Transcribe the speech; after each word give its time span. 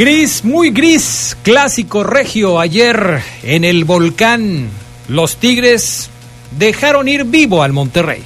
Gris, 0.00 0.46
muy 0.46 0.70
gris, 0.70 1.36
clásico 1.42 2.02
regio 2.02 2.58
ayer 2.58 3.20
en 3.42 3.64
el 3.64 3.84
volcán. 3.84 4.70
Los 5.08 5.36
Tigres 5.36 6.08
dejaron 6.52 7.06
ir 7.06 7.24
vivo 7.24 7.62
al 7.62 7.74
Monterrey. 7.74 8.22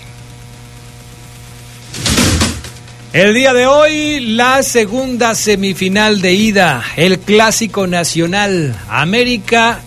El 3.13 3.35
día 3.35 3.53
de 3.53 3.67
hoy, 3.67 4.21
la 4.21 4.63
segunda 4.63 5.35
semifinal 5.35 6.21
de 6.21 6.35
ida, 6.35 6.85
el 6.95 7.19
clásico 7.19 7.89
nacional. 7.89 8.77
América 8.89 9.81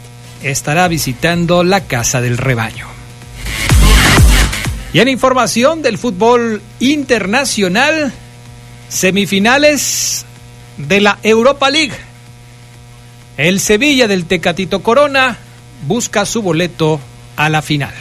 estará 0.43 0.89
visitando 0.89 1.63
la 1.63 1.85
Casa 1.85 2.19
del 2.19 2.37
Rebaño. 2.37 2.85
Y 4.91 4.99
en 4.99 5.07
información 5.07 5.81
del 5.81 5.97
fútbol 5.97 6.61
internacional, 6.81 8.11
semifinales 8.89 10.25
de 10.77 11.01
la 11.01 11.19
Europa 11.23 11.69
League. 11.69 11.95
El 13.37 13.59
Sevilla 13.59 14.07
del 14.07 14.25
Tecatito 14.25 14.81
Corona 14.81 15.37
busca 15.87 16.25
su 16.25 16.41
boleto 16.41 16.99
a 17.35 17.49
la 17.49 17.61
final. 17.61 17.93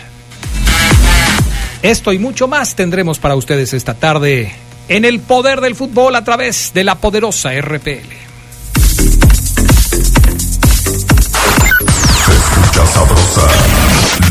Esto 1.83 2.13
y 2.13 2.19
mucho 2.19 2.49
más 2.49 2.75
tendremos 2.75 3.19
para 3.19 3.37
ustedes 3.37 3.73
esta 3.75 3.95
tarde 3.95 4.53
en 4.89 5.05
el 5.05 5.21
poder 5.21 5.61
del 5.61 5.75
fútbol 5.75 6.17
a 6.17 6.25
través 6.25 6.73
de 6.73 6.85
la 6.85 6.97
poderosa 6.97 7.53
RPL. 7.61 8.27
escucha 12.37 12.87
sabrosa, 12.87 13.49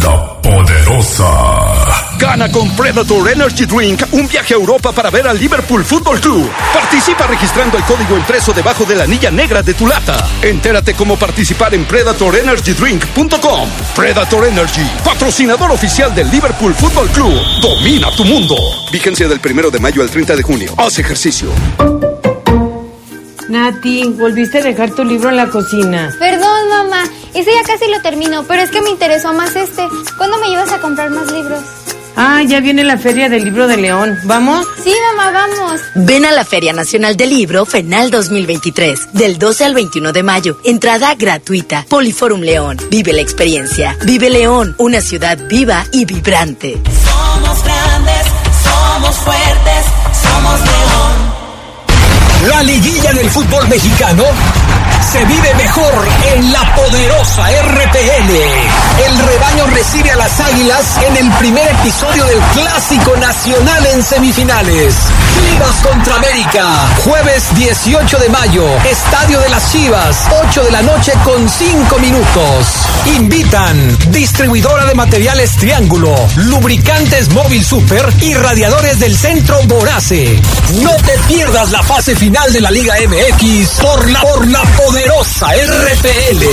la 0.02 0.42
poderosa. 0.42 1.75
Gana 2.20 2.52
con 2.52 2.70
Predator 2.76 3.30
Energy 3.30 3.66
Drink 3.66 4.04
un 4.12 4.28
viaje 4.28 4.54
a 4.54 4.58
Europa 4.58 4.92
para 4.92 5.10
ver 5.10 5.28
al 5.28 5.38
Liverpool 5.38 5.84
Football 5.84 6.20
Club. 6.22 6.50
Participa 6.74 7.28
registrando 7.28 7.78
el 7.78 7.84
código 7.84 8.18
impreso 8.18 8.54
debajo 8.54 8.86
de 8.86 8.96
la 8.96 9.04
anilla 9.04 9.32
negra 9.32 9.62
de 9.62 9.74
tu 9.74 9.86
lata. 9.86 10.26
Entérate 10.42 10.94
cómo 10.94 11.18
participar 11.18 11.74
en 11.74 11.86
predatorenergydrink.com. 11.86 13.70
Predator 13.96 14.48
Energy, 14.48 14.88
patrocinador 15.04 15.72
oficial 15.72 16.14
del 16.16 16.30
Liverpool 16.32 16.74
Football 16.74 17.10
Club. 17.10 17.34
Domina 17.62 18.10
tu 18.12 18.24
mundo. 18.24 18.56
Vigencia 18.92 19.28
del 19.28 19.40
primero 19.40 19.70
de 19.70 19.80
mayo 19.80 20.02
al 20.02 20.10
30 20.10 20.36
de 20.36 20.44
junio. 20.44 20.74
Haz 20.78 21.00
ejercicio. 21.00 21.50
Nati, 23.50 24.06
volviste 24.06 24.60
a 24.60 24.64
dejar 24.64 24.92
tu 24.92 25.04
libro 25.04 25.30
en 25.30 25.36
la 25.36 25.50
cocina. 25.50 26.16
Perdón, 26.18 26.70
mamá. 26.70 27.04
Ese 27.34 27.52
ya 27.54 27.64
casi 27.64 27.92
lo 27.92 28.02
termino, 28.02 28.44
pero 28.48 28.62
es 28.64 28.72
que 28.72 28.82
me 28.82 28.90
interesó 28.90 29.34
más 29.34 29.56
este. 29.56 29.88
¿Cuándo 30.18 30.38
me 30.40 30.48
llevas 30.48 30.72
a 30.72 30.80
comprar 30.80 31.10
más 31.12 31.32
libros? 31.32 31.60
Ah, 32.16 32.42
ya 32.44 32.62
viene 32.62 32.84
la 32.84 32.98
Feria 32.98 33.30
del 33.30 33.44
Libro 33.44 33.68
de 33.68 33.78
León. 33.78 34.18
¿Vamos? 34.24 34.66
Sí, 34.84 34.94
mamá, 35.16 35.32
vamos. 35.32 35.82
Ven 35.96 36.26
a 36.26 36.32
la 36.32 36.46
Feria 36.46 36.74
Nacional 36.74 37.18
del 37.18 37.30
Libro 37.30 37.66
FENAL 37.66 38.10
2023, 38.10 39.14
del 39.14 39.38
12 39.38 39.66
al 39.66 39.74
21 39.74 40.14
de 40.14 40.24
mayo. 40.24 40.58
Entrada 40.64 41.14
gratuita. 41.16 41.86
Poliforum 41.90 42.42
León. 42.42 42.78
Vive 42.90 43.14
la 43.14 43.22
experiencia. 43.22 43.98
Vive 44.06 44.30
León, 44.30 44.76
una 44.78 45.02
ciudad 45.02 45.38
viva 45.50 45.86
y 45.92 46.06
vibrante. 46.06 46.82
Somos 47.04 47.64
grandes, 47.64 48.26
somos 48.64 49.16
fuertes, 49.18 49.86
somos 50.22 50.60
León. 50.62 50.95
La 52.48 52.62
liguilla 52.62 53.12
del 53.14 53.30
fútbol 53.32 53.68
mexicano 53.68 54.24
se 55.12 55.24
vive 55.26 55.54
mejor 55.56 56.08
en 56.36 56.52
la 56.52 56.76
poderosa 56.76 57.44
RPL. 57.50 58.32
El 59.06 59.18
rebaño 59.20 59.68
recibe 59.68 60.12
a 60.12 60.16
las 60.16 60.40
águilas 60.40 60.98
en 61.08 61.18
el 61.18 61.32
primer 61.34 61.68
episodio 61.68 62.26
del 62.26 62.40
Clásico 62.54 63.16
Nacional 63.18 63.86
en 63.88 64.04
semifinales. 64.04 64.96
Chivas 65.50 65.76
contra 65.82 66.16
América, 66.16 66.66
jueves 67.04 67.44
18 67.56 68.18
de 68.20 68.30
mayo, 68.30 68.66
Estadio 68.90 69.40
de 69.40 69.50
las 69.50 69.72
Chivas, 69.72 70.18
8 70.48 70.64
de 70.64 70.72
la 70.72 70.82
noche 70.82 71.14
con 71.24 71.50
5 71.50 72.00
minutos. 72.00 72.68
Invitan 73.16 73.98
distribuidora 74.10 74.86
de 74.86 74.96
materiales 74.96 75.56
Triángulo, 75.58 76.16
lubricantes 76.36 77.30
Móvil 77.30 77.64
Super 77.64 78.06
y 78.22 78.34
radiadores 78.34 79.00
del 79.00 79.16
centro 79.18 79.62
Borace. 79.64 80.42
No 80.82 80.92
te 80.98 81.18
pierdas 81.28 81.72
la 81.72 81.84
fase 81.84 82.16
final 82.16 82.35
de 82.36 82.62
la 82.62 82.70
Liga 82.70 82.94
MX 83.08 83.80
por 83.82 84.12
la, 84.12 84.22
por 84.22 84.48
la 84.48 84.62
poderosa 84.62 85.48
RPL. 85.48 86.46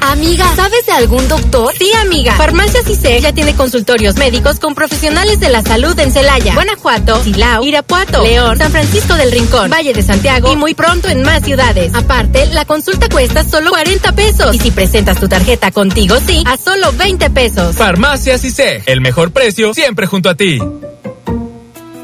Amiga, 0.00 0.46
¿sabes 0.54 0.86
de 0.86 0.92
algún 0.92 1.26
doctor? 1.28 1.74
Sí, 1.76 1.90
amiga. 2.00 2.34
Farmacia 2.36 2.82
CISEC 2.82 3.20
ya 3.20 3.32
tiene 3.32 3.54
consultorios 3.54 4.16
médicos 4.16 4.58
con 4.58 4.74
profesionales 4.74 5.40
de 5.40 5.50
la 5.50 5.60
salud 5.60 5.98
en 5.98 6.12
Celaya, 6.12 6.54
Guanajuato, 6.54 7.22
Silao, 7.24 7.64
Irapuato, 7.64 8.22
León, 8.22 8.56
San 8.56 8.70
Francisco 8.70 9.16
del 9.16 9.32
Rincón, 9.32 9.70
Valle 9.70 9.92
de 9.92 10.02
Santiago 10.02 10.50
y 10.52 10.56
muy 10.56 10.74
pronto 10.74 11.08
en 11.08 11.22
más 11.22 11.42
ciudades. 11.42 11.92
Aparte, 11.92 12.46
la 12.46 12.64
consulta 12.64 13.08
cuesta 13.08 13.44
solo 13.44 13.70
40 13.70 14.12
pesos. 14.12 14.54
Y 14.54 14.58
si 14.60 14.70
presentas 14.70 15.18
tu 15.18 15.28
tarjeta 15.28 15.72
contigo, 15.72 16.16
sí, 16.24 16.42
a 16.46 16.56
solo 16.56 16.92
20 16.92 17.28
pesos. 17.30 17.76
Farmacia 17.76 18.38
CISEC, 18.38 18.84
el 18.86 19.00
mejor 19.00 19.32
precio 19.32 19.74
siempre 19.74 20.06
junto 20.06 20.30
a 20.30 20.36
ti. 20.36 20.60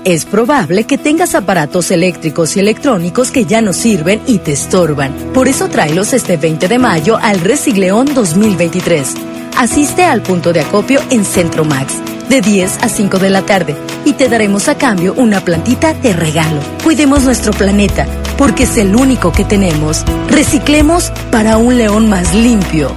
Es 0.04 0.24
probable 0.24 0.82
que 0.82 0.98
tengas 0.98 1.36
aparatos 1.36 1.92
eléctricos 1.92 2.56
y 2.56 2.60
electrónicos 2.60 3.30
que 3.30 3.44
ya 3.44 3.60
no 3.60 3.72
sirven 3.72 4.20
y 4.26 4.38
te 4.38 4.50
estorban. 4.50 5.12
Por 5.32 5.46
eso 5.46 5.68
tráelos 5.68 6.12
este 6.12 6.36
20 6.36 6.66
de 6.66 6.78
mayo 6.78 7.18
al 7.22 7.40
Resigleón 7.40 8.12
2023. 8.12 9.14
Asiste 9.56 10.02
al 10.02 10.20
punto 10.20 10.52
de 10.52 10.62
acopio 10.62 11.00
en 11.10 11.24
Centro 11.24 11.64
Max 11.64 11.94
de 12.28 12.40
10 12.40 12.78
a 12.82 12.88
5 12.88 13.18
de 13.20 13.30
la 13.30 13.42
tarde 13.42 13.76
y 14.04 14.14
te 14.14 14.28
daremos 14.28 14.68
a 14.68 14.76
cambio 14.76 15.14
una 15.14 15.40
plantita 15.40 15.94
de 15.94 16.12
regalo. 16.14 16.60
Cuidemos 16.82 17.22
nuestro 17.22 17.52
planeta 17.52 18.04
porque 18.36 18.64
es 18.64 18.76
el 18.78 18.96
único 18.96 19.30
que 19.30 19.44
tenemos. 19.44 20.04
Reciclemos 20.28 21.12
para 21.30 21.58
un 21.58 21.78
león 21.78 22.08
más 22.08 22.34
limpio. 22.34 22.88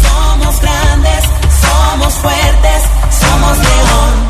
Somos 0.00 0.62
grandes, 0.62 1.24
somos 1.60 2.14
fuertes, 2.14 2.82
somos 3.10 3.58
León. 3.58 4.29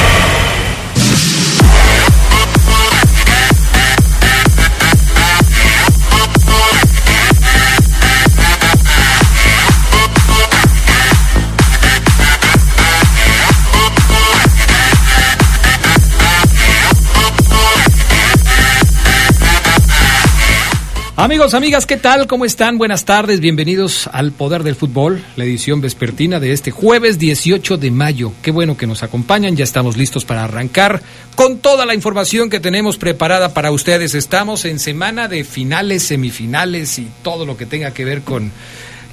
Amigos, 21.21 21.53
amigas, 21.53 21.85
¿qué 21.85 21.97
tal? 21.97 22.25
¿Cómo 22.25 22.45
están? 22.45 22.79
Buenas 22.79 23.05
tardes, 23.05 23.41
bienvenidos 23.41 24.09
al 24.11 24.31
Poder 24.31 24.63
del 24.63 24.73
Fútbol, 24.73 25.23
la 25.35 25.43
edición 25.43 25.79
vespertina 25.79 26.39
de 26.39 26.51
este 26.51 26.71
jueves 26.71 27.19
18 27.19 27.77
de 27.77 27.91
mayo. 27.91 28.33
Qué 28.41 28.49
bueno 28.49 28.75
que 28.75 28.87
nos 28.87 29.03
acompañan, 29.03 29.55
ya 29.55 29.63
estamos 29.63 29.97
listos 29.97 30.25
para 30.25 30.45
arrancar 30.45 31.03
con 31.35 31.59
toda 31.59 31.85
la 31.85 31.93
información 31.93 32.49
que 32.49 32.59
tenemos 32.59 32.97
preparada 32.97 33.53
para 33.53 33.69
ustedes. 33.69 34.15
Estamos 34.15 34.65
en 34.65 34.79
semana 34.79 35.27
de 35.27 35.43
finales, 35.43 36.01
semifinales 36.01 36.97
y 36.97 37.07
todo 37.21 37.45
lo 37.45 37.55
que 37.55 37.67
tenga 37.67 37.93
que 37.93 38.03
ver 38.03 38.23
con 38.23 38.51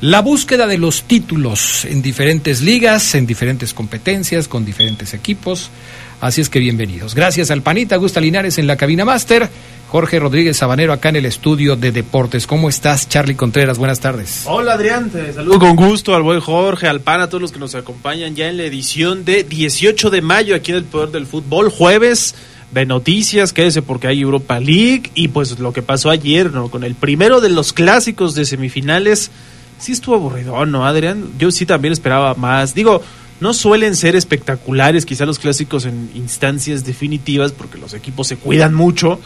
la 0.01 0.23
búsqueda 0.23 0.67
de 0.67 0.79
los 0.79 1.03
títulos 1.03 1.85
en 1.85 2.01
diferentes 2.01 2.63
ligas, 2.63 3.17
en 3.17 3.27
diferentes 3.27 3.75
competencias, 3.75 4.49
con 4.49 4.65
diferentes 4.65 5.13
equipos. 5.13 5.71
Así 6.21 6.41
es 6.41 6.49
que 6.49 6.59
bienvenidos. 6.59 7.15
Gracias 7.15 7.51
al 7.51 7.63
Panita 7.63 7.97
Gusta 7.97 8.21
Linares 8.21 8.59
en 8.59 8.67
la 8.67 8.77
cabina 8.77 9.05
máster 9.05 9.49
Jorge 9.89 10.19
Rodríguez 10.19 10.57
Sabanero 10.57 10.93
acá 10.93 11.09
en 11.09 11.17
el 11.17 11.27
estudio 11.27 11.77
de 11.77 11.93
deportes. 11.93 12.47
¿Cómo 12.47 12.69
estás, 12.69 13.09
Charlie 13.09 13.37
Contreras? 13.37 13.79
Buenas 13.79 14.01
tardes. 14.01 14.43
Hola 14.45 14.75
Adrián, 14.75 15.11
te 15.11 15.33
saludo 15.33 15.59
con 15.59 15.77
gusto 15.77 16.15
al 16.15 16.23
buen 16.23 16.41
Jorge, 16.41 16.89
al 16.89 17.01
PAN, 17.01 17.23
a 17.23 17.29
todos 17.29 17.41
los 17.41 17.53
que 17.53 17.59
nos 17.59 17.75
acompañan 17.75 18.35
ya 18.35 18.49
en 18.49 18.59
la 18.59 18.65
edición 18.65 19.25
de 19.25 19.45
18 19.45 20.11
de 20.11 20.21
mayo 20.21 20.55
aquí 20.55 20.73
en 20.73 20.79
el 20.79 20.85
Poder 20.85 21.11
del 21.11 21.27
Fútbol, 21.27 21.71
jueves 21.71 22.35
de 22.73 22.85
noticias, 22.85 23.55
quédese 23.55 23.81
porque 23.81 24.09
hay 24.09 24.21
Europa 24.21 24.61
League 24.61 25.11
y 25.15 25.29
pues 25.29 25.59
lo 25.59 25.73
que 25.73 25.83
pasó 25.83 26.11
ayer, 26.11 26.53
¿no? 26.53 26.69
Con 26.69 26.85
el 26.85 26.95
primero 26.95 27.41
de 27.41 27.49
los 27.49 27.73
clásicos 27.73 28.35
de 28.35 28.45
semifinales, 28.45 29.31
sí 29.79 29.93
estuvo 29.93 30.17
aburrido, 30.17 30.67
¿no, 30.67 30.85
Adrián? 30.85 31.31
Yo 31.39 31.51
sí 31.51 31.65
también 31.65 31.93
esperaba 31.93 32.35
más. 32.35 32.75
Digo, 32.75 33.03
no 33.41 33.55
suelen 33.55 33.95
ser 33.95 34.17
espectaculares 34.17 35.07
quizá 35.07 35.27
los 35.27 35.39
clásicos 35.39 35.85
en 35.85 36.11
instancias 36.15 36.85
definitivas 36.85 37.53
porque 37.53 37.79
los 37.79 37.95
equipos 37.95 38.27
se 38.27 38.37
cuidan 38.37 38.75
mucho, 38.75 39.21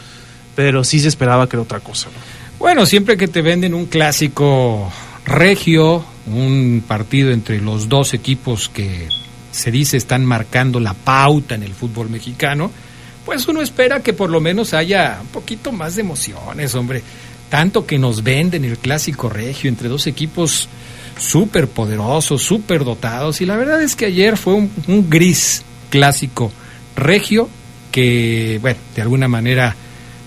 pero 0.55 0.83
sí 0.83 0.99
se 0.99 1.07
esperaba 1.07 1.49
que 1.49 1.55
era 1.55 1.63
otra 1.63 1.79
cosa, 1.79 2.09
¿no? 2.09 2.43
Bueno, 2.59 2.85
siempre 2.85 3.17
que 3.17 3.27
te 3.27 3.41
venden 3.41 3.73
un 3.73 3.87
clásico 3.87 4.91
regio, 5.25 6.05
un 6.27 6.83
partido 6.87 7.31
entre 7.31 7.59
los 7.59 7.89
dos 7.89 8.13
equipos 8.13 8.69
que 8.69 9.09
se 9.51 9.69
dice 9.71 9.97
están 9.97 10.23
marcando 10.23 10.79
la 10.79 10.93
pauta 10.93 11.55
en 11.55 11.63
el 11.63 11.73
fútbol 11.73 12.09
mexicano, 12.09 12.71
pues 13.25 13.47
uno 13.47 13.61
espera 13.61 14.01
que 14.01 14.13
por 14.13 14.29
lo 14.29 14.39
menos 14.39 14.73
haya 14.73 15.19
un 15.21 15.27
poquito 15.27 15.71
más 15.71 15.95
de 15.95 16.01
emociones, 16.01 16.75
hombre. 16.75 17.03
Tanto 17.49 17.85
que 17.85 17.99
nos 17.99 18.23
venden 18.23 18.65
el 18.65 18.77
clásico 18.77 19.29
regio 19.29 19.69
entre 19.69 19.89
dos 19.89 20.07
equipos 20.07 20.67
súper 21.17 21.67
poderosos, 21.67 22.41
súper 22.41 22.83
dotados. 22.83 23.41
Y 23.41 23.45
la 23.45 23.57
verdad 23.57 23.81
es 23.81 23.95
que 23.95 24.05
ayer 24.05 24.37
fue 24.37 24.53
un, 24.53 24.71
un, 24.87 25.09
gris 25.09 25.63
clásico 25.89 26.51
regio 26.95 27.49
que, 27.91 28.59
bueno, 28.61 28.79
de 28.95 29.01
alguna 29.01 29.27
manera 29.27 29.75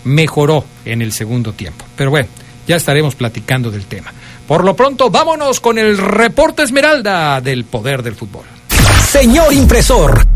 mejoró 0.04 0.64
en 0.84 1.02
el 1.02 1.12
segundo 1.12 1.52
tiempo. 1.52 1.84
Pero 1.96 2.10
bueno, 2.10 2.28
ya 2.66 2.76
estaremos 2.76 3.14
platicando 3.14 3.70
del 3.70 3.86
tema. 3.86 4.12
Por 4.46 4.64
lo 4.64 4.76
pronto, 4.76 5.10
vámonos 5.10 5.60
con 5.60 5.78
el 5.78 5.98
reporte 5.98 6.62
Esmeralda 6.62 7.40
del 7.40 7.64
poder 7.64 8.02
del 8.02 8.14
fútbol. 8.14 8.44
Señor 9.10 9.52
impresor. 9.52 10.35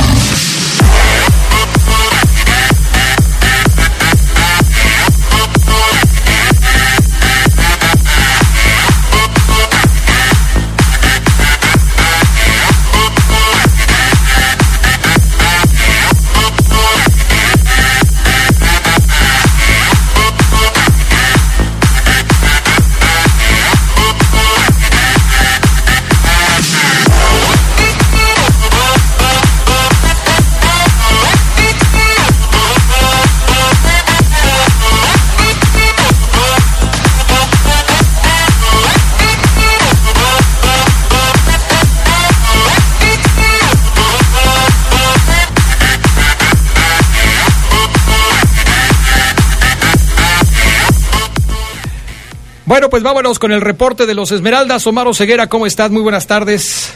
Bueno, 52.71 52.89
pues 52.89 53.03
vámonos 53.03 53.37
con 53.37 53.51
el 53.51 53.59
reporte 53.59 54.05
de 54.05 54.13
los 54.13 54.31
Esmeraldas. 54.31 54.87
Omar 54.87 55.13
Ceguera, 55.13 55.47
¿cómo 55.47 55.65
estás? 55.65 55.91
Muy 55.91 56.01
buenas 56.01 56.25
tardes. 56.25 56.93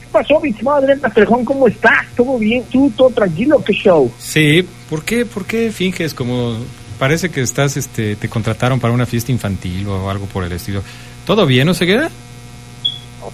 ¿Qué 0.00 0.06
pasó, 0.10 0.40
mi 0.40 0.50
madre 0.62 0.96
Pastrejón? 0.96 1.44
¿Cómo 1.44 1.68
estás? 1.68 2.06
¿Todo 2.16 2.38
bien? 2.38 2.64
¿Tú 2.72 2.90
todo 2.96 3.10
tranquilo? 3.10 3.62
¿Qué 3.62 3.74
show? 3.74 4.10
Sí, 4.18 4.66
¿por 4.88 5.04
qué, 5.04 5.26
por 5.26 5.44
qué 5.44 5.70
finges 5.70 6.14
como 6.14 6.56
parece 6.98 7.30
que 7.30 7.42
estás, 7.42 7.76
este, 7.76 8.16
te 8.16 8.30
contrataron 8.30 8.80
para 8.80 8.94
una 8.94 9.04
fiesta 9.04 9.30
infantil 9.30 9.86
o 9.88 10.08
algo 10.08 10.24
por 10.24 10.42
el 10.42 10.52
estilo? 10.52 10.82
¿Todo 11.26 11.44
bien, 11.44 11.68
Oseguera? 11.68 12.04
No, 12.04 12.10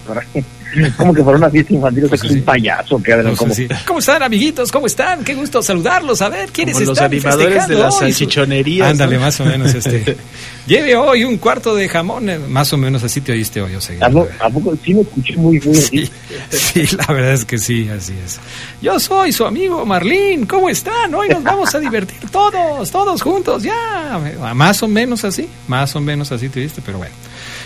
como 0.97 1.13
que 1.13 1.23
para 1.23 1.37
una 1.37 1.49
fiesta 1.49 1.73
infantil, 1.73 2.05
pues 2.07 2.23
es 2.23 2.31
un 2.31 2.41
payaso 2.43 3.01
que 3.01 3.15
pues 3.15 3.37
como... 3.37 3.53
sí. 3.53 3.67
¿Cómo 3.85 3.99
están, 3.99 4.23
amiguitos? 4.23 4.71
¿Cómo 4.71 4.87
están? 4.87 5.23
Qué 5.23 5.35
gusto 5.35 5.61
saludarlos. 5.61 6.21
A 6.21 6.29
ver, 6.29 6.51
¿quiénes 6.51 6.75
como 6.75 6.91
están 6.91 7.11
los 7.11 7.25
animadores 7.25 7.67
de 7.67 7.75
las 7.75 7.97
salchichonerías. 7.99 8.91
Ándale, 8.91 9.15
¿no? 9.15 9.21
más 9.21 9.39
o 9.39 9.45
menos. 9.45 9.73
este 9.73 10.15
Lleve 10.67 10.95
hoy 10.95 11.23
un 11.23 11.37
cuarto 11.37 11.75
de 11.75 11.89
jamón. 11.89 12.29
eh, 12.29 12.37
Más 12.37 12.71
o 12.71 12.77
menos 12.77 13.03
así 13.03 13.19
te 13.19 13.31
oíste 13.31 13.61
hoy, 13.61 13.75
Oseguera. 13.75 14.07
¿A, 14.07 14.09
poco, 14.09 14.29
¿A 14.39 14.49
poco 14.49 14.77
sí 14.83 14.93
me 14.93 15.01
escuché 15.01 15.35
muy 15.35 15.59
bien? 15.59 15.75
Sí, 15.75 16.09
sí, 16.49 16.85
la 16.95 17.13
verdad 17.13 17.33
es 17.33 17.45
que 17.45 17.57
sí, 17.57 17.89
así 17.89 18.13
es. 18.23 18.39
Yo 18.81 18.99
soy 18.99 19.31
su 19.31 19.45
amigo 19.45 19.85
Marlín. 19.85 20.45
¿Cómo 20.45 20.69
están? 20.69 21.13
Hoy 21.13 21.29
nos 21.29 21.43
vamos 21.43 21.73
a 21.73 21.79
divertir 21.79 22.19
todos, 22.31 22.89
todos 22.91 23.21
juntos, 23.21 23.63
ya. 23.63 24.19
Más 24.53 24.83
o 24.83 24.87
menos 24.87 25.25
así, 25.25 25.49
más 25.67 25.95
o 25.95 25.99
menos 25.99 26.31
así 26.31 26.47
te 26.47 26.59
oíste, 26.61 26.81
pero 26.85 26.99
bueno. 26.99 27.13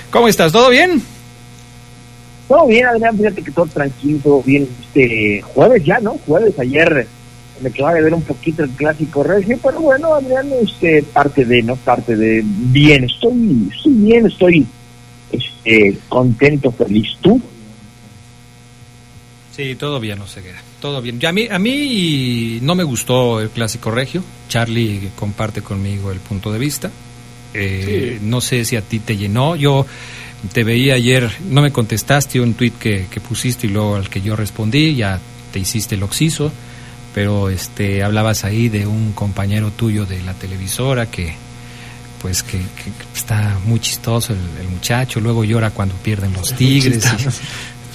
¿Cómo 0.10 0.28
estás? 0.28 0.52
¿Todo 0.52 0.70
bien? 0.70 1.04
Todo 2.48 2.68
bien, 2.68 2.86
Adrián, 2.86 3.18
fíjate 3.18 3.42
que 3.42 3.52
todo 3.52 3.66
tranquilo, 3.66 4.20
todo 4.24 4.44
bien. 4.44 4.68
Este 4.82 5.42
jueves 5.42 5.84
ya, 5.84 6.00
¿no? 6.00 6.18
Jueves 6.26 6.58
ayer 6.60 7.08
me 7.62 7.72
quedaba 7.72 7.94
de 7.94 8.04
ver 8.04 8.14
un 8.14 8.22
poquito 8.22 8.64
el 8.64 8.70
clásico 8.72 9.24
regio, 9.24 9.58
pero 9.64 9.80
bueno, 9.80 10.14
Adrián, 10.14 10.50
este, 10.62 11.04
parte 11.04 11.46
de, 11.46 11.64
¿no? 11.64 11.76
Parte 11.76 12.16
de 12.16 12.42
bien, 12.44 13.06
estoy, 13.06 13.70
estoy 13.74 13.94
bien, 13.94 14.26
estoy 14.26 14.68
este, 15.32 15.98
contento, 16.10 16.72
feliz. 16.72 17.08
¿Tú? 17.22 17.42
Sí, 19.56 19.76
todo 19.76 20.02
bien, 20.02 20.20
Oseguera, 20.20 20.62
todo 20.82 21.02
bien. 21.02 21.20
Ya 21.20 21.30
a 21.30 21.32
mí, 21.32 21.48
a 21.50 21.58
mí 21.58 22.60
no 22.62 22.76
me 22.76 22.84
gustó 22.84 23.40
el 23.40 23.50
clásico 23.50 23.90
regio. 23.90 24.22
Charlie 24.50 25.12
comparte 25.16 25.62
conmigo 25.62 26.12
el 26.12 26.20
punto 26.20 26.52
de 26.52 26.60
vista. 26.60 26.92
Eh, 27.54 28.18
sí. 28.20 28.26
No 28.26 28.42
sé 28.42 28.66
si 28.66 28.76
a 28.76 28.82
ti 28.82 29.00
te 29.00 29.16
llenó. 29.16 29.56
Yo 29.56 29.86
te 30.54 30.64
veía 30.64 30.96
ayer, 30.96 31.32
no 31.50 31.62
me 31.62 31.72
contestaste 31.72 32.40
un 32.40 32.54
tuit 32.54 32.78
que, 32.78 33.08
que, 33.10 33.20
pusiste 33.20 33.68
y 33.68 33.70
luego 33.70 33.96
al 33.96 34.10
que 34.10 34.22
yo 34.22 34.36
respondí, 34.36 34.96
ya 34.96 35.20
te 35.52 35.60
hiciste 35.60 35.96
el 35.96 36.04
oxiso, 36.04 36.52
pero 37.14 37.50
este 37.50 38.04
hablabas 38.04 38.44
ahí 38.44 38.70
de 38.70 38.86
un 38.86 39.14
compañero 39.14 39.72
tuyo 39.72 40.06
de 40.06 40.22
la 40.22 40.34
televisora 40.34 41.10
que 41.10 41.34
pues 42.22 42.44
que, 42.44 42.58
que 42.58 42.92
está 43.14 43.60
muy 43.66 43.80
chistoso 43.80 44.34
el, 44.34 44.40
el, 44.60 44.68
muchacho, 44.68 45.20
luego 45.20 45.44
llora 45.44 45.70
cuando 45.70 45.96
pierden 45.96 46.34
los 46.34 46.54
tigres. 46.56 47.06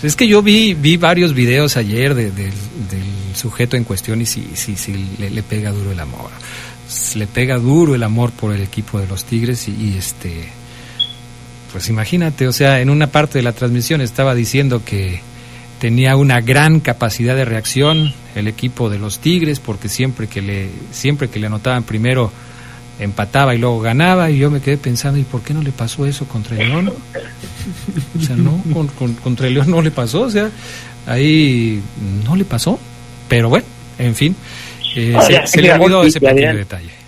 Y, 0.03 0.07
es 0.07 0.15
que 0.15 0.29
yo 0.29 0.41
vi, 0.41 0.75
vi 0.75 0.97
varios 0.97 1.35
videos 1.35 1.77
ayer 1.77 2.15
de, 2.15 2.31
de, 2.31 2.45
del 2.45 3.35
sujeto 3.35 3.77
en 3.77 3.85
cuestión 3.85 4.21
y 4.23 4.27
sí, 4.27 4.53
sí, 4.55 4.77
sí 4.77 5.17
le, 5.19 5.31
le, 5.31 5.43
pega 5.43 5.73
duro 5.73 5.91
el 5.91 5.99
amor. 5.99 6.31
Le 7.17 7.27
pega 7.27 7.59
duro 7.59 7.95
el 7.95 8.03
amor 8.03 8.31
por 8.31 8.55
el 8.55 8.63
equipo 8.63 9.01
de 9.01 9.07
los 9.07 9.25
Tigres 9.25 9.69
y, 9.69 9.73
y 9.73 9.97
este 9.99 10.49
pues 11.73 11.89
imagínate, 11.89 12.49
o 12.49 12.53
sea, 12.53 12.81
en 12.81 12.91
una 12.91 13.09
parte 13.09 13.39
de 13.39 13.43
la 13.43 13.53
transmisión 13.53 14.01
estaba 14.01 14.35
diciendo 14.35 14.83
que 14.85 15.21
tenía 15.81 16.17
una 16.17 16.41
gran 16.41 16.81
capacidad 16.81 17.35
de 17.35 17.45
reacción 17.45 18.13
el 18.35 18.47
equipo 18.47 18.91
de 18.91 18.99
los 18.99 19.19
Tigres 19.19 19.59
porque 19.61 19.89
siempre 19.89 20.29
que 20.29 20.43
le 20.43 20.69
siempre 20.93 21.29
que 21.29 21.41
le 21.41 21.47
anotaban 21.47 21.85
primero 21.85 22.31
empataba 23.01 23.55
y 23.55 23.59
luego 23.59 23.81
ganaba 23.81 24.31
y 24.31 24.39
yo 24.39 24.51
me 24.51 24.61
quedé 24.61 24.77
pensando 24.77 25.19
y 25.19 25.23
por 25.23 25.41
qué 25.41 25.55
no 25.55 25.63
le 25.63 25.73
pasó 25.73 26.05
eso 26.05 26.27
contra 26.27 26.61
el 26.61 26.69
León 26.69 26.93
o 28.19 28.23
sea 28.23 28.37
no 28.37 28.63
con, 28.75 28.89
con, 28.89 29.15
contra 29.15 29.47
el 29.47 29.55
León 29.55 29.71
no 29.71 29.81
le 29.81 29.91
pasó 29.91 30.21
o 30.21 30.31
sea 30.31 30.51
ahí 31.07 31.81
no 32.25 32.37
le 32.37 32.45
pasó 32.45 32.79
pero 33.27 33.49
bueno 33.49 33.67
en 33.99 34.15
fin 34.15 34.37
eh, 34.95 35.17
se, 35.27 35.47
se, 35.47 35.63
le 35.63 35.73
olvidó 35.73 36.05
ese 36.05 36.21
pequeño 36.21 36.57
detalle 36.57 37.00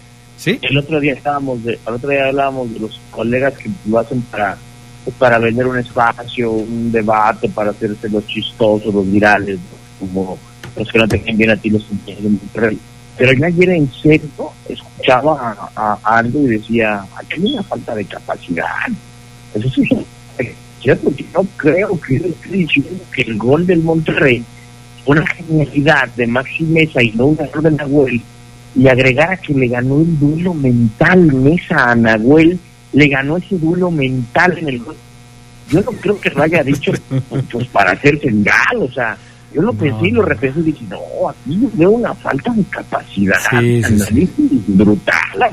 ¿Sí? 0.43 0.59
El 0.61 0.77
otro 0.77 0.99
día 0.99 1.13
estábamos, 1.13 1.63
de, 1.63 1.75
el 1.87 1.95
otro 1.95 2.11
día 2.11 2.27
hablábamos 2.27 2.73
de 2.73 2.81
los 2.81 3.01
colegas 3.13 3.55
que 3.57 3.71
lo 3.87 3.99
hacen 4.01 4.21
para 4.23 4.59
pues, 5.05 5.17
para 5.17 5.39
vender 5.39 5.67
un 5.67 5.79
espacio, 5.79 6.51
un 6.51 6.91
debate, 6.91 7.49
para 7.49 7.71
hacerse 7.71 8.09
los 8.09 8.27
chistosos, 8.27 8.93
los 8.93 9.11
virales, 9.11 9.59
como 9.99 10.39
los 10.77 10.91
que 10.91 10.99
no 10.99 11.09
te 11.09 11.19
bien 11.19 11.51
a 11.51 11.57
ti 11.57 11.71
los 11.71 11.89
entienden. 11.91 12.41
Pero 12.53 13.33
yo 13.35 13.47
ayer 13.47 13.71
en 13.71 13.93
serio 13.93 14.53
escuchaba 14.69 15.71
a, 15.77 15.99
a 16.03 16.27
y 16.27 16.47
decía, 16.47 17.05
aquí 17.15 17.35
hay 17.35 17.53
una 17.55 17.63
falta 17.63 17.95
de 17.95 18.05
capacidad. 18.05 18.67
Eso 19.55 19.69
sí, 19.69 19.89
es 20.39 20.55
cierto, 20.81 21.05
porque 21.05 21.27
no 21.33 21.47
creo 21.57 22.01
que 22.01 22.19
yo 22.19 22.27
esté 22.27 22.49
diciendo 22.49 23.05
que 23.13 23.23
el 23.23 23.37
gol 23.37 23.67
del 23.67 23.83
Monterrey 23.83 24.45
una 25.05 25.27
genialidad 25.27 26.09
de 26.11 26.27
Maxi 26.27 26.63
Mesa 26.65 27.03
y 27.03 27.11
no 27.13 27.27
un 27.27 27.39
error 27.41 27.63
de 27.63 27.71
Nahuel, 27.73 28.23
y 28.75 28.89
agregara 28.89 29.37
que 29.37 29.55
le 29.55 29.69
ganó 29.69 30.01
el 30.01 30.19
duelo 30.19 30.55
mental 30.55 31.33
Mesa 31.33 31.91
a 31.91 31.95
Nahuel, 31.95 32.59
le 32.93 33.09
ganó 33.09 33.37
ese 33.37 33.59
duelo 33.59 33.91
mental 33.91 34.57
en 34.59 34.69
el 34.69 34.79
gol. 34.79 34.97
Yo 35.71 35.81
no 35.81 35.93
creo 35.93 36.21
que 36.21 36.31
lo 36.31 36.43
haya 36.43 36.63
dicho 36.63 36.93
pues 37.51 37.67
para 37.69 37.93
hacer 37.93 38.21
señal, 38.21 38.77
o 38.79 38.91
sea, 38.91 39.17
yo 39.55 39.63
lo 39.63 39.73
pensé 39.73 40.09
y 40.09 40.11
lo 40.13 40.23
repensé 40.23 40.61
y 40.61 40.65
dije, 40.65 40.85
no, 40.89 41.29
aquí 41.29 41.59
yo 41.61 41.71
veo 41.75 41.91
una 41.91 42.15
falta 42.15 42.53
de 42.53 42.65
capacidad, 42.65 43.37
Sí, 43.51 43.83
sí, 43.83 43.99
sí. 43.99 44.31
brutal. 44.69 45.51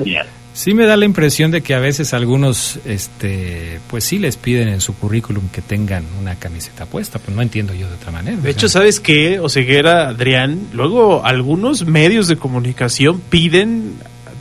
Sí 0.60 0.74
me 0.74 0.86
da 0.86 0.98
la 0.98 1.06
impresión 1.06 1.52
de 1.52 1.62
que 1.62 1.74
a 1.74 1.80
veces 1.80 2.14
algunos, 2.14 2.80
este, 2.84 3.80
pues 3.90 4.04
sí 4.04 4.20
les 4.20 4.36
piden 4.36 4.68
en 4.68 4.82
su 4.82 4.94
currículum 4.94 5.48
que 5.48 5.62
tengan 5.62 6.04
una 6.20 6.36
camiseta 6.36 6.86
puesta, 6.86 7.18
pues 7.18 7.34
no 7.34 7.42
entiendo 7.42 7.74
yo 7.74 7.88
de 7.88 7.96
otra 7.96 8.12
manera. 8.12 8.36
De 8.36 8.50
hecho, 8.50 8.68
¿sabes 8.68 9.00
qué? 9.00 9.40
Oseguera, 9.40 10.10
Adrián, 10.10 10.60
luego 10.74 11.26
algunos 11.26 11.86
medios 11.86 12.28
de 12.28 12.36
comunicación 12.36 13.22
piden 13.30 13.94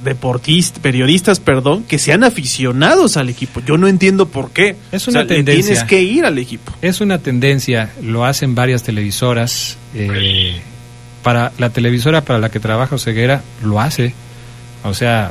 deportistas, 0.03 0.81
periodistas, 0.81 1.39
perdón, 1.39 1.85
que 1.85 2.01
sean 2.01 2.25
aficionados 2.25 3.17
al 3.17 3.29
equipo. 3.29 3.61
Yo 3.65 3.79
no 3.79 3.87
entiendo 3.87 4.27
por 4.27 4.51
qué. 4.51 4.75
Es 4.91 5.07
O 5.07 5.13
una 5.13 5.21
sea, 5.21 5.29
tendencia. 5.29 5.65
Tienes 5.67 5.85
que 5.85 6.03
ir 6.03 6.25
al 6.25 6.37
equipo. 6.39 6.73
Es 6.83 7.01
una 7.01 7.21
tendencia, 7.21 7.91
lo 8.03 8.25
hacen 8.25 8.57
varias 8.57 8.83
televisoras. 8.83 9.79
eh, 9.95 10.57
para 11.23 11.53
la 11.59 11.71
televisora 11.71 12.23
para 12.25 12.41
la 12.41 12.51
que 12.51 12.59
trabaja 12.59 12.97
Oseguera 12.97 13.41
lo 13.63 13.81
hace. 13.81 14.15
O 14.83 14.95
sea, 14.95 15.31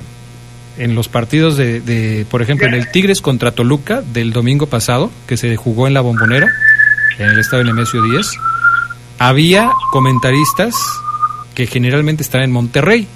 en 0.77 0.95
los 0.95 1.07
partidos 1.07 1.57
de, 1.57 1.81
de, 1.81 2.25
por 2.29 2.41
ejemplo, 2.41 2.67
en 2.67 2.73
el 2.73 2.91
Tigres 2.91 3.21
contra 3.21 3.51
Toluca 3.51 4.01
del 4.01 4.31
domingo 4.31 4.67
pasado, 4.67 5.11
que 5.27 5.37
se 5.37 5.55
jugó 5.55 5.87
en 5.87 5.93
la 5.93 6.01
Bombonera, 6.01 6.47
en 7.17 7.29
el 7.29 7.39
estadio 7.39 7.63
Nemesio 7.63 8.01
10, 8.03 8.27
había 9.19 9.71
comentaristas 9.91 10.75
que 11.55 11.65
generalmente 11.65 12.21
están 12.23 12.41
en 12.43 12.51
Monterrey 12.51 13.07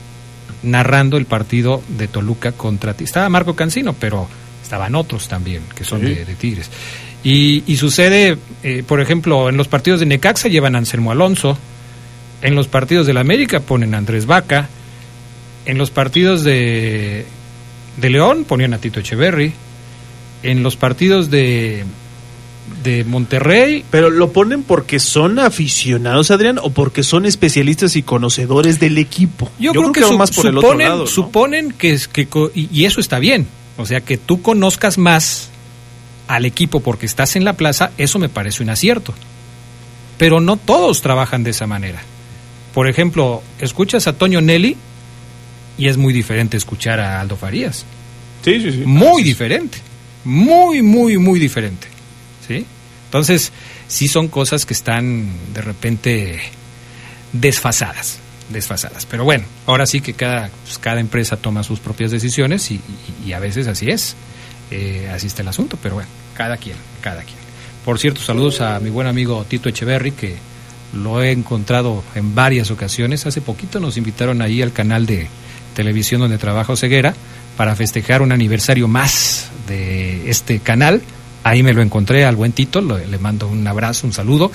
narrando 0.63 1.17
el 1.17 1.25
partido 1.25 1.81
de 1.87 2.07
Toluca 2.07 2.51
contra 2.51 2.93
ti. 2.93 3.03
Estaba 3.03 3.29
Marco 3.29 3.55
Cancino, 3.55 3.93
pero 3.93 4.27
estaban 4.63 4.95
otros 4.95 5.27
también 5.27 5.61
que 5.75 5.83
son 5.83 5.99
Sí. 6.01 6.07
de, 6.07 6.25
de 6.25 6.35
Tigres. 6.35 6.69
Y, 7.23 7.63
y 7.67 7.77
sucede, 7.77 8.37
eh, 8.63 8.83
por 8.87 8.99
ejemplo, 9.01 9.49
en 9.49 9.57
los 9.57 9.67
partidos 9.67 9.99
de 9.99 10.07
Necaxa 10.07 10.47
llevan 10.49 10.73
a 10.75 10.79
Anselmo 10.79 11.11
Alonso, 11.11 11.57
en 12.41 12.55
los 12.55 12.67
partidos 12.67 13.05
del 13.05 13.17
América 13.17 13.59
ponen 13.59 13.93
a 13.93 13.99
Andrés 13.99 14.25
Vaca, 14.25 14.67
en 15.65 15.77
los 15.77 15.91
partidos 15.91 16.43
de, 16.43 17.25
de 17.97 18.09
León 18.09 18.45
ponían 18.47 18.73
a 18.73 18.77
Tito 18.79 18.99
Echeverry, 18.99 19.53
en 20.43 20.63
los 20.63 20.75
partidos 20.75 21.29
de, 21.29 21.83
de 22.83 23.03
Monterrey 23.03 23.83
Pero 23.91 24.09
lo 24.09 24.31
ponen 24.31 24.63
porque 24.63 24.99
son 24.99 25.37
aficionados, 25.39 26.31
Adrián, 26.31 26.57
o 26.61 26.71
porque 26.71 27.03
son 27.03 27.25
especialistas 27.25 27.95
y 27.95 28.01
conocedores 28.03 28.79
del 28.79 28.97
equipo. 28.97 29.51
Yo, 29.59 29.71
creo, 29.71 29.91
que, 29.91 30.01
su- 30.03 30.17
más 30.17 30.31
por 30.31 30.47
el 30.47 30.57
otro 30.57 30.69
suponen, 30.69 30.89
lado. 30.89 31.01
¿no? 31.01 31.07
suponen 31.07 31.71
que, 31.73 31.91
es- 31.93 32.07
que 32.07 32.27
y 32.55 32.85
eso 32.85 32.99
está 32.99 33.19
bien. 33.19 33.47
O 33.77 33.85
sea, 33.85 34.01
que 34.01 34.17
tú 34.17 34.41
conozcas 34.41 34.97
más 34.97 35.49
al 36.27 36.45
equipo 36.45 36.79
porque 36.79 37.05
estás 37.05 37.35
en 37.35 37.43
la 37.45 37.53
plaza, 37.53 37.91
eso 37.97 38.17
me 38.19 38.29
parece 38.29 38.63
un 38.63 38.69
acierto. 38.69 39.13
Pero 40.17 40.39
no 40.39 40.55
todos 40.57 41.01
trabajan 41.01 41.43
de 41.43 41.49
esa 41.51 41.67
manera. 41.67 42.01
Por 42.73 42.87
ejemplo, 42.87 43.41
escuchas 43.59 44.07
a 44.07 44.13
Toño 44.13 44.39
Nelly 44.41 44.77
y 45.81 45.87
es 45.87 45.97
muy 45.97 46.13
diferente 46.13 46.57
escuchar 46.57 46.99
a 46.99 47.19
Aldo 47.19 47.35
Farías. 47.37 47.85
Sí, 48.45 48.61
sí, 48.61 48.71
sí. 48.71 48.83
Muy 48.85 49.23
diferente. 49.23 49.79
Muy, 50.23 50.81
muy, 50.81 51.17
muy 51.17 51.39
diferente. 51.39 51.87
¿Sí? 52.47 52.65
Entonces, 53.05 53.51
sí 53.87 54.07
son 54.07 54.27
cosas 54.27 54.65
que 54.65 54.73
están 54.73 55.27
de 55.53 55.61
repente 55.61 56.39
desfasadas. 57.33 58.19
Desfasadas. 58.49 59.05
Pero 59.05 59.23
bueno, 59.23 59.45
ahora 59.65 59.85
sí 59.85 60.01
que 60.01 60.13
cada, 60.13 60.49
pues, 60.65 60.77
cada 60.77 60.99
empresa 60.99 61.37
toma 61.37 61.63
sus 61.63 61.79
propias 61.79 62.11
decisiones 62.11 62.69
y, 62.71 62.75
y- 62.75 63.29
y 63.29 63.33
a 63.33 63.39
veces 63.39 63.67
así 63.67 63.89
es. 63.89 64.15
Eh, 64.71 65.09
así 65.13 65.27
está 65.27 65.41
el 65.41 65.47
asunto, 65.47 65.77
pero 65.81 65.95
bueno, 65.95 66.09
cada 66.35 66.57
quien, 66.57 66.75
cada 67.01 67.23
quien. 67.23 67.37
Por 67.85 67.97
cierto, 67.99 68.21
saludos 68.21 68.61
a 68.61 68.79
mi 68.79 68.89
buen 68.89 69.07
amigo 69.07 69.43
Tito 69.47 69.69
Echeverry, 69.69 70.11
que 70.11 70.35
lo 70.93 71.21
he 71.23 71.31
encontrado 71.31 72.03
en 72.15 72.35
varias 72.35 72.69
ocasiones. 72.71 73.25
Hace 73.25 73.41
poquito 73.41 73.79
nos 73.79 73.97
invitaron 73.97 74.41
ahí 74.41 74.61
al 74.61 74.73
canal 74.73 75.05
de 75.05 75.27
televisión 75.73 76.21
donde 76.21 76.37
trabaja 76.37 76.75
Ceguera 76.75 77.13
para 77.57 77.75
festejar 77.75 78.21
un 78.21 78.31
aniversario 78.31 78.87
más 78.87 79.49
de 79.67 80.29
este 80.29 80.59
canal. 80.59 81.01
Ahí 81.43 81.63
me 81.63 81.73
lo 81.73 81.81
encontré 81.81 82.25
al 82.25 82.35
buen 82.35 82.51
Tito, 82.51 82.81
le 82.81 83.17
mando 83.17 83.47
un 83.47 83.65
abrazo, 83.67 84.05
un 84.07 84.13
saludo. 84.13 84.51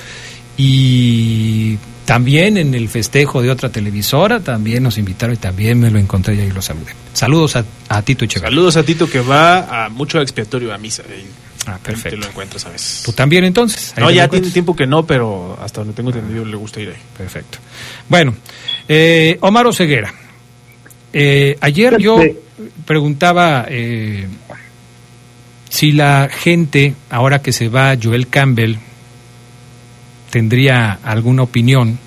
Y 0.57 1.79
también 2.05 2.57
en 2.57 2.75
el 2.75 2.89
festejo 2.89 3.43
de 3.43 3.51
otra 3.51 3.69
televisora, 3.71 4.41
también 4.41 4.83
nos 4.83 4.97
invitaron 4.99 5.35
y 5.35 5.39
también 5.39 5.79
me 5.81 5.91
lo 5.91 5.99
encontré 5.99 6.35
y 6.37 6.41
ahí 6.41 6.51
lo 6.51 6.63
saludé. 6.63 6.93
Saludos 7.13 7.57
a, 7.57 7.65
a 7.89 8.03
Tito 8.03 8.25
Echeverry. 8.25 8.51
Saludos 8.53 8.77
a 8.77 8.83
Tito 8.83 9.11
que 9.11 9.21
va 9.21 9.85
a 9.85 9.89
mucho 9.89 10.21
expiatorio 10.21 10.73
a 10.73 10.79
misa. 10.79 11.03
Ah, 11.67 11.79
Te 11.83 11.91
perfecto. 11.91 12.17
lo 12.19 12.27
encuentras 12.27 12.65
a 12.67 12.69
veces. 12.71 13.03
¿Tú 13.05 13.13
también 13.13 13.45
entonces? 13.45 13.93
No, 13.99 14.07
te 14.09 14.15
ya 14.15 14.29
tiene 14.29 14.51
tiempo 14.51 14.77
que 14.77 14.87
no, 14.87 15.05
pero 15.05 15.59
hasta 15.61 15.81
donde 15.81 15.95
tengo 15.95 16.11
entendido 16.11 16.45
le 16.45 16.57
gusta 16.57 16.81
ir 16.81 16.91
ahí. 16.91 17.03
Perfecto. 17.19 17.59
Bueno, 18.09 18.35
eh, 18.89 19.37
Omar 19.41 19.67
Oseguera. 19.67 20.15
Eh, 21.19 21.57
ayer 21.63 21.97
yo 21.99 22.21
Este- 22.21 22.39
preguntaba 22.85 23.65
eh, 23.71 24.27
si 25.71 25.93
la 25.93 26.29
gente, 26.31 26.95
ahora 27.09 27.41
que 27.41 27.53
se 27.53 27.71
va 27.71 27.97
Joel 28.01 28.29
Campbell, 28.29 28.77
tendría 30.29 30.99
alguna 31.03 31.43
opinión 31.45 31.99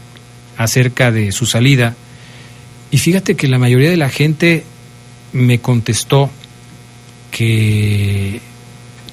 acerca 0.58 1.10
de 1.12 1.32
su 1.32 1.48
salida. 1.48 1.96
Y 2.92 3.00
fíjate 3.00 3.36
que 3.36 3.48
la 3.48 3.58
mayoría 3.58 3.90
de 3.90 3.98
la 3.98 4.10
gente 4.10 4.64
me 5.34 5.58
contestó 5.58 6.30
que 7.32 8.42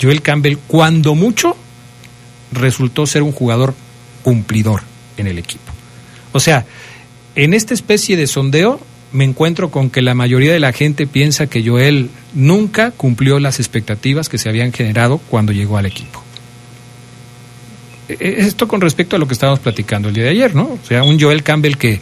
Joel 0.01 0.21
Campbell, 0.21 0.59
cuando 0.67 1.15
mucho, 1.15 1.57
resultó 2.53 3.07
ser 3.07 3.23
un 3.23 3.33
jugador 3.33 3.75
cumplidor 4.23 4.83
en 5.17 5.27
el 5.27 5.39
equipo. 5.39 5.73
O 6.33 6.41
sea, 6.41 6.67
en 7.35 7.55
esta 7.55 7.73
especie 7.73 8.19
de 8.19 8.27
sondeo 8.27 8.79
me 9.13 9.25
encuentro 9.25 9.71
con 9.71 9.89
que 9.91 10.03
la 10.03 10.15
mayoría 10.15 10.53
de 10.53 10.61
la 10.61 10.73
gente 10.73 11.07
piensa 11.07 11.47
que 11.47 11.67
Joel 11.67 12.11
nunca 12.35 12.91
cumplió 12.91 13.39
las 13.39 13.61
expectativas 13.61 14.29
que 14.29 14.39
se 14.39 14.49
habían 14.49 14.73
generado 14.73 15.19
cuando 15.19 15.53
llegó 15.53 15.79
al 15.79 15.87
equipo. 15.87 16.23
E- 18.09 18.37
Esto 18.39 18.69
con 18.69 18.81
respecto 18.81 19.17
a 19.17 19.19
lo 19.19 19.27
que 19.27 19.35
estábamos 19.35 19.61
platicando 19.61 20.09
el 20.09 20.15
día 20.15 20.25
de 20.25 20.31
ayer, 20.31 20.55
¿no? 20.55 20.65
O 20.65 20.79
sea, 20.87 21.03
un 21.03 21.19
Joel 21.21 21.43
Campbell 21.43 21.77
que 21.77 22.01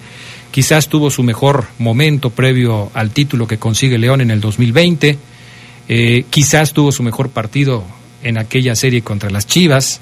quizás 0.50 0.88
tuvo 0.88 1.10
su 1.10 1.22
mejor 1.22 1.66
momento 1.78 2.30
previo 2.30 2.90
al 2.94 3.10
título 3.10 3.46
que 3.46 3.58
consigue 3.58 3.98
León 3.98 4.20
en 4.20 4.30
el 4.30 4.40
2020, 4.40 5.18
eh, 5.88 6.24
quizás 6.30 6.72
tuvo 6.72 6.92
su 6.92 7.02
mejor 7.02 7.30
partido 7.30 7.84
en 8.22 8.38
aquella 8.38 8.74
serie 8.76 9.02
contra 9.02 9.30
las 9.30 9.46
Chivas, 9.46 10.00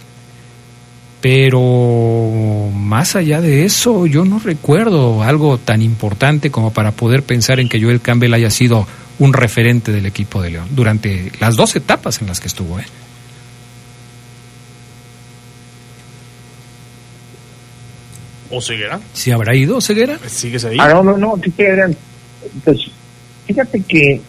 pero 1.23 2.69
más 2.75 3.15
allá 3.15 3.41
de 3.41 3.65
eso, 3.65 4.07
yo 4.07 4.25
no 4.25 4.41
recuerdo 4.41 5.23
algo 5.23 5.57
tan 5.57 5.81
importante 5.81 6.51
como 6.51 6.73
para 6.73 6.91
poder 6.91 7.23
pensar 7.23 7.61
en 7.61 7.69
que 7.69 7.81
Joel 7.81 8.01
Campbell 8.01 8.35
haya 8.35 8.51
sido 8.51 8.89
un 9.21 9.33
referente 9.33 9.93
del 9.93 10.05
equipo 10.05 10.43
de 10.43 10.51
León 10.51 10.67
durante 10.73 11.31
las 11.39 11.55
dos 11.55 11.77
etapas 11.77 12.21
en 12.21 12.27
las 12.27 12.41
que 12.41 12.49
estuvo. 12.49 12.81
¿eh? 12.81 12.85
¿O 18.51 18.61
Ceguera? 18.61 19.01
¿Sí 19.13 19.31
habrá 19.31 19.55
ido 19.55 19.81
Ceguera? 19.81 20.19
¿Sigues 20.27 20.65
ahí? 20.65 20.77
Ah, 20.81 20.89
no, 20.89 21.05
no, 21.05 21.17
no. 21.17 21.41
Pues, 22.65 22.79
fíjate 23.47 23.81
que 23.83 24.21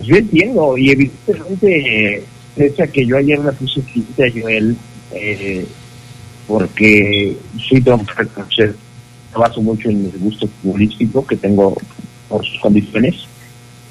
yo 0.00 0.14
entiendo, 0.14 0.78
y 0.78 0.90
evidentemente, 0.92 2.22
pese 2.54 2.84
a 2.84 2.86
que 2.86 3.04
yo 3.04 3.16
ayer 3.16 3.40
le 3.40 3.50
puse 3.50 3.82
frente 3.82 4.28
a 4.28 4.30
Joel, 4.30 4.76
eh, 5.14 5.66
porque 6.46 7.36
sí 7.68 7.80
tengo 7.80 8.04
que 8.04 8.12
reconocer, 8.14 8.74
me 9.32 9.40
baso 9.40 9.62
mucho 9.62 9.88
en 9.88 10.10
el 10.12 10.18
gusto 10.18 10.46
futbolístico 10.46 11.26
que 11.26 11.36
tengo 11.36 11.76
por 12.28 12.44
sus 12.44 12.58
condiciones. 12.60 13.26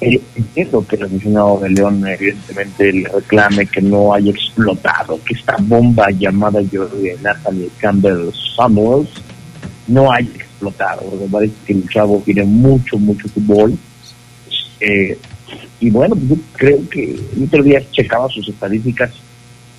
Eh, 0.00 0.20
entiendo 0.34 0.84
que 0.86 0.96
el 0.96 1.04
aficionado 1.04 1.60
de 1.60 1.70
León 1.70 2.04
evidentemente 2.06 2.92
le 2.92 3.08
reclame 3.08 3.66
que 3.66 3.80
no 3.80 4.12
haya 4.12 4.32
explotado, 4.32 5.20
que 5.24 5.34
esta 5.34 5.56
bomba 5.60 6.10
llamada 6.10 6.60
de 6.60 7.16
Natalie 7.22 7.70
Campbell 7.78 8.30
Samuels 8.56 9.10
no 9.86 10.10
haya 10.10 10.30
explotado, 10.34 11.02
porque 11.02 11.26
parece 11.30 11.54
que 11.66 11.72
el 11.72 11.88
chavo 11.88 12.20
tiene 12.24 12.44
mucho, 12.44 12.98
mucho 12.98 13.28
fútbol. 13.28 13.78
Eh, 14.80 15.16
y 15.78 15.90
bueno, 15.90 16.16
yo 16.28 16.36
creo 16.54 16.88
que 16.88 17.14
el 17.36 17.44
otro 17.44 17.62
día 17.62 17.80
checaba 17.92 18.28
sus 18.28 18.48
estadísticas 18.48 19.12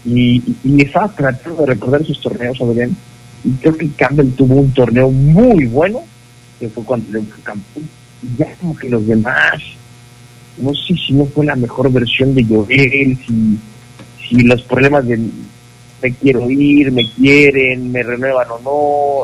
y, 0.05 0.41
y, 0.63 0.81
estaba 0.81 1.07
tratando 1.09 1.61
de 1.61 1.67
recordar 1.67 2.05
sus 2.05 2.19
torneos, 2.19 2.59
Adrián, 2.61 2.95
y 3.43 3.51
creo 3.53 3.77
que 3.77 3.89
Campbell 3.89 4.31
tuvo 4.31 4.55
un 4.55 4.73
torneo 4.73 5.09
muy 5.09 5.65
bueno 5.65 6.01
que 6.59 6.69
fue 6.69 6.83
cuando 6.83 7.11
le 7.11 7.21
fue 7.25 7.43
campeón. 7.43 7.89
Y 8.21 8.37
ya 8.37 8.55
como 8.55 8.75
que 8.75 8.89
los 8.89 9.05
demás, 9.05 9.61
no 10.57 10.73
sé 10.73 10.95
si 10.95 11.13
no 11.13 11.25
fue 11.25 11.45
la 11.45 11.55
mejor 11.55 11.91
versión 11.91 12.35
de 12.35 12.43
Joel, 12.45 13.17
si, 13.25 13.57
si 14.27 14.35
los 14.43 14.61
problemas 14.63 15.05
de 15.07 15.19
me 16.03 16.11
quiero 16.11 16.49
ir, 16.49 16.91
me 16.91 17.09
quieren, 17.09 17.91
me 17.91 18.03
renuevan 18.03 18.47
o 18.51 18.59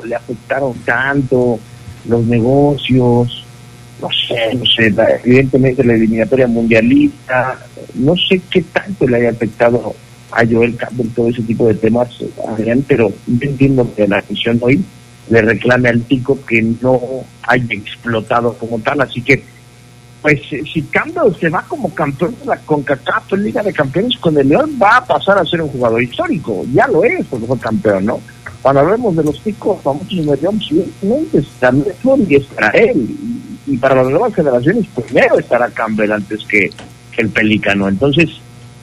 no, 0.01 0.07
le 0.07 0.15
afectaron 0.15 0.73
tanto 0.85 1.59
los 2.07 2.25
negocios, 2.25 3.45
no 4.01 4.07
sé, 4.09 4.55
no 4.55 4.65
sé, 4.65 4.93
evidentemente 5.25 5.83
la 5.83 5.93
eliminatoria 5.93 6.47
mundialista, 6.47 7.59
no 7.95 8.15
sé 8.15 8.41
qué 8.49 8.61
tanto 8.61 9.05
le 9.07 9.17
haya 9.17 9.31
afectado 9.31 9.93
a 10.31 10.45
Joel 10.45 10.75
Campbell 10.75 11.09
todo 11.09 11.29
ese 11.29 11.41
tipo 11.43 11.67
de 11.67 11.75
temas, 11.75 12.09
pero 12.87 13.09
yo 13.27 13.49
entiendo 13.49 13.91
que 13.95 14.07
la 14.07 14.19
afición 14.19 14.59
hoy 14.61 14.83
le 15.29 15.41
reclame 15.41 15.89
al 15.89 16.01
Tico 16.03 16.39
que 16.45 16.61
no 16.81 16.99
haya 17.43 17.73
explotado 17.73 18.53
como 18.53 18.79
tal, 18.79 19.01
así 19.01 19.21
que 19.21 19.43
pues 20.21 20.41
eh, 20.51 20.63
si 20.71 20.81
Campbell 20.83 21.33
se 21.39 21.49
va 21.49 21.63
como 21.67 21.93
campeón 21.93 22.35
de 22.39 22.45
la 22.45 22.57
CONCACAF 22.57 23.31
Liga 23.33 23.63
de 23.63 23.73
Campeones 23.73 24.17
con 24.17 24.37
el 24.37 24.49
León, 24.49 24.77
va 24.81 24.97
a 24.97 25.05
pasar 25.05 25.37
a 25.37 25.45
ser 25.45 25.61
un 25.61 25.69
jugador 25.69 26.03
histórico. 26.03 26.65
Ya 26.73 26.87
lo 26.87 27.03
es, 27.03 27.25
porque 27.27 27.45
fue 27.45 27.57
campeón, 27.57 28.05
¿no? 28.05 28.19
Cuando 28.61 28.81
hablemos 28.81 29.15
de 29.15 29.23
los 29.23 29.39
ticos 29.41 29.81
famosos 29.81 30.11
el 30.11 30.25
León, 30.25 30.59
evidentemente 30.69 31.43
también 31.59 31.95
y 32.27 32.35
estará 32.35 32.69
él. 32.71 33.15
Y, 33.65 33.77
para 33.77 33.95
las 33.95 34.09
nuevas 34.09 34.33
generaciones, 34.33 34.85
primero 34.87 35.39
estará 35.39 35.69
Campbell 35.69 36.11
antes 36.11 36.43
que, 36.45 36.69
que 37.11 37.21
el 37.21 37.29
Pelícano. 37.29 37.87
Entonces, 37.87 38.29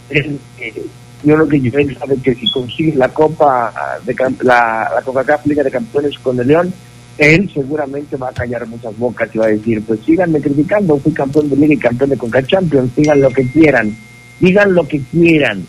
él, 0.08 0.38
eh, 0.58 0.86
yo 1.22 1.34
creo 1.34 1.48
que 1.48 1.70
Joel 1.70 1.96
sabe 1.98 2.16
que 2.22 2.34
si 2.34 2.50
consigue 2.50 2.94
la 2.94 3.08
Copa 3.08 3.72
de 4.04 4.14
la, 4.42 4.90
la 4.94 5.02
CONCACAF 5.02 5.46
Liga 5.46 5.62
de 5.62 5.70
Campeones 5.70 6.18
con 6.18 6.38
el 6.38 6.46
León, 6.46 6.72
él 7.18 7.50
seguramente 7.52 8.16
va 8.16 8.28
a 8.28 8.32
callar 8.32 8.66
muchas 8.66 8.96
bocas 8.98 9.34
y 9.34 9.38
va 9.38 9.46
a 9.46 9.50
decir, 9.50 9.82
pues 9.82 10.00
síganme 10.04 10.40
criticando, 10.40 10.98
fui 10.98 11.12
campeón 11.12 11.48
de 11.48 11.56
Liga 11.56 11.74
y 11.74 11.78
campeón 11.78 12.10
de 12.10 12.18
Conca 12.18 12.46
Champions, 12.46 12.94
digan 12.94 13.20
lo 13.20 13.30
que 13.30 13.46
quieran, 13.48 13.96
digan 14.40 14.74
lo 14.74 14.86
que 14.86 15.00
quieran. 15.10 15.66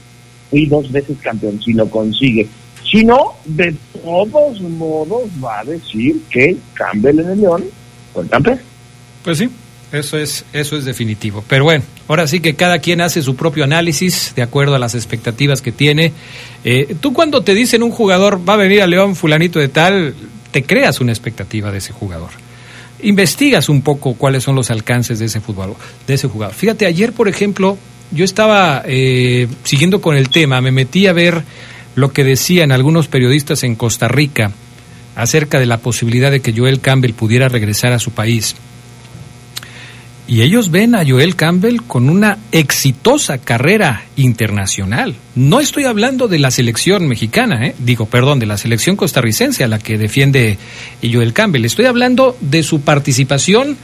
Fui 0.50 0.66
dos 0.66 0.92
veces 0.92 1.18
campeón, 1.22 1.62
si 1.62 1.74
lo 1.74 1.90
consigue. 1.90 2.48
Si 2.90 3.04
no, 3.04 3.34
de 3.46 3.76
todos 4.02 4.62
modos 4.62 5.30
va 5.44 5.60
a 5.60 5.64
decir 5.66 6.22
que 6.30 6.58
Campbell 6.74 7.20
en 7.20 7.30
el 7.30 7.42
León 7.42 7.64
fue 8.14 8.28
campeón. 8.28 8.60
Pues 9.24 9.38
sí, 9.38 9.50
eso 9.92 10.18
es, 10.18 10.46
eso 10.54 10.78
es 10.78 10.86
definitivo. 10.86 11.44
Pero 11.48 11.64
bueno, 11.64 11.84
ahora 12.08 12.28
sí 12.28 12.40
que 12.40 12.56
cada 12.56 12.80
quien 12.80 13.02
hace 13.02 13.22
su 13.22 13.36
propio 13.36 13.64
análisis 13.64 14.34
de 14.36 14.42
acuerdo 14.42 14.76
a 14.76 14.80
las 14.80 14.96
expectativas 14.96 15.62
que 15.62 15.72
tiene. 15.72 16.14
Eh, 16.64 16.96
tú 17.00 17.14
cuando 17.14 17.42
te 17.42 17.54
dicen 17.54 17.84
un 17.84 17.92
jugador 17.92 18.48
va 18.48 18.54
a 18.54 18.58
venir 18.58 18.82
a 18.82 18.88
León 18.88 19.16
fulanito 19.16 19.60
de 19.60 19.70
tal, 19.70 20.14
te 20.52 20.64
creas 20.64 21.00
una 21.00 21.12
expectativa 21.12 21.72
de 21.72 21.78
ese 21.78 21.94
jugador. 21.94 22.32
Investigas 23.02 23.70
un 23.70 23.82
poco 23.82 24.16
cuáles 24.16 24.44
son 24.44 24.56
los 24.56 24.72
alcances 24.72 25.20
de 25.20 25.26
ese 25.26 25.40
fútbol, 25.40 25.76
de 26.06 26.14
ese 26.14 26.28
jugador. 26.28 26.56
Fíjate, 26.56 26.86
ayer 26.86 27.14
por 27.14 27.28
ejemplo, 27.28 27.78
yo 28.12 28.26
estaba 28.26 28.84
eh, 28.86 29.48
siguiendo 29.64 30.02
con 30.02 30.18
el 30.18 30.30
tema, 30.30 30.62
me 30.62 30.72
metí 30.72 31.08
a 31.08 31.14
ver 31.14 31.44
lo 31.96 32.12
que 32.12 32.24
decían 32.24 32.72
algunos 32.72 33.08
periodistas 33.08 33.64
en 33.64 33.76
Costa 33.76 34.08
Rica 34.08 34.52
acerca 35.16 35.60
de 35.60 35.66
la 35.66 35.78
posibilidad 35.78 36.30
de 36.30 36.42
que 36.42 36.54
Joel 36.54 36.80
Campbell 36.80 37.14
pudiera 37.14 37.50
regresar 37.50 37.94
a 37.94 38.00
su 38.00 38.12
país. 38.12 38.56
Y 40.28 40.42
ellos 40.42 40.72
ven 40.72 40.94
a 40.94 41.06
Joel 41.08 41.38
Campbell 41.38 41.82
con 41.88 42.10
una 42.10 42.38
exitosa 42.52 43.38
carrera 43.38 44.04
internacional. 44.18 45.16
No 45.36 45.62
estoy 45.62 45.86
hablando 45.86 46.28
de 46.28 46.38
la 46.38 46.52
selección 46.52 47.08
mexicana, 47.08 47.66
¿eh? 47.66 47.76
digo, 47.80 48.08
perdón, 48.08 48.40
de 48.40 48.46
la 48.46 48.58
selección 48.58 48.98
costarricense 48.98 49.64
a 49.64 49.70
la 49.70 49.80
que 49.80 49.98
defiende 49.98 50.58
Joel 51.02 51.32
Campbell. 51.32 51.64
Estoy 51.64 51.86
hablando 51.86 52.36
de 52.42 52.62
su 52.64 52.82
participación 52.82 53.78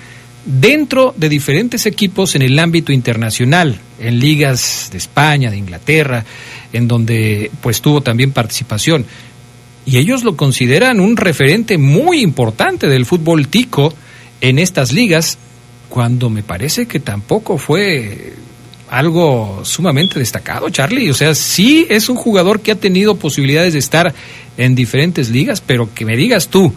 dentro 0.45 1.13
de 1.17 1.29
diferentes 1.29 1.85
equipos 1.85 2.35
en 2.35 2.41
el 2.41 2.59
ámbito 2.59 2.91
internacional, 2.91 3.79
en 3.99 4.19
ligas 4.19 4.89
de 4.91 4.97
España, 4.97 5.49
de 5.49 5.57
Inglaterra, 5.57 6.25
en 6.73 6.89
donde 6.89 7.51
pues 7.61 7.81
tuvo 7.81 8.01
también 8.01 8.33
participación. 8.33 9.05
Y 9.85 9.97
ellos 9.97 10.25
lo 10.25 10.35
consideran 10.35 10.99
un 10.99 11.15
referente 11.15 11.77
muy 11.77 12.21
importante 12.21 12.87
del 12.87 13.05
fútbol 13.05 13.47
tico 13.47 13.93
en 14.41 14.59
estas 14.59 14.91
ligas, 14.91 15.37
cuando 15.93 16.31
me 16.31 16.41
parece 16.41 16.87
que 16.87 16.99
tampoco 16.99 17.59
fue 17.59 18.33
algo 18.89 19.61
sumamente 19.63 20.17
destacado, 20.17 20.67
Charlie. 20.71 21.11
O 21.11 21.13
sea, 21.13 21.35
sí 21.35 21.85
es 21.87 22.09
un 22.09 22.15
jugador 22.15 22.61
que 22.61 22.71
ha 22.71 22.75
tenido 22.75 23.15
posibilidades 23.17 23.73
de 23.73 23.79
estar 23.79 24.11
en 24.57 24.73
diferentes 24.73 25.29
ligas, 25.29 25.61
pero 25.61 25.93
que 25.93 26.03
me 26.03 26.17
digas 26.17 26.47
tú, 26.47 26.73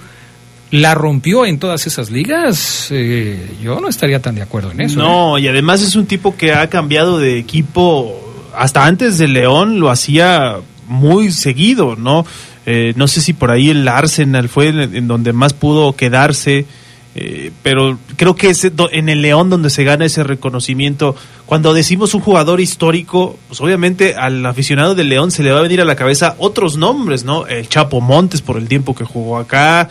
¿la 0.71 0.95
rompió 0.95 1.47
en 1.47 1.59
todas 1.59 1.87
esas 1.87 2.11
ligas? 2.11 2.89
Eh, 2.91 3.57
yo 3.63 3.81
no 3.81 3.89
estaría 3.89 4.21
tan 4.21 4.35
de 4.35 4.43
acuerdo 4.43 4.73
en 4.73 4.83
eso. 4.83 5.01
¿eh? 5.01 5.03
No, 5.03 5.39
y 5.39 5.49
además 5.49 5.81
es 5.81 5.97
un 5.97 6.05
tipo 6.05 6.37
que 6.37 6.53
ha 6.53 6.69
cambiado 6.69 7.19
de 7.19 7.39
equipo. 7.39 8.21
Hasta 8.55 8.85
antes 8.85 9.17
de 9.17 9.29
León 9.29 9.81
lo 9.81 9.89
hacía 9.89 10.57
muy 10.89 11.33
seguido, 11.33 11.97
¿no? 11.97 12.27
Eh, 12.67 12.93
no 12.97 13.09
sé 13.09 13.23
si 13.23 13.33
por 13.33 13.51
ahí 13.51 13.71
el 13.71 13.89
Arsenal 13.89 14.51
fue 14.51 14.69
en, 14.69 14.95
en 14.95 15.09
donde 15.09 15.33
más 15.33 15.55
pudo 15.55 15.97
quedarse. 15.97 16.67
Eh, 17.19 17.51
pero 17.63 17.99
creo 18.17 18.37
que 18.37 18.51
es 18.51 18.71
en 18.93 19.09
el 19.09 19.23
León 19.23 19.49
donde 19.49 19.71
se 19.71 19.85
gana 19.85 20.05
ese 20.05 20.23
reconocimiento. 20.23 21.17
Cuando 21.47 21.73
decimos 21.73 22.13
un 22.13 22.21
jugador 22.21 22.61
histórico, 22.61 23.39
pues 23.49 23.59
obviamente 23.63 24.15
al 24.17 24.45
aficionado 24.45 24.95
del 24.95 25.09
León 25.09 25.31
se 25.31 25.43
le 25.43 25.51
va 25.51 25.61
a 25.61 25.63
venir 25.63 25.81
a 25.81 25.87
la 25.87 25.97
cabeza 25.97 26.37
otros 26.37 26.77
nombres, 26.77 27.25
¿no? 27.25 27.47
El 27.47 27.71
Chapo 27.71 28.03
Montes 28.03 28.43
por 28.43 28.59
el 28.59 28.69
tiempo 28.69 28.95
que 28.95 29.05
jugó 29.05 29.39
acá, 29.39 29.89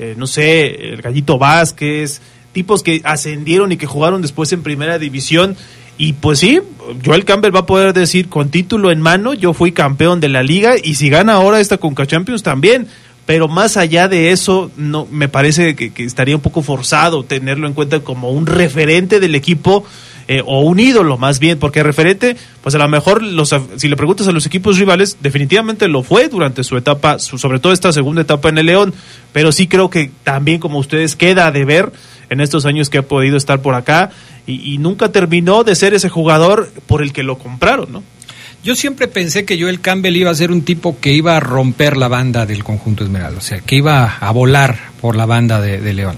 eh, 0.00 0.16
no 0.18 0.26
sé, 0.26 0.88
el 0.88 1.00
Gallito 1.00 1.38
Vázquez, 1.38 2.20
tipos 2.50 2.82
que 2.82 3.00
ascendieron 3.04 3.70
y 3.70 3.76
que 3.76 3.86
jugaron 3.86 4.20
después 4.20 4.52
en 4.52 4.64
primera 4.64 4.98
división. 4.98 5.56
Y 5.96 6.14
pues 6.14 6.40
sí, 6.40 6.60
Joel 7.04 7.24
Campbell 7.24 7.54
va 7.54 7.60
a 7.60 7.66
poder 7.66 7.92
decir 7.92 8.28
con 8.28 8.48
título 8.48 8.90
en 8.90 9.00
mano, 9.00 9.32
yo 9.32 9.52
fui 9.52 9.70
campeón 9.70 10.18
de 10.18 10.28
la 10.28 10.42
liga 10.42 10.74
y 10.82 10.96
si 10.96 11.08
gana 11.08 11.34
ahora 11.34 11.60
esta 11.60 11.78
Conca 11.78 12.04
Champions 12.04 12.42
también. 12.42 12.88
Pero 13.26 13.48
más 13.48 13.76
allá 13.78 14.06
de 14.08 14.32
eso, 14.32 14.70
no 14.76 15.06
me 15.10 15.28
parece 15.28 15.74
que, 15.76 15.92
estaría 16.04 16.36
un 16.36 16.42
poco 16.42 16.60
forzado 16.62 17.22
tenerlo 17.22 17.66
en 17.66 17.72
cuenta 17.72 18.00
como 18.00 18.30
un 18.30 18.46
referente 18.46 19.18
del 19.18 19.34
equipo 19.34 19.84
eh, 20.28 20.42
o 20.44 20.60
un 20.60 20.78
ídolo 20.78 21.16
más 21.16 21.38
bien, 21.38 21.58
porque 21.58 21.82
referente, 21.82 22.36
pues 22.62 22.74
a 22.74 22.78
lo 22.78 22.88
mejor 22.88 23.22
los, 23.22 23.54
si 23.76 23.88
le 23.88 23.96
preguntas 23.96 24.28
a 24.28 24.32
los 24.32 24.44
equipos 24.46 24.78
rivales, 24.78 25.16
definitivamente 25.22 25.88
lo 25.88 26.02
fue 26.02 26.28
durante 26.28 26.64
su 26.64 26.76
etapa, 26.76 27.18
su- 27.18 27.38
sobre 27.38 27.60
todo 27.60 27.72
esta 27.72 27.92
segunda 27.92 28.22
etapa 28.22 28.48
en 28.50 28.58
el 28.58 28.66
León, 28.66 28.94
pero 29.32 29.52
sí 29.52 29.68
creo 29.68 29.88
que 29.90 30.10
también 30.22 30.60
como 30.60 30.78
ustedes 30.78 31.16
queda 31.16 31.50
de 31.50 31.64
ver 31.64 31.92
en 32.30 32.40
estos 32.40 32.64
años 32.66 32.88
que 32.90 32.98
ha 32.98 33.02
podido 33.02 33.36
estar 33.36 33.60
por 33.60 33.74
acá 33.74 34.10
y, 34.46 34.74
y 34.74 34.78
nunca 34.78 35.12
terminó 35.12 35.62
de 35.64 35.74
ser 35.74 35.92
ese 35.94 36.08
jugador 36.10 36.70
por 36.86 37.02
el 37.02 37.12
que 37.12 37.22
lo 37.22 37.38
compraron, 37.38 37.90
¿no? 37.92 38.02
Yo 38.64 38.74
siempre 38.74 39.08
pensé 39.08 39.44
que 39.44 39.60
Joel 39.60 39.80
Campbell 39.80 40.16
iba 40.16 40.30
a 40.30 40.34
ser 40.34 40.50
un 40.50 40.62
tipo 40.62 40.98
que 40.98 41.12
iba 41.12 41.36
a 41.36 41.40
romper 41.40 41.98
la 41.98 42.08
banda 42.08 42.46
del 42.46 42.64
conjunto 42.64 43.04
Esmeralda, 43.04 43.36
o 43.36 43.42
sea, 43.42 43.60
que 43.60 43.76
iba 43.76 44.16
a 44.16 44.30
volar 44.32 44.78
por 45.02 45.16
la 45.16 45.26
banda 45.26 45.60
de, 45.60 45.92
León. 45.92 46.16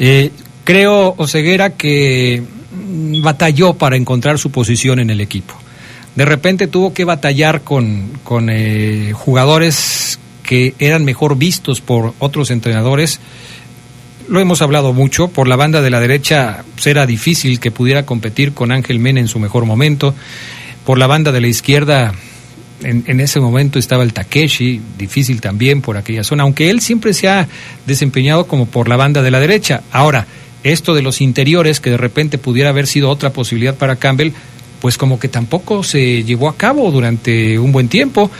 Eh, 0.00 0.32
creo, 0.64 1.14
Oseguera, 1.16 1.74
que 1.74 2.42
mm, 2.72 3.22
batalló 3.22 3.74
para 3.74 3.96
encontrar 3.96 4.36
su 4.40 4.50
posición 4.50 4.98
en 4.98 5.10
el 5.10 5.20
equipo. 5.20 5.54
De 6.16 6.24
repente 6.24 6.66
tuvo 6.66 6.92
que 6.92 7.04
batallar 7.04 7.60
con, 7.62 8.10
con 8.24 8.50
eh, 8.50 9.12
jugadores 9.14 10.18
que 10.42 10.74
eran 10.80 11.04
mejor 11.04 11.38
vistos 11.38 11.80
por 11.80 12.14
otros 12.18 12.50
entrenadores. 12.50 13.20
Lo 14.28 14.40
hemos 14.40 14.60
hablado 14.60 14.92
mucho, 14.92 15.28
por 15.28 15.46
la 15.46 15.54
banda 15.54 15.80
de 15.82 15.90
la 15.90 16.00
derecha 16.00 16.64
era 16.84 17.06
difícil 17.06 17.60
que 17.60 17.70
pudiera 17.70 18.04
competir 18.04 18.54
con 18.54 18.72
Ángel 18.72 18.98
Mena 18.98 19.20
en 19.20 19.28
su 19.28 19.38
mejor 19.38 19.66
momento. 19.66 20.16
Por 20.86 20.98
la 20.98 21.06
banda 21.06 21.32
de 21.32 21.40
la 21.40 21.48
izquierda, 21.48 22.14
en, 22.82 23.04
en 23.08 23.20
ese 23.20 23.40
momento 23.40 23.78
estaba 23.78 24.04
el 24.04 24.12
Takeshi, 24.12 24.80
difícil 24.96 25.40
también 25.40 25.82
por 25.82 25.96
aquella 25.96 26.22
zona, 26.22 26.44
aunque 26.44 26.70
él 26.70 26.80
siempre 26.80 27.12
se 27.12 27.28
ha 27.28 27.48
desempeñado 27.86 28.46
como 28.46 28.66
por 28.66 28.88
la 28.88 28.96
banda 28.96 29.20
de 29.20 29.32
la 29.32 29.40
derecha. 29.40 29.82
Ahora, 29.90 30.26
esto 30.62 30.94
de 30.94 31.02
los 31.02 31.20
interiores, 31.20 31.80
que 31.80 31.90
de 31.90 31.96
repente 31.96 32.38
pudiera 32.38 32.70
haber 32.70 32.86
sido 32.86 33.10
otra 33.10 33.30
posibilidad 33.30 33.74
para 33.74 33.96
Campbell, 33.96 34.30
pues 34.80 34.96
como 34.96 35.18
que 35.18 35.28
tampoco 35.28 35.82
se 35.82 36.22
llevó 36.22 36.48
a 36.48 36.56
cabo 36.56 36.90
durante 36.92 37.58
un 37.58 37.72
buen 37.72 37.88
tiempo. 37.88 38.30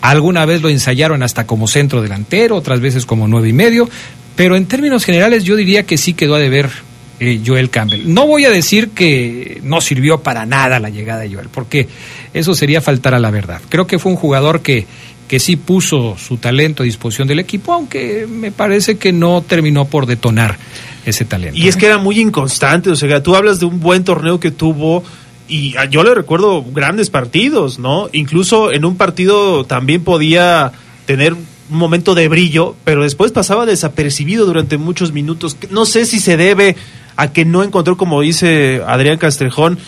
Alguna 0.00 0.46
vez 0.46 0.62
lo 0.62 0.68
ensayaron 0.68 1.24
hasta 1.24 1.44
como 1.44 1.66
centro 1.66 2.02
delantero, 2.02 2.54
otras 2.54 2.80
veces 2.80 3.04
como 3.04 3.26
nueve 3.26 3.48
y 3.48 3.52
medio, 3.52 3.88
pero 4.36 4.54
en 4.56 4.66
términos 4.66 5.04
generales 5.04 5.42
yo 5.42 5.56
diría 5.56 5.84
que 5.84 5.98
sí 5.98 6.14
quedó 6.14 6.36
a 6.36 6.38
deber 6.38 6.70
eh, 7.18 7.40
Joel 7.44 7.70
Campbell. 7.70 8.12
No 8.12 8.26
voy 8.26 8.44
a 8.44 8.50
decir 8.50 8.90
que 8.90 9.60
no 9.62 9.80
sirvió 9.80 10.18
para 10.18 10.46
nada 10.46 10.78
la 10.78 10.90
llegada 10.90 11.20
de 11.20 11.32
Joel, 11.32 11.48
porque 11.48 11.88
eso 12.34 12.54
sería 12.54 12.80
faltar 12.80 13.14
a 13.14 13.18
la 13.18 13.30
verdad. 13.30 13.60
Creo 13.68 13.86
que 13.86 13.98
fue 13.98 14.12
un 14.12 14.18
jugador 14.18 14.60
que, 14.60 14.86
que 15.28 15.38
sí 15.38 15.56
puso 15.56 16.16
su 16.18 16.36
talento 16.36 16.82
a 16.82 16.84
disposición 16.86 17.26
del 17.28 17.38
equipo, 17.38 17.72
aunque 17.72 18.26
me 18.28 18.52
parece 18.52 18.98
que 18.98 19.12
no 19.12 19.42
terminó 19.42 19.86
por 19.86 20.06
detonar 20.06 20.56
ese 21.04 21.24
talento. 21.24 21.58
Y 21.58 21.68
es 21.68 21.76
que 21.76 21.86
era 21.86 21.98
muy 21.98 22.20
inconstante, 22.20 22.90
o 22.90 22.96
sea, 22.96 23.22
tú 23.22 23.34
hablas 23.34 23.60
de 23.60 23.66
un 23.66 23.80
buen 23.80 24.04
torneo 24.04 24.40
que 24.40 24.50
tuvo 24.50 25.02
y 25.48 25.74
yo 25.90 26.02
le 26.02 26.14
recuerdo 26.14 26.64
grandes 26.64 27.10
partidos, 27.10 27.78
¿no? 27.78 28.08
Incluso 28.12 28.72
en 28.72 28.84
un 28.84 28.96
partido 28.96 29.64
también 29.64 30.02
podía 30.02 30.72
tener 31.06 31.34
un 31.34 31.78
momento 31.78 32.14
de 32.14 32.28
brillo, 32.28 32.74
pero 32.84 33.02
después 33.04 33.32
pasaba 33.32 33.66
desapercibido 33.66 34.44
durante 34.46 34.76
muchos 34.76 35.12
minutos. 35.12 35.56
No 35.70 35.86
sé 35.86 36.04
si 36.04 36.18
se 36.18 36.36
debe 36.36 36.76
a 37.16 37.32
que 37.32 37.44
no 37.44 37.62
encontró, 37.62 37.96
como 37.96 38.20
dice 38.20 38.82
Adrián 38.86 39.18
Castrejón, 39.18 39.78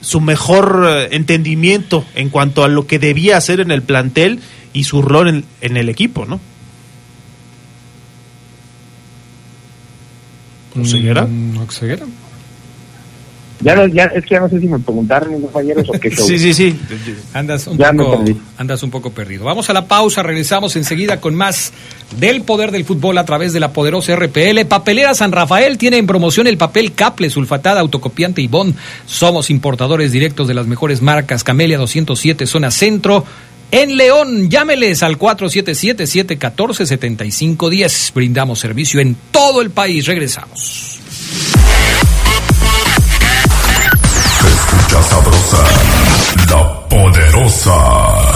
su 0.00 0.20
mejor 0.20 0.86
eh, 0.88 1.08
entendimiento 1.12 2.04
en 2.14 2.28
cuanto 2.28 2.64
a 2.64 2.68
lo 2.68 2.86
que 2.86 2.98
debía 2.98 3.36
hacer 3.36 3.60
en 3.60 3.70
el 3.70 3.82
plantel 3.82 4.40
y 4.72 4.84
su 4.84 5.02
rol 5.02 5.28
en, 5.28 5.44
en 5.60 5.76
el 5.76 5.88
equipo, 5.88 6.26
¿no? 6.26 6.40
¿Oseguera? 10.80 11.26
Mm, 11.26 11.58
¿Oseguera? 11.58 12.06
Ya, 13.60 13.74
no, 13.74 13.86
ya, 13.86 14.04
es 14.04 14.22
que 14.24 14.34
ya 14.34 14.40
no 14.40 14.50
sé 14.50 14.60
si 14.60 14.68
me 14.68 14.78
preguntaron 14.78 15.32
mis 15.32 15.40
compañeros 15.40 15.88
o 15.88 15.92
qué 15.92 16.10
show. 16.10 16.26
Sí, 16.28 16.38
sí, 16.38 16.52
sí. 16.52 16.78
Andas 17.32 17.66
un, 17.66 17.78
Ya 17.78 17.90
poco, 17.92 18.18
perdí. 18.18 18.36
andas 18.58 18.82
un 18.82 18.90
poco 18.90 19.10
perdido. 19.12 19.44
Vamos 19.44 19.70
a 19.70 19.72
la 19.72 19.86
pausa, 19.88 20.22
regresamos 20.22 20.76
enseguida 20.76 21.20
con 21.20 21.34
más 21.34 21.72
del 22.20 22.42
poder 22.42 22.70
del 22.70 22.84
fútbol 22.84 23.16
a 23.16 23.24
través 23.24 23.54
de 23.54 23.60
la 23.60 23.72
poderosa 23.72 24.14
RPL. 24.14 24.66
Papelera 24.68 25.14
San 25.14 25.32
Rafael 25.32 25.78
tiene 25.78 25.96
en 25.96 26.06
promoción 26.06 26.46
el 26.46 26.58
papel 26.58 26.92
Caple, 26.92 27.30
sulfatada, 27.30 27.80
autocopiante 27.80 28.42
y 28.42 28.46
bond. 28.46 28.74
Somos 29.06 29.48
importadores 29.48 30.12
directos 30.12 30.48
de 30.48 30.54
las 30.54 30.66
mejores 30.66 31.00
marcas. 31.00 31.42
Camelia 31.42 31.78
207, 31.78 32.46
zona 32.46 32.70
centro. 32.70 33.24
En 33.72 33.96
León, 33.96 34.48
llámeles 34.50 35.02
al 35.02 35.18
477-714-7510. 35.18 38.12
Brindamos 38.14 38.58
servicio 38.58 39.00
en 39.00 39.16
todo 39.30 39.62
el 39.62 39.70
país. 39.70 40.06
Regresamos. 40.06 40.95
Sabrosa, 45.16 45.62
la 46.50 46.88
poderosa. 46.88 48.35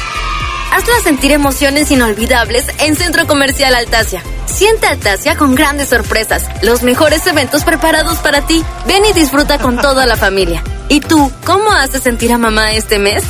Hazla 0.71 1.01
sentir 1.03 1.33
emociones 1.33 1.91
inolvidables 1.91 2.65
en 2.79 2.95
Centro 2.95 3.27
Comercial 3.27 3.75
Altasia. 3.75 4.23
Siente 4.45 4.87
Altasia 4.87 5.35
con 5.35 5.53
grandes 5.53 5.89
sorpresas, 5.89 6.43
los 6.61 6.81
mejores 6.81 7.27
eventos 7.27 7.65
preparados 7.65 8.19
para 8.19 8.47
ti. 8.47 8.63
Ven 8.87 9.03
y 9.05 9.11
disfruta 9.11 9.59
con 9.59 9.75
toda 9.81 10.05
la 10.05 10.15
familia. 10.15 10.63
¿Y 10.87 11.01
tú, 11.01 11.29
cómo 11.45 11.71
haces 11.71 12.03
sentir 12.03 12.31
a 12.31 12.37
mamá 12.37 12.71
este 12.71 12.99
mes? 12.99 13.21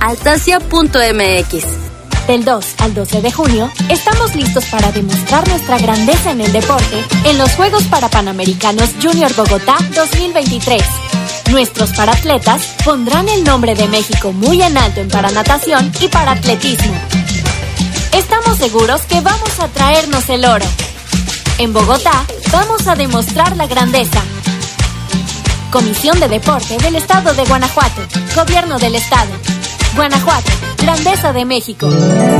Altasia.mx 0.00 1.64
Del 2.26 2.44
2 2.46 2.66
al 2.78 2.94
12 2.94 3.20
de 3.20 3.30
junio, 3.30 3.70
estamos 3.90 4.34
listos 4.34 4.64
para 4.66 4.90
demostrar 4.90 5.46
nuestra 5.48 5.78
grandeza 5.78 6.30
en 6.30 6.40
el 6.40 6.52
deporte 6.52 7.04
en 7.26 7.36
los 7.36 7.50
Juegos 7.56 7.84
Parapanamericanos 7.84 8.88
Junior 9.02 9.34
Bogotá 9.34 9.76
2023. 9.94 10.82
Nuestros 11.50 11.90
paratletas 11.90 12.62
pondrán 12.84 13.28
el 13.28 13.42
nombre 13.42 13.74
de 13.74 13.88
México 13.88 14.32
muy 14.32 14.62
en 14.62 14.78
alto 14.78 15.00
en 15.00 15.08
paranatación 15.08 15.90
y 16.00 16.06
paratletismo. 16.06 16.94
Estamos 18.12 18.56
seguros 18.56 19.02
que 19.02 19.20
vamos 19.20 19.58
a 19.58 19.66
traernos 19.66 20.28
el 20.28 20.44
oro. 20.44 20.64
En 21.58 21.72
Bogotá 21.72 22.24
vamos 22.52 22.86
a 22.86 22.94
demostrar 22.94 23.56
la 23.56 23.66
grandeza. 23.66 24.22
Comisión 25.72 26.20
de 26.20 26.28
Deporte 26.28 26.78
del 26.78 26.94
Estado 26.94 27.34
de 27.34 27.44
Guanajuato. 27.44 28.02
Gobierno 28.36 28.78
del 28.78 28.94
Estado. 28.94 29.30
Guanajuato. 29.94 30.50
Grandeza 30.82 31.32
de 31.32 31.44
México. 31.44 31.88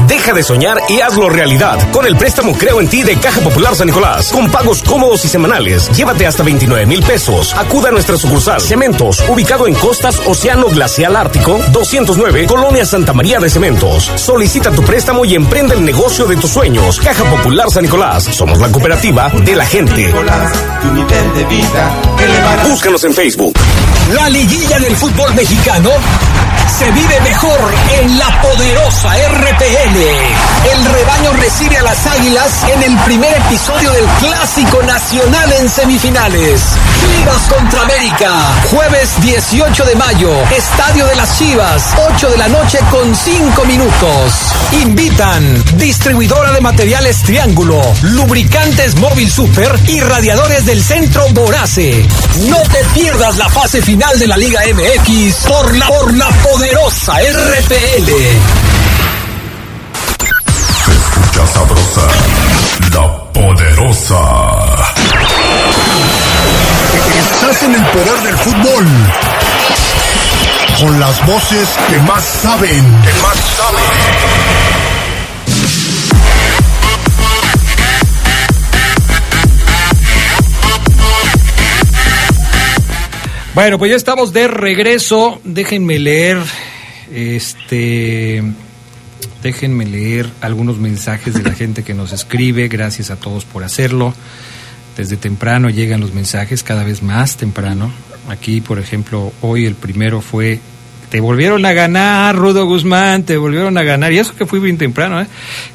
Deja 0.06 0.32
de 0.32 0.42
soñar 0.42 0.78
y 0.88 1.00
hazlo 1.00 1.28
realidad 1.28 1.78
con 1.92 2.06
el 2.06 2.16
préstamo 2.16 2.56
Creo 2.56 2.80
en 2.80 2.88
ti 2.88 3.02
de 3.02 3.16
Caja 3.16 3.40
Popular 3.40 3.74
San 3.74 3.88
Nicolás. 3.88 4.30
Con 4.32 4.50
pagos 4.50 4.82
cómodos 4.82 5.24
y 5.24 5.28
semanales. 5.28 5.90
Llévate 5.90 6.26
hasta 6.26 6.42
29 6.42 6.86
mil 6.86 7.02
pesos. 7.02 7.54
Acuda 7.54 7.90
a 7.90 7.92
nuestra 7.92 8.16
sucursal 8.16 8.60
Cementos, 8.60 9.22
ubicado 9.28 9.66
en 9.66 9.74
Costas 9.74 10.20
Océano 10.26 10.68
Glacial 10.68 11.16
Ártico, 11.16 11.60
209, 11.70 12.46
Colonia 12.46 12.86
Santa 12.86 13.12
María 13.12 13.38
de 13.40 13.50
Cementos. 13.50 14.10
Solicita 14.16 14.70
tu 14.70 14.82
préstamo 14.82 15.24
y 15.24 15.34
emprende 15.34 15.74
el 15.74 15.84
negocio 15.84 16.26
de 16.26 16.36
tus 16.36 16.50
sueños. 16.50 16.98
Caja 17.00 17.24
Popular 17.24 17.70
San 17.70 17.82
Nicolás. 17.82 18.24
Somos 18.24 18.58
la 18.58 18.70
cooperativa 18.72 19.28
de 19.28 19.56
la 19.56 19.66
gente. 19.66 20.12
Búscanos 22.68 23.04
en 23.04 23.14
Facebook. 23.14 23.54
La 24.14 24.28
liguilla 24.28 24.78
del 24.78 24.96
fútbol 24.96 25.34
mexicano 25.34 25.90
se 26.78 26.90
vive 26.92 27.20
mejor 27.22 27.39
en 27.42 28.18
la 28.18 28.42
poderosa 28.42 29.08
RPL. 29.14 29.96
El 29.96 30.84
rebaño 30.84 31.32
recibe 31.32 31.78
a 31.78 31.82
las 31.82 32.06
águilas 32.06 32.64
en 32.64 32.82
el 32.82 32.98
primer 32.98 33.32
episodio 33.32 33.90
del 33.92 34.04
Clásico 34.20 34.82
Nacional 34.82 35.50
en 35.58 35.70
semifinales. 35.70 36.60
Chivas 37.16 37.48
contra 37.48 37.80
América, 37.82 38.30
jueves 38.70 39.08
18 39.22 39.84
de 39.86 39.94
mayo, 39.94 40.30
Estadio 40.54 41.06
de 41.06 41.16
las 41.16 41.38
Chivas, 41.38 41.94
8 42.12 42.28
de 42.28 42.36
la 42.36 42.48
noche 42.48 42.78
con 42.90 43.14
5 43.14 43.64
minutos. 43.64 44.52
Invitan 44.72 45.64
distribuidora 45.76 46.52
de 46.52 46.60
materiales 46.60 47.22
Triángulo, 47.22 47.80
lubricantes 48.02 48.96
Móvil 48.96 49.30
Super 49.30 49.80
y 49.86 50.00
radiadores 50.00 50.66
del 50.66 50.82
centro 50.82 51.26
Borace. 51.30 52.06
No 52.48 52.58
te 52.64 52.84
pierdas 52.92 53.38
la 53.38 53.48
fase 53.48 53.80
final 53.80 54.18
de 54.18 54.26
la 54.26 54.36
Liga 54.36 54.60
MX 54.74 55.36
por 55.48 55.76
la, 55.76 55.86
por 55.86 56.14
la 56.14 56.28
poderosa 56.28 57.14
RPL. 57.14 57.29
Se 57.30 57.76
escucha 60.92 61.46
sabrosa, 61.46 62.06
la 62.92 63.32
poderosa. 63.32 64.22
Estás 67.18 67.62
en 67.62 67.74
el 67.76 67.84
poder 67.86 68.18
del 68.24 68.36
fútbol. 68.36 68.86
Con 70.80 70.98
las 70.98 71.24
voces 71.26 71.68
que 71.88 71.98
más 71.98 72.24
saben. 72.24 73.00
Que 73.02 73.12
más 73.22 73.36
saben. 73.56 73.84
Bueno, 83.54 83.78
pues 83.78 83.90
ya 83.90 83.96
estamos 83.96 84.32
de 84.32 84.48
regreso. 84.48 85.40
Déjenme 85.44 85.98
leer, 86.00 86.38
este, 87.12 88.42
déjenme 89.42 89.86
leer 89.86 90.28
algunos 90.40 90.78
mensajes 90.78 91.34
de 91.34 91.42
la 91.42 91.52
gente 91.52 91.82
que 91.82 91.94
nos 91.94 92.12
escribe. 92.12 92.68
Gracias 92.68 93.10
a 93.10 93.16
todos 93.16 93.44
por 93.44 93.64
hacerlo. 93.64 94.14
Desde 94.96 95.16
temprano 95.16 95.70
llegan 95.70 96.00
los 96.00 96.14
mensajes, 96.14 96.62
cada 96.62 96.84
vez 96.84 97.02
más 97.02 97.36
temprano. 97.36 97.90
Aquí, 98.28 98.60
por 98.60 98.78
ejemplo, 98.78 99.32
hoy 99.40 99.66
el 99.66 99.74
primero 99.74 100.20
fue 100.20 100.60
te 101.10 101.18
volvieron 101.18 101.66
a 101.66 101.72
ganar, 101.72 102.36
Rudo 102.36 102.66
Guzmán, 102.66 103.24
te 103.24 103.36
volvieron 103.36 103.76
a 103.76 103.82
ganar. 103.82 104.12
Y 104.12 104.18
eso 104.18 104.34
que 104.36 104.46
fui 104.46 104.60
bien 104.60 104.78
temprano, 104.78 105.20
¿eh? 105.20 105.26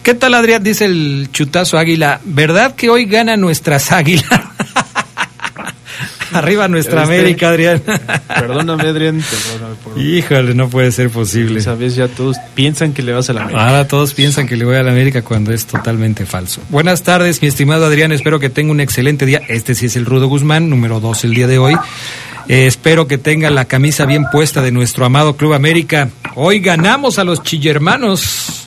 ¿Qué 0.02 0.14
tal, 0.14 0.34
Adrián? 0.34 0.64
Dice 0.64 0.86
el 0.86 1.28
chutazo 1.34 1.78
águila. 1.78 2.22
¿Verdad 2.24 2.74
que 2.74 2.90
hoy 2.90 3.06
ganan 3.06 3.42
nuestras 3.42 3.92
águilas? 3.92 4.30
Arriba 6.38 6.68
nuestra 6.68 7.04
Este, 7.04 7.16
América, 7.16 7.50
Adrián. 7.50 7.82
Perdóname, 8.28 8.84
Adrián. 8.84 9.22
Perdóname 9.22 9.76
por... 9.84 10.00
Híjole, 10.00 10.54
no 10.54 10.70
puede 10.70 10.92
ser 10.92 11.10
posible. 11.10 11.60
Esa 11.60 11.76
vez 11.76 11.96
ya 11.96 12.08
todos 12.08 12.38
piensan 12.54 12.94
que 12.94 13.02
le 13.02 13.14
vas 13.14 13.30
a 13.30 13.34
la 13.34 13.42
América. 13.44 13.68
Ahora 13.68 13.88
todos 13.88 14.14
piensan 14.14 14.48
que 14.48 14.56
le 14.56 14.66
voy 14.66 14.76
a 14.76 14.84
la 14.84 14.92
América 14.92 15.22
cuando 15.22 15.52
es 15.54 15.66
totalmente 15.66 16.26
falso. 16.26 16.62
Buenas 16.70 17.04
tardes, 17.04 17.42
mi 17.42 17.48
estimado 17.48 17.86
Adrián. 17.86 18.12
Espero 18.12 18.40
que 18.40 18.50
tenga 18.50 18.72
un 18.72 18.80
excelente 18.80 19.26
día. 19.26 19.42
Este 19.48 19.76
sí 19.76 19.86
es 19.86 19.96
el 19.96 20.06
Rudo 20.06 20.28
Guzmán, 20.28 20.70
número 20.70 21.00
dos 21.00 21.24
el 21.24 21.34
día 21.34 21.48
de 21.48 21.58
hoy. 21.58 21.76
Eh, 22.48 22.68
espero 22.68 23.08
que 23.08 23.18
tenga 23.18 23.50
la 23.50 23.66
camisa 23.66 24.06
bien 24.06 24.26
puesta 24.32 24.62
de 24.62 24.72
nuestro 24.72 25.06
amado 25.06 25.36
Club 25.36 25.54
América. 25.54 26.10
Hoy 26.36 26.60
ganamos 26.60 27.18
a 27.18 27.24
los 27.24 27.42
chillermanos. 27.42 28.65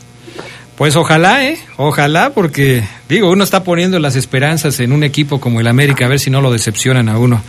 Pues 0.78 0.94
ojalá, 0.94 1.44
¿eh? 1.44 1.58
Ojalá, 1.76 2.30
porque 2.30 2.84
digo, 3.08 3.28
uno 3.32 3.42
está 3.42 3.64
poniendo 3.64 3.98
las 3.98 4.14
esperanzas 4.14 4.78
en 4.78 4.92
un 4.92 5.02
equipo 5.02 5.40
como 5.40 5.58
el 5.58 5.66
América, 5.66 6.04
a 6.04 6.08
ver 6.08 6.20
si 6.20 6.30
no 6.30 6.40
lo 6.40 6.52
decepcionan 6.52 7.08
a 7.08 7.18
uno. 7.18 7.42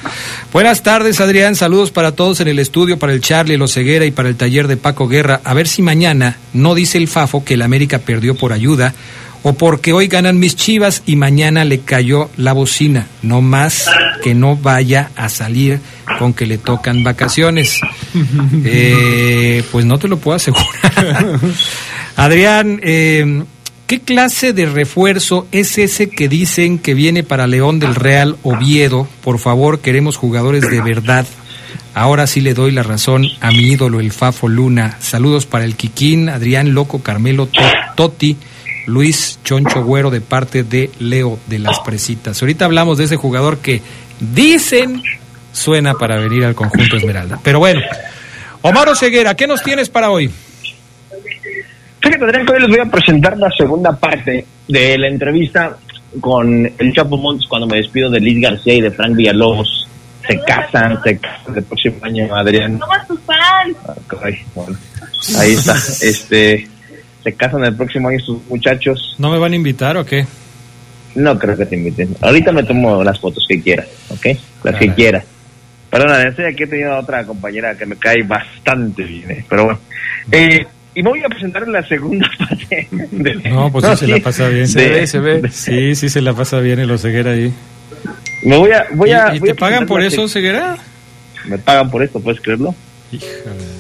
Buenas 0.52 0.82
tardes, 0.82 1.22
Adrián. 1.22 1.56
Saludos 1.56 1.92
para 1.92 2.14
todos 2.14 2.40
en 2.40 2.48
el 2.48 2.58
estudio, 2.58 2.98
para 2.98 3.14
el 3.14 3.22
Charlie, 3.22 3.54
el 3.54 3.62
Oseguera 3.62 4.06
y 4.06 4.12
para 4.12 4.30
el 4.30 4.36
taller 4.36 4.68
de 4.68 4.78
Paco 4.78 5.08
Guerra. 5.08 5.42
A 5.44 5.54
ver 5.54 5.68
si 5.68 5.84
mañana 5.84 6.38
no 6.54 6.74
dice 6.74 6.98
el 6.98 7.08
Fafo 7.08 7.46
que 7.46 7.54
el 7.54 7.62
América 7.62 8.00
perdió 8.00 8.34
por 8.34 8.52
ayuda 8.52 8.96
o 9.44 9.54
porque 9.54 9.94
hoy 9.94 10.08
ganan 10.08 10.40
mis 10.40 10.56
chivas 10.56 11.04
y 11.06 11.16
mañana 11.16 11.66
le 11.66 11.82
cayó 11.82 12.32
la 12.36 12.54
bocina. 12.54 13.06
No 13.22 13.42
más 13.42 13.86
que 14.24 14.34
no 14.34 14.56
vaya 14.56 15.12
a 15.16 15.30
salir 15.30 15.80
con 16.18 16.34
que 16.34 16.48
le 16.48 16.58
tocan 16.58 17.04
vacaciones. 17.04 17.80
Eh, 18.66 19.64
pues 19.72 19.86
no 19.86 20.00
te 20.00 20.08
lo 20.08 20.18
puedo 20.18 20.36
asegurar. 20.36 21.40
Adrián, 22.20 22.82
eh, 22.84 23.44
¿qué 23.88 24.02
clase 24.02 24.52
de 24.54 24.66
refuerzo 24.66 25.48
es 25.54 25.78
ese 25.78 26.10
que 26.10 26.28
dicen 26.28 26.78
que 26.78 26.94
viene 26.94 27.24
para 27.24 27.48
León 27.48 27.80
del 27.80 27.96
Real 27.96 28.36
Oviedo? 28.44 29.08
Por 29.24 29.40
favor, 29.40 29.80
queremos 29.80 30.18
jugadores 30.18 30.70
de 30.70 30.82
verdad. 30.82 31.26
Ahora 31.94 32.28
sí 32.28 32.42
le 32.42 32.54
doy 32.54 32.72
la 32.72 32.84
razón 32.84 33.26
a 33.40 33.52
mi 33.52 33.70
ídolo, 33.72 34.00
el 34.02 34.12
Fafo 34.12 34.48
Luna. 34.50 34.98
Saludos 35.00 35.46
para 35.46 35.64
el 35.66 35.76
Quiquín, 35.76 36.30
Adrián 36.30 36.74
Loco, 36.74 37.02
Carmelo 37.02 37.48
To- 37.48 37.62
Totti, 37.96 38.36
Luis 38.86 39.40
Choncho 39.46 39.84
Güero 39.84 40.10
de 40.10 40.22
parte 40.22 40.64
de 40.64 40.92
Leo 41.00 41.40
de 41.48 41.60
las 41.60 41.80
Presitas. 41.80 42.42
Ahorita 42.42 42.66
hablamos 42.66 42.98
de 42.98 43.06
ese 43.06 43.16
jugador 43.16 43.60
que 43.60 43.82
dicen 44.20 45.02
suena 45.54 45.94
para 45.94 46.18
venir 46.18 46.44
al 46.44 46.54
conjunto 46.56 46.98
Esmeralda. 46.98 47.40
Pero 47.44 47.60
bueno, 47.60 47.80
Omar 48.62 48.90
Ceguera, 48.98 49.36
¿qué 49.36 49.48
nos 49.48 49.64
tienes 49.64 49.90
para 49.90 50.12
hoy? 50.12 50.30
Fíjate, 52.10 52.26
Adrián, 52.26 52.46
que 52.48 52.54
hoy 52.54 52.60
les 52.62 52.70
voy 52.70 52.80
a 52.80 52.86
presentar 52.86 53.38
la 53.38 53.52
segunda 53.52 53.96
parte 53.96 54.44
de 54.68 54.98
la 54.98 55.08
entrevista 55.10 55.78
con 56.20 56.66
el 56.76 56.92
Chapo 56.92 57.18
Montes 57.18 57.48
cuando 57.48 57.68
me 57.68 57.78
despido 57.78 58.10
de 58.10 58.20
Liz 58.20 58.42
García 58.42 58.74
y 58.74 58.82
de 58.82 58.90
Frank 58.90 59.16
Villalobos. 59.16 59.88
Se 60.28 60.40
casan, 60.40 61.00
se 61.04 61.20
casan 61.20 61.56
el 61.56 61.64
próximo 61.66 61.98
año, 62.02 62.36
Adrián. 62.36 62.80
Fans. 63.28 63.78
Ay, 64.24 64.40
bueno, 64.56 64.76
ahí 65.38 65.52
está. 65.54 65.76
Este, 65.76 66.68
se 67.24 67.34
casan 67.34 67.64
el 67.66 67.76
próximo 67.76 68.10
año 68.10 68.20
sus 68.22 68.44
muchachos. 68.48 69.16
¿No 69.20 69.30
me 69.30 69.38
van 69.38 69.54
a 69.54 69.58
invitar 69.58 69.96
o 69.96 70.04
qué? 70.04 70.26
No 71.14 71.38
creo 71.38 71.56
que 71.56 71.68
te 71.68 71.76
inviten. 71.76 72.16
Ahorita 72.22 72.52
me 72.52 72.64
tomo 72.64 73.04
las 73.04 73.20
fotos 73.20 73.46
que 73.48 73.62
quiera, 73.62 73.86
¿ok? 74.10 74.26
Las 74.64 74.76
que 74.78 74.86
Ajá. 74.86 74.96
quiera. 74.96 75.24
Perdona, 75.92 76.36
sé 76.36 76.48
aquí 76.48 76.64
he 76.64 76.68
tenido 76.68 76.98
otra 76.98 77.24
compañera 77.24 77.76
que 77.76 77.86
me 77.86 77.98
cae 77.98 78.24
bastante 78.24 79.04
bien, 79.04 79.30
¿eh? 79.30 79.46
pero 79.48 79.66
bueno. 79.66 79.80
Eh, 80.32 80.66
y 80.96 81.04
me 81.04 81.10
voy 81.10 81.22
a 81.24 81.28
presentar 81.30 81.64
en 81.64 81.72
la 81.74 81.88
segunda 81.88 82.30
parte. 82.40 82.88
de- 82.92 83.50
No, 83.50 83.72
pues 83.72 83.86
sí 84.00 84.06
se 84.06 84.08
la 84.08 84.20
pasa 84.20 84.48
bien. 84.50 84.72
de- 84.72 85.50
Sí, 85.52 85.96
sí 85.96 86.10
se 86.10 86.22
la 86.22 86.34
pasa 86.34 86.60
bien 86.60 86.80
el 86.80 86.92
Oseguera 86.92 87.32
ahí. 87.32 87.54
Me 88.44 88.58
voy 88.58 88.72
a, 88.72 88.86
voy 88.94 89.10
¿Y- 89.10 89.14
a, 89.14 89.36
y 89.36 89.40
voy 89.40 89.50
te 89.50 89.54
a 89.54 89.56
pagan 89.56 89.86
por 89.86 90.02
eso, 90.02 90.28
Ceguera? 90.28 90.78
Me 91.46 91.58
pagan 91.58 91.90
por 91.90 92.04
esto, 92.04 92.20
¿puedes 92.20 92.40
creerlo? 92.42 92.74
Híjole, 93.12 93.32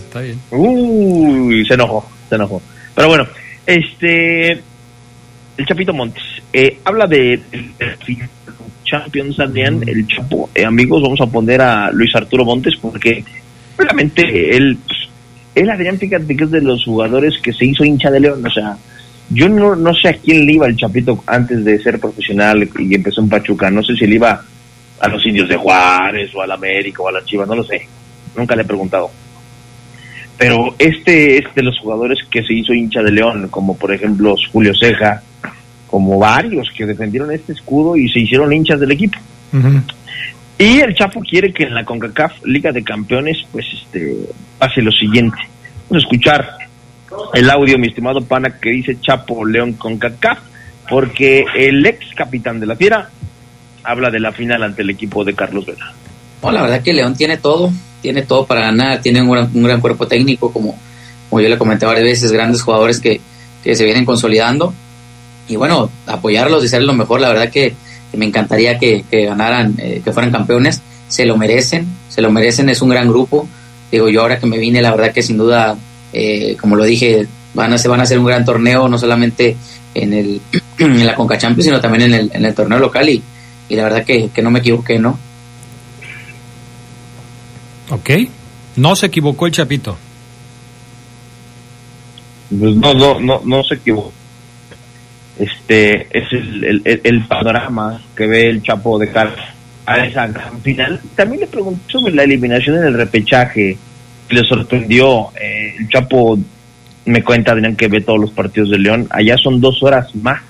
está 0.05 0.21
bien. 0.21 0.39
Uy, 0.51 1.65
se 1.65 1.73
enojó, 1.75 2.09
se 2.29 2.35
enojó. 2.35 2.61
Pero 2.95 3.07
bueno, 3.09 3.27
este, 3.65 4.51
el 4.51 5.65
Chapito 5.67 5.93
Montes 5.93 6.23
eh, 6.51 6.79
habla 6.83 7.05
de, 7.05 7.39
Champions 8.83 9.39
Adrián, 9.39 9.81
el 9.87 10.07
Chapo. 10.07 10.49
Eh, 10.55 10.65
amigos, 10.65 11.01
vamos 11.03 11.21
a 11.21 11.27
poner 11.27 11.61
a 11.61 11.91
Luis 11.91 12.13
Arturo 12.15 12.43
Montes 12.43 12.75
porque 12.81 13.23
realmente 13.77 14.55
él, 14.57 14.77
pues, 14.87 14.99
él 15.59 15.69
Adrián, 15.69 15.97
fíjate 15.97 16.35
que 16.35 16.43
es 16.43 16.51
de 16.51 16.61
los 16.61 16.83
jugadores 16.85 17.35
que 17.41 17.53
se 17.53 17.65
hizo 17.65 17.83
hincha 17.83 18.11
de 18.11 18.19
León, 18.19 18.45
o 18.45 18.49
sea, 18.49 18.77
yo 19.29 19.47
no, 19.47 19.75
no 19.75 19.93
sé 19.93 20.09
a 20.09 20.13
quién 20.13 20.45
le 20.45 20.53
iba 20.53 20.67
el 20.67 20.75
Chapito 20.75 21.23
antes 21.27 21.63
de 21.63 21.77
ser 21.79 21.99
profesional 21.99 22.67
y 22.77 22.95
empezó 22.95 23.21
en 23.21 23.29
Pachuca, 23.29 23.69
no 23.69 23.83
sé 23.83 23.95
si 23.95 24.07
le 24.07 24.15
iba 24.15 24.43
a 24.99 25.07
los 25.07 25.25
indios 25.25 25.47
de 25.47 25.55
Juárez 25.55 26.33
o 26.35 26.41
al 26.41 26.51
América 26.51 27.03
o 27.03 27.07
a 27.07 27.11
la 27.11 27.23
Chivas, 27.23 27.47
no 27.47 27.55
lo 27.55 27.63
sé, 27.63 27.87
nunca 28.35 28.55
le 28.55 28.63
he 28.63 28.65
preguntado 28.65 29.09
pero 30.39 30.73
este 30.79 31.37
es 31.37 31.53
de 31.53 31.61
los 31.61 31.77
jugadores 31.79 32.17
que 32.31 32.41
se 32.43 32.53
hizo 32.53 32.73
hincha 32.73 33.03
de 33.03 33.11
León, 33.11 33.49
como 33.49 33.75
por 33.75 33.93
ejemplo 33.93 34.35
Julio 34.53 34.71
Ceja, 34.73 35.21
como 35.85 36.17
varios 36.17 36.69
que 36.75 36.85
defendieron 36.85 37.29
este 37.33 37.51
escudo 37.51 37.97
y 37.97 38.07
se 38.07 38.21
hicieron 38.21 38.53
hinchas 38.53 38.79
del 38.79 38.93
equipo. 38.93 39.19
Y 40.59 40.81
el 40.81 40.93
Chapo 40.93 41.21
quiere 41.21 41.53
que 41.53 41.63
en 41.63 41.73
la 41.73 41.85
CONCACAF 41.85 42.43
Liga 42.43 42.73
de 42.73 42.83
Campeones 42.83 43.37
pues 43.49 43.65
este 43.73 44.29
pase 44.57 44.81
lo 44.81 44.91
siguiente. 44.91 45.37
Vamos 45.87 46.03
a 46.03 46.05
escuchar 46.05 46.57
el 47.33 47.49
audio, 47.49 47.77
mi 47.77 47.87
estimado 47.87 48.19
pana, 48.21 48.59
que 48.59 48.69
dice 48.71 48.99
Chapo 48.99 49.45
León 49.45 49.73
CONCACAF, 49.73 50.39
porque 50.89 51.45
el 51.55 51.85
ex 51.85 52.13
capitán 52.13 52.59
de 52.59 52.65
la 52.65 52.75
Fiera 52.75 53.09
habla 53.85 54.11
de 54.11 54.19
la 54.19 54.33
final 54.33 54.61
ante 54.61 54.81
el 54.81 54.89
equipo 54.89 55.23
de 55.23 55.33
Carlos 55.33 55.65
Vela. 55.65 55.93
No, 56.43 56.51
la 56.51 56.63
verdad 56.63 56.83
que 56.83 56.91
León 56.91 57.15
tiene 57.15 57.37
todo, 57.37 57.71
tiene 58.01 58.23
todo 58.23 58.45
para 58.45 58.59
ganar, 58.59 59.01
tiene 59.01 59.21
un 59.21 59.31
gran, 59.31 59.49
un 59.53 59.63
gran 59.63 59.79
cuerpo 59.79 60.07
técnico, 60.07 60.51
como, 60.51 60.77
como 61.29 61.41
yo 61.41 61.47
le 61.47 61.57
comenté 61.57 61.85
varias 61.85 62.03
veces, 62.03 62.33
grandes 62.33 62.63
jugadores 62.63 62.99
que, 62.99 63.21
que 63.63 63.75
se 63.75 63.85
vienen 63.85 64.03
consolidando. 64.03 64.73
Y 65.47 65.55
bueno, 65.55 65.89
apoyarlos 66.05 66.71
y 66.71 66.79
lo 66.79 66.93
mejor, 66.93 67.21
la 67.21 67.29
verdad 67.29 67.49
que 67.49 67.73
me 68.17 68.25
encantaría 68.25 68.77
que, 68.79 69.03
que 69.09 69.25
ganaran, 69.25 69.75
eh, 69.77 70.01
que 70.03 70.11
fueran 70.11 70.31
campeones, 70.31 70.81
se 71.07 71.25
lo 71.25 71.37
merecen, 71.37 71.87
se 72.09 72.21
lo 72.21 72.31
merecen, 72.31 72.69
es 72.69 72.81
un 72.81 72.89
gran 72.89 73.07
grupo. 73.07 73.47
Digo, 73.91 74.09
yo 74.09 74.21
ahora 74.21 74.39
que 74.39 74.45
me 74.45 74.57
vine, 74.57 74.81
la 74.81 74.91
verdad 74.91 75.13
que 75.13 75.23
sin 75.23 75.37
duda, 75.37 75.77
eh, 76.13 76.55
como 76.59 76.75
lo 76.75 76.83
dije, 76.83 77.27
van 77.53 77.73
a, 77.73 77.77
se 77.77 77.87
van 77.87 77.99
a 77.99 78.03
hacer 78.03 78.19
un 78.19 78.25
gran 78.25 78.45
torneo, 78.45 78.87
no 78.87 78.97
solamente 78.97 79.57
en, 79.93 80.13
el, 80.13 80.41
en 80.77 81.05
la 81.05 81.15
Conca 81.15 81.37
Champions, 81.37 81.65
sino 81.65 81.81
también 81.81 82.03
en 82.03 82.13
el, 82.13 82.31
en 82.33 82.45
el 82.45 82.53
torneo 82.53 82.79
local 82.79 83.09
y, 83.09 83.21
y 83.67 83.75
la 83.75 83.83
verdad 83.83 84.03
que, 84.03 84.29
que 84.33 84.41
no 84.41 84.51
me 84.51 84.59
equivoqué, 84.59 84.99
¿no? 84.99 85.17
Ok. 87.89 88.09
No 88.75 88.95
se 88.95 89.07
equivocó 89.07 89.47
el 89.47 89.51
Chapito. 89.51 89.97
Pues 92.49 92.75
no, 92.75 92.93
no, 92.93 93.19
no, 93.19 93.41
no 93.43 93.63
se 93.63 93.75
equivocó. 93.75 94.11
Este 95.39 96.07
es 96.11 96.25
el, 96.33 96.81
el- 97.03 97.23
panorama 97.27 98.01
que 98.15 98.27
ve 98.27 98.49
el 98.49 98.61
Chapo 98.61 98.99
de 98.99 99.09
cara 99.09 99.33
a 99.85 100.05
esa 100.05 100.27
gran 100.27 100.59
final. 100.61 100.99
También 101.15 101.41
le 101.41 101.47
pregunté 101.47 101.81
sobre 101.87 102.13
la 102.13 102.23
eliminación 102.23 102.77
en 102.77 102.83
el 102.83 102.93
repechaje. 102.93 103.77
Le 104.29 104.41
sorprendió. 104.43 105.29
eh, 105.41 105.75
el 105.79 105.87
Chapo 105.89 106.37
me 107.05 107.23
cuenta, 107.23 107.53
Adrián, 107.53 107.75
que 107.75 107.87
ve 107.87 108.01
todos 108.01 108.19
los 108.19 108.31
partidos 108.31 108.69
de 108.69 108.77
León. 108.79 109.07
Allá 109.09 109.35
son 109.37 109.59
dos 109.61 109.81
horas 109.81 110.13
más. 110.15 110.41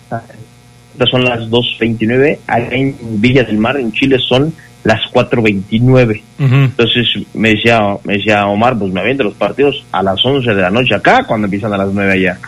Estas 0.93 1.09
son 1.11 1.23
las 1.23 1.39
2.29. 1.49 2.39
Allá 2.47 2.67
en 2.71 2.95
Villa 3.21 3.43
del 3.43 3.57
Mar, 3.59 3.77
en 3.77 3.91
Chile, 3.93 4.17
son 4.19 4.53
las 4.83 4.99
4.29. 5.13 6.21
Entonces 6.39 7.05
me 7.33 7.49
decía, 7.49 7.79
me 8.03 8.13
decía 8.15 8.45
Omar, 8.47 8.77
pues 8.77 8.91
me 8.91 8.99
aviento 9.01 9.23
los 9.23 9.35
partidos 9.35 9.85
a 9.91 10.01
las 10.03 10.23
11 10.25 10.49
de 10.53 10.61
la 10.61 10.69
noche 10.71 10.95
acá, 10.95 11.23
cuando 11.25 11.45
empiezan 11.45 11.71
a 11.73 11.77
las 11.77 11.93
9 11.93 12.11
allá. 12.11 12.39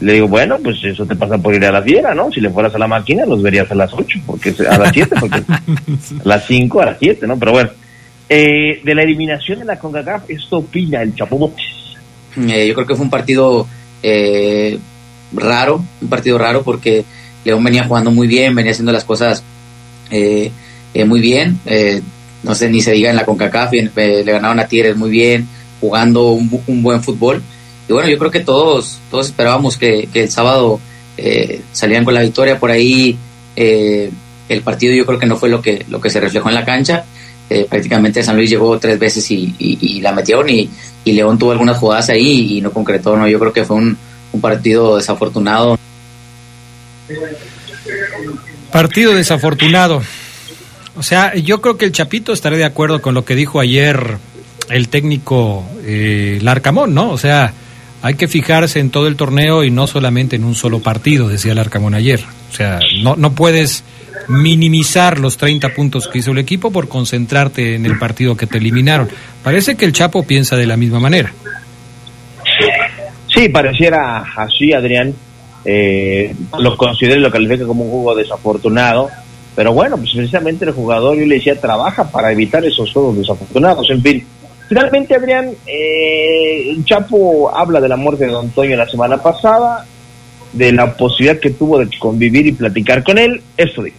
Le 0.00 0.14
digo, 0.14 0.28
bueno, 0.28 0.58
pues 0.62 0.76
eso 0.82 1.04
te 1.04 1.14
pasa 1.14 1.36
por 1.38 1.54
ir 1.54 1.64
a 1.66 1.72
la 1.72 1.82
fiera, 1.82 2.14
¿no? 2.14 2.30
Si 2.32 2.40
le 2.40 2.48
fueras 2.50 2.74
a 2.74 2.78
la 2.78 2.86
máquina, 2.88 3.26
los 3.26 3.42
verías 3.42 3.70
a 3.70 3.74
las 3.74 3.92
8, 3.92 4.18
porque 4.26 4.54
a 4.68 4.78
las 4.78 4.92
7, 4.92 5.16
porque 5.20 5.36
a 6.24 6.28
las 6.28 6.46
5, 6.46 6.80
a 6.80 6.86
las 6.86 6.96
7, 6.98 7.26
¿no? 7.26 7.38
Pero 7.38 7.52
bueno, 7.52 7.70
eh, 8.28 8.80
de 8.82 8.94
la 8.94 9.02
eliminación 9.02 9.58
de 9.58 9.64
la 9.66 9.78
CONCACAF, 9.78 10.30
esto 10.30 10.58
opina 10.58 11.02
el 11.02 11.14
Chapo 11.14 11.38
Montes. 11.38 11.66
Eh, 12.48 12.66
yo 12.68 12.74
creo 12.74 12.86
que 12.86 12.94
fue 12.94 13.04
un 13.04 13.10
partido 13.10 13.66
eh, 14.02 14.78
raro, 15.32 15.84
un 16.00 16.08
partido 16.08 16.38
raro 16.38 16.62
porque 16.62 17.04
León 17.44 17.62
venía 17.64 17.84
jugando 17.84 18.10
muy 18.10 18.26
bien, 18.26 18.54
venía 18.54 18.72
haciendo 18.72 18.92
las 18.92 19.04
cosas 19.04 19.42
eh, 20.10 20.50
eh, 20.94 21.04
muy 21.04 21.20
bien. 21.20 21.58
eh, 21.66 22.00
no 22.42 22.54
sé, 22.54 22.70
ni 22.70 22.80
se 22.80 22.92
diga 22.92 23.10
en 23.10 23.16
la 23.16 23.26
CONCACAF, 23.26 23.74
eh, 23.74 23.90
le 24.24 24.32
ganaron 24.32 24.58
a 24.60 24.66
Tigres 24.66 24.96
muy 24.96 25.10
bien, 25.10 25.46
jugando 25.78 26.30
un, 26.30 26.50
bu- 26.50 26.62
un 26.68 26.82
buen 26.82 27.02
fútbol. 27.02 27.42
Y 27.90 27.92
bueno, 27.92 28.08
yo 28.08 28.18
creo 28.18 28.30
que 28.30 28.38
todos, 28.38 29.00
todos 29.10 29.26
esperábamos 29.26 29.76
que, 29.76 30.08
el 30.14 30.30
sábado 30.30 30.78
eh, 31.16 31.60
salían 31.72 32.04
con 32.04 32.14
la 32.14 32.20
victoria 32.22 32.56
por 32.56 32.70
ahí. 32.70 33.18
eh, 33.56 34.12
el 34.48 34.62
partido 34.62 34.94
yo 34.94 35.04
creo 35.04 35.18
que 35.18 35.26
no 35.26 35.36
fue 35.36 35.48
lo 35.48 35.60
que, 35.60 35.84
lo 35.88 36.00
que 36.00 36.08
se 36.08 36.20
reflejó 36.20 36.48
en 36.50 36.54
la 36.54 36.64
cancha. 36.64 37.04
Eh, 37.48 37.66
prácticamente 37.68 38.22
San 38.22 38.36
Luis 38.36 38.48
llegó 38.48 38.78
tres 38.78 38.96
veces 38.96 39.28
y, 39.28 40.00
la 40.00 40.12
metieron 40.12 40.48
y, 40.48 40.70
León 41.04 41.36
tuvo 41.36 41.50
algunas 41.50 41.78
jugadas 41.78 42.10
ahí 42.10 42.58
y 42.58 42.60
no 42.60 42.70
concretó. 42.70 43.16
No, 43.16 43.26
yo 43.26 43.40
creo 43.40 43.52
que 43.52 43.64
fue 43.64 43.74
un, 43.74 43.98
un 44.30 44.40
partido 44.40 44.96
desafortunado. 44.96 45.76
Partido 48.70 49.16
desafortunado. 49.16 50.00
O 50.96 51.02
sea, 51.02 51.34
yo 51.34 51.60
creo 51.60 51.76
que 51.76 51.86
el 51.86 51.92
Chapito 51.92 52.32
estará 52.32 52.56
de 52.56 52.64
acuerdo 52.64 53.02
con 53.02 53.14
lo 53.14 53.24
que 53.24 53.34
dijo 53.34 53.58
ayer 53.58 54.18
el 54.68 54.88
técnico 54.88 55.64
eh, 55.84 56.38
Larcamón, 56.40 56.94
¿no? 56.94 57.10
O 57.10 57.18
sea, 57.18 57.52
hay 58.02 58.14
que 58.14 58.28
fijarse 58.28 58.80
en 58.80 58.90
todo 58.90 59.06
el 59.06 59.16
torneo 59.16 59.64
y 59.64 59.70
no 59.70 59.86
solamente 59.86 60.36
en 60.36 60.44
un 60.44 60.54
solo 60.54 60.80
partido, 60.80 61.28
decía 61.28 61.54
Larcamón 61.54 61.94
ayer. 61.94 62.20
O 62.50 62.54
sea, 62.54 62.78
no, 63.02 63.16
no 63.16 63.32
puedes 63.32 63.84
minimizar 64.28 65.18
los 65.18 65.36
30 65.36 65.74
puntos 65.74 66.08
que 66.08 66.18
hizo 66.18 66.30
el 66.32 66.38
equipo 66.38 66.70
por 66.70 66.88
concentrarte 66.88 67.74
en 67.74 67.84
el 67.86 67.98
partido 67.98 68.36
que 68.36 68.46
te 68.46 68.58
eliminaron. 68.58 69.08
Parece 69.42 69.76
que 69.76 69.84
el 69.84 69.92
Chapo 69.92 70.22
piensa 70.22 70.56
de 70.56 70.66
la 70.66 70.76
misma 70.76 71.00
manera. 71.00 71.32
Sí, 73.34 73.48
pareciera 73.48 74.24
así, 74.36 74.72
Adrián. 74.72 75.14
eh, 75.64 76.34
lo 76.58 76.76
considera 76.76 77.16
y 77.16 77.20
lo 77.20 77.30
califica 77.30 77.66
como 77.66 77.84
un 77.84 77.90
juego 77.90 78.14
desafortunado. 78.16 79.08
Pero 79.54 79.72
bueno, 79.72 79.96
pues 79.96 80.10
precisamente 80.14 80.64
el 80.64 80.72
jugador, 80.72 81.18
yo 81.18 81.26
le 81.26 81.34
decía, 81.36 81.60
trabaja 81.60 82.10
para 82.10 82.32
evitar 82.32 82.64
esos 82.64 82.92
juegos 82.92 83.18
desafortunados. 83.18 83.88
En 83.90 84.02
fin, 84.02 84.24
finalmente, 84.70 85.16
Adrián, 85.16 85.50
eh, 85.66 86.70
el 86.70 86.84
Chapo 86.84 87.50
habla 87.52 87.80
de 87.80 87.88
la 87.88 87.96
muerte 87.96 88.24
de 88.24 88.30
Don 88.30 88.50
Toño 88.50 88.76
la 88.76 88.88
semana 88.88 89.20
pasada, 89.20 89.84
de 90.52 90.70
la 90.70 90.96
posibilidad 90.96 91.40
que 91.40 91.50
tuvo 91.50 91.80
de 91.80 91.90
convivir 91.98 92.46
y 92.46 92.52
platicar 92.52 93.02
con 93.02 93.18
él. 93.18 93.42
Eso 93.56 93.82
dijo. 93.82 93.98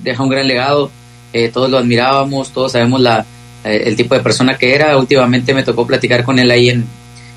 deja 0.00 0.22
un 0.22 0.28
gran 0.28 0.46
legado. 0.46 0.90
eh, 1.32 1.48
todos 1.48 1.70
lo 1.70 1.78
admirábamos, 1.78 2.50
todos 2.52 2.72
sabemos 2.72 3.00
la, 3.00 3.24
eh, 3.64 3.84
el 3.86 3.96
tipo 3.96 4.14
de 4.14 4.20
persona 4.20 4.58
que 4.58 4.74
era. 4.74 4.98
Últimamente 4.98 5.54
me 5.54 5.62
tocó 5.62 5.86
platicar 5.86 6.22
con 6.22 6.38
él 6.38 6.50
ahí 6.50 6.68
en, 6.68 6.84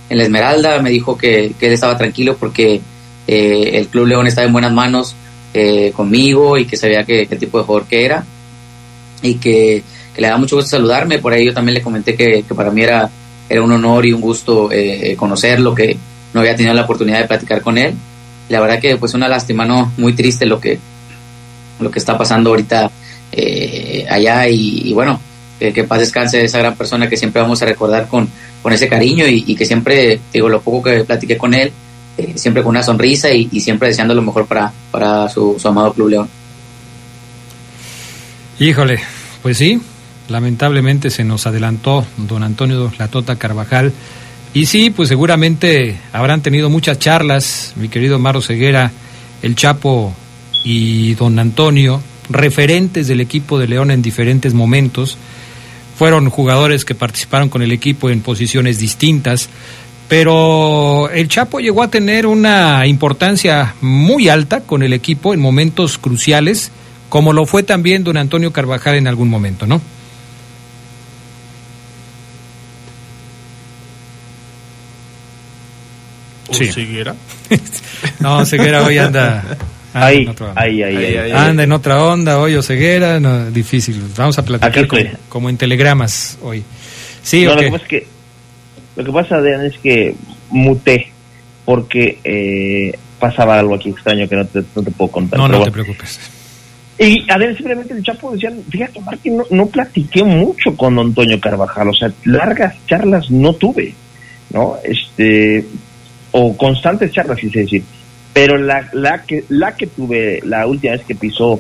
en 0.10 0.18
La 0.18 0.24
Esmeralda. 0.26 0.82
Me 0.82 0.90
dijo 0.90 1.18
que, 1.18 1.54
que 1.58 1.68
él 1.68 1.74
estaba 1.74 1.98
tranquilo 1.98 2.36
porque 2.38 2.82
eh, 3.28 3.70
el 3.76 3.88
Club 3.88 4.08
León 4.08 4.28
estaba 4.28 4.46
en 4.46 4.54
buenas 4.54 4.74
manos 4.74 5.16
conmigo 5.96 6.56
y 6.60 6.66
que 6.66 6.78
sabía 6.78 7.04
que, 7.04 7.26
qué 7.26 7.36
tipo 7.36 7.58
de 7.58 7.64
jugador 7.64 7.88
que 7.88 8.06
era 8.06 8.24
y 9.24 9.36
que, 9.36 9.82
que 10.18 10.22
le 10.24 10.30
da 10.30 10.38
mucho 10.38 10.56
gusto 10.56 10.72
saludarme. 10.72 11.20
Por 11.20 11.32
ahí 11.32 11.46
yo 11.46 11.54
también 11.54 11.76
le 11.76 11.84
comenté 11.84 12.16
que, 12.16 12.44
que 12.44 12.56
para 12.56 12.72
mí 12.72 12.82
era, 12.82 13.08
era 13.48 13.62
un 13.62 13.72
honor 13.72 14.04
y 14.04 14.14
un 14.14 14.20
gusto 14.20 14.70
eh, 14.72 15.16
conocerlo, 15.16 15.76
que 15.76 15.96
no 16.34 16.40
había 16.40 16.56
tenido 16.56 16.74
la 16.74 16.82
oportunidad 16.82 17.20
de 17.20 17.28
platicar 17.28 17.62
con 17.62 17.78
él. 17.78 17.94
La 18.50 18.60
verdad 18.60 18.80
que 18.80 18.98
pues 18.98 19.14
una 19.14 19.28
lástima, 19.28 19.64
¿no? 19.64 19.94
Muy 19.98 20.14
triste 20.14 20.48
lo 20.48 20.60
que, 20.60 20.80
lo 21.80 21.92
que 21.92 22.00
está 22.00 22.18
pasando 22.18 22.50
ahorita 22.50 22.90
eh, 23.32 24.08
allá 24.10 24.48
y, 24.50 24.92
bueno, 24.94 25.20
que, 25.60 25.84
paz 25.84 26.00
descanse 26.00 26.38
de 26.38 26.46
esa 26.46 26.58
gran 26.58 26.76
persona 26.76 27.08
que 27.08 27.16
siempre 27.16 27.40
vamos 27.40 27.62
a 27.62 27.66
recordar 27.66 28.08
con, 28.08 28.28
con 28.64 28.74
ese 28.74 28.90
cariño 28.90 29.28
y, 29.28 29.56
que 29.56 29.66
siempre, 29.66 30.20
digo, 30.34 30.50
lo 30.50 30.62
poco 30.62 30.90
que 30.90 31.04
platiqué 31.04 31.38
con 31.38 31.54
él, 31.54 31.72
eh, 32.18 32.34
siempre 32.36 32.64
con 32.64 32.72
una 32.72 32.82
sonrisa 32.82 33.32
y, 33.32 33.50
y 33.52 33.62
siempre 33.62 33.90
deseando 33.90 34.16
lo 34.16 34.24
mejor 34.24 34.48
para, 34.48 34.74
para 34.90 35.30
su, 35.30 35.58
su 35.60 35.68
amado 35.68 35.94
Club 35.94 36.10
León. 36.10 36.30
Híjole, 38.60 39.00
pues 39.44 39.58
sí, 39.60 39.80
lamentablemente 40.30 41.10
se 41.10 41.24
nos 41.24 41.48
adelantó 41.48 42.06
don 42.18 42.44
Antonio 42.44 42.92
Latota 42.98 43.36
Carvajal. 43.36 43.94
Y 44.54 44.66
sí, 44.66 44.90
pues 44.90 45.10
seguramente 45.10 45.98
habrán 46.14 46.42
tenido 46.42 46.70
muchas 46.70 47.00
charlas, 47.00 47.74
mi 47.76 47.90
querido 47.90 48.18
Maro 48.20 48.42
Ceguera, 48.42 48.92
el 49.42 49.56
Chapo 49.56 50.14
y 50.64 51.14
don 51.16 51.38
Antonio, 51.40 52.02
referentes 52.30 53.08
del 53.08 53.22
equipo 53.22 53.60
de 53.60 53.68
León 53.68 53.92
en 53.92 54.02
diferentes 54.02 54.54
momentos. 54.54 55.18
Fueron 55.98 56.30
jugadores 56.30 56.86
que 56.86 56.96
participaron 56.96 57.50
con 57.50 57.62
el 57.62 57.72
equipo 57.72 58.10
en 58.10 58.22
posiciones 58.22 58.80
distintas, 58.80 59.50
pero 60.08 61.10
el 61.10 61.28
Chapo 61.28 61.60
llegó 61.60 61.84
a 61.84 61.90
tener 61.90 62.26
una 62.26 62.86
importancia 62.88 63.76
muy 63.82 64.30
alta 64.30 64.62
con 64.62 64.84
el 64.84 64.94
equipo 64.94 65.34
en 65.34 65.40
momentos 65.40 65.98
cruciales, 65.98 66.72
como 67.10 67.34
lo 67.34 67.46
fue 67.46 67.64
también 67.64 68.04
don 68.04 68.18
Antonio 68.18 68.52
Carvajal 68.54 68.96
en 68.96 69.08
algún 69.08 69.30
momento, 69.30 69.66
¿no? 69.68 69.82
Sí. 76.58 76.72
Ceguera? 76.72 77.16
No, 78.20 78.46
Ceguera 78.46 78.84
hoy 78.84 78.98
anda, 78.98 79.42
anda 79.94 80.06
Ahí, 80.08 80.22
en 80.24 80.30
otra 80.30 80.50
onda. 80.50 80.62
ahí, 80.62 80.84
ahí, 80.84 80.96
ahí, 80.98 81.16
ahí. 81.18 81.32
Anda 81.32 81.64
en 81.64 81.72
otra 81.72 82.04
onda 82.04 82.40
hoy 82.40 82.54
o 82.56 82.62
Ceguera, 82.62 83.20
no, 83.20 83.50
difícil. 83.50 84.02
Vamos 84.16 84.38
a 84.38 84.46
platicar 84.46 84.88
como, 85.30 85.50
en 85.50 85.58
telegramas 85.58 86.38
hoy. 86.44 86.64
Sí, 87.24 87.44
No, 87.46 87.54
ok. 87.54 87.58
lo 87.58 87.62
que 87.64 87.72
pasa 87.72 87.84
es 87.84 87.90
que 87.90 88.08
lo 88.96 89.04
que 89.04 89.12
pasa 89.12 89.36
Adrián, 89.38 89.66
es 89.66 89.78
que 89.80 90.16
muté 90.50 91.12
porque 91.66 92.20
eh, 92.24 92.98
pasaba 93.20 93.60
algo 93.60 93.76
aquí 93.76 93.90
extraño 93.90 94.28
que 94.28 94.36
no 94.36 94.46
te, 94.46 94.64
no 94.76 94.84
te 94.84 94.92
puedo 94.92 95.12
contar. 95.12 95.40
No, 95.40 95.48
no 95.48 95.64
te 95.64 95.72
preocupes. 95.72 96.20
Y 97.00 97.30
Adrián, 97.32 97.56
simplemente 97.56 97.94
el 97.94 98.04
Chapo 98.04 98.32
decía, 98.32 98.52
fíjate, 98.70 99.00
Martín, 99.02 99.38
no, 99.38 99.44
no 99.52 99.68
platiqué 99.68 100.24
mucho 100.24 100.76
con 100.76 100.98
Antonio 100.98 101.40
Carvajal, 101.40 101.90
o 101.90 101.94
sea, 101.94 102.12
largas 102.26 102.76
charlas 102.88 103.30
no 103.30 103.54
tuve, 103.54 103.94
¿no? 104.52 104.78
Este, 104.84 105.64
o 106.32 106.56
constantes 106.56 107.12
charlas, 107.12 107.40
quise 107.40 107.60
decir. 107.60 107.84
Pero 108.34 108.58
la, 108.58 108.88
la, 108.94 109.24
que, 109.24 109.46
la 109.50 109.76
que 109.76 109.88
tuve 109.88 110.42
la 110.46 110.68
última 110.68 110.94
vez 110.94 111.04
que 111.06 111.16
pisó 111.16 111.60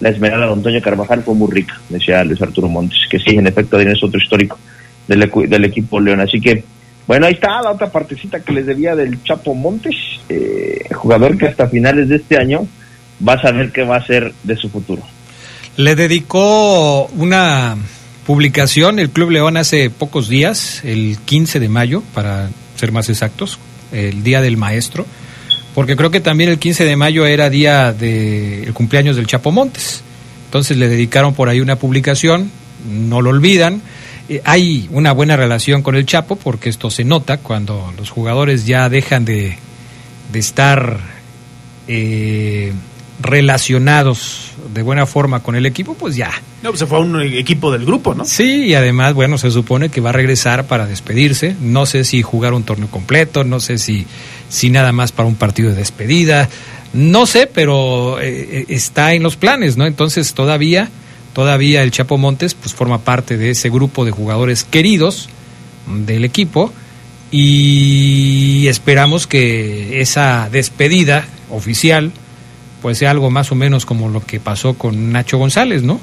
la 0.00 0.08
Esmeralda 0.10 0.46
de 0.46 0.52
Antonio 0.52 0.82
Carvajal 0.82 1.22
fue 1.22 1.34
muy 1.34 1.50
rica, 1.52 1.80
decía 1.88 2.24
Luis 2.24 2.40
Arturo 2.42 2.68
Montes, 2.68 2.98
que 3.10 3.18
sí, 3.18 3.36
en 3.36 3.46
efecto, 3.46 3.78
es 3.78 4.02
otro 4.02 4.20
histórico 4.20 4.58
del, 5.06 5.30
del 5.48 5.64
equipo 5.64 6.00
León. 6.00 6.20
Así 6.20 6.40
que, 6.40 6.64
bueno, 7.06 7.26
ahí 7.26 7.34
está 7.34 7.62
la 7.62 7.72
otra 7.72 7.90
partecita 7.90 8.40
que 8.40 8.52
les 8.52 8.66
debía 8.66 8.96
del 8.96 9.22
Chapo 9.22 9.54
Montes, 9.54 9.94
eh, 10.28 10.84
jugador 10.92 11.36
que 11.36 11.46
hasta 11.46 11.68
finales 11.68 12.08
de 12.08 12.16
este 12.16 12.38
año 12.38 12.66
va 13.26 13.34
a 13.34 13.42
saber 13.42 13.70
qué 13.72 13.82
va 13.82 13.96
a 13.96 14.06
ser 14.06 14.32
de 14.42 14.56
su 14.56 14.68
futuro. 14.68 15.02
Le 15.76 15.94
dedicó 15.94 17.06
una 17.06 17.76
publicación 18.26 18.98
el 18.98 19.10
Club 19.10 19.30
León 19.30 19.56
hace 19.56 19.90
pocos 19.90 20.28
días, 20.28 20.82
el 20.84 21.18
15 21.24 21.60
de 21.60 21.68
mayo, 21.68 22.02
para 22.14 22.48
ser 22.76 22.92
más 22.92 23.08
exactos, 23.10 23.58
el 23.94 24.22
Día 24.22 24.40
del 24.40 24.56
Maestro, 24.56 25.06
porque 25.74 25.96
creo 25.96 26.10
que 26.10 26.20
también 26.20 26.50
el 26.50 26.58
15 26.58 26.84
de 26.84 26.96
mayo 26.96 27.26
era 27.26 27.50
día 27.50 27.92
del 27.92 28.72
cumpleaños 28.74 29.16
del 29.16 29.26
Chapo 29.26 29.50
Montes. 29.50 30.02
Entonces 30.46 30.76
le 30.76 30.88
dedicaron 30.88 31.34
por 31.34 31.48
ahí 31.48 31.60
una 31.60 31.76
publicación, 31.76 32.50
no 32.88 33.22
lo 33.22 33.30
olvidan. 33.30 33.82
Eh, 34.28 34.40
hay 34.44 34.88
una 34.92 35.12
buena 35.12 35.36
relación 35.36 35.82
con 35.82 35.96
el 35.96 36.06
Chapo 36.06 36.36
porque 36.36 36.68
esto 36.68 36.90
se 36.90 37.04
nota 37.04 37.38
cuando 37.38 37.92
los 37.96 38.10
jugadores 38.10 38.66
ya 38.66 38.88
dejan 38.88 39.24
de, 39.24 39.58
de 40.32 40.38
estar 40.38 41.00
eh, 41.88 42.72
relacionados 43.20 44.52
de 44.72 44.82
buena 44.82 45.06
forma 45.06 45.40
con 45.40 45.56
el 45.56 45.66
equipo, 45.66 45.94
pues 45.94 46.16
ya. 46.16 46.30
No, 46.62 46.70
pues 46.70 46.80
se 46.80 46.86
fue 46.86 46.98
a 46.98 47.00
un 47.00 47.20
equipo 47.20 47.70
del 47.72 47.84
grupo, 47.84 48.14
¿no? 48.14 48.24
Sí, 48.24 48.66
y 48.66 48.74
además, 48.74 49.14
bueno, 49.14 49.38
se 49.38 49.50
supone 49.50 49.88
que 49.88 50.00
va 50.00 50.10
a 50.10 50.12
regresar 50.12 50.66
para 50.66 50.86
despedirse. 50.86 51.56
No 51.60 51.86
sé 51.86 52.04
si 52.04 52.22
jugar 52.22 52.54
un 52.54 52.62
torneo 52.62 52.88
completo, 52.88 53.44
no 53.44 53.60
sé 53.60 53.78
si, 53.78 54.06
si 54.48 54.70
nada 54.70 54.92
más 54.92 55.12
para 55.12 55.28
un 55.28 55.36
partido 55.36 55.70
de 55.70 55.76
despedida. 55.76 56.48
No 56.92 57.26
sé, 57.26 57.46
pero 57.46 58.20
eh, 58.20 58.48
eh, 58.50 58.64
está 58.68 59.14
en 59.14 59.22
los 59.22 59.36
planes, 59.36 59.76
¿no? 59.76 59.86
Entonces 59.86 60.32
todavía, 60.34 60.88
todavía 61.32 61.82
el 61.82 61.90
Chapo 61.90 62.18
Montes, 62.18 62.54
pues 62.54 62.74
forma 62.74 62.98
parte 62.98 63.36
de 63.36 63.50
ese 63.50 63.68
grupo 63.68 64.04
de 64.04 64.12
jugadores 64.12 64.64
queridos 64.64 65.28
del 65.86 66.24
equipo 66.24 66.72
y 67.30 68.66
esperamos 68.68 69.26
que 69.26 70.00
esa 70.00 70.48
despedida 70.50 71.26
oficial 71.50 72.12
pues 72.84 72.98
sea 72.98 73.10
algo 73.12 73.30
más 73.30 73.50
o 73.50 73.54
menos 73.54 73.86
como 73.86 74.10
lo 74.10 74.20
que 74.20 74.40
pasó 74.40 74.74
con 74.74 75.10
Nacho 75.10 75.38
González, 75.38 75.82
¿no? 75.82 75.98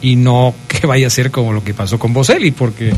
Y 0.00 0.16
no 0.16 0.54
que 0.66 0.86
vaya 0.86 1.06
a 1.08 1.10
ser 1.10 1.30
como 1.30 1.52
lo 1.52 1.62
que 1.62 1.74
pasó 1.74 1.98
con 1.98 2.14
Boselli, 2.14 2.52
porque 2.52 2.90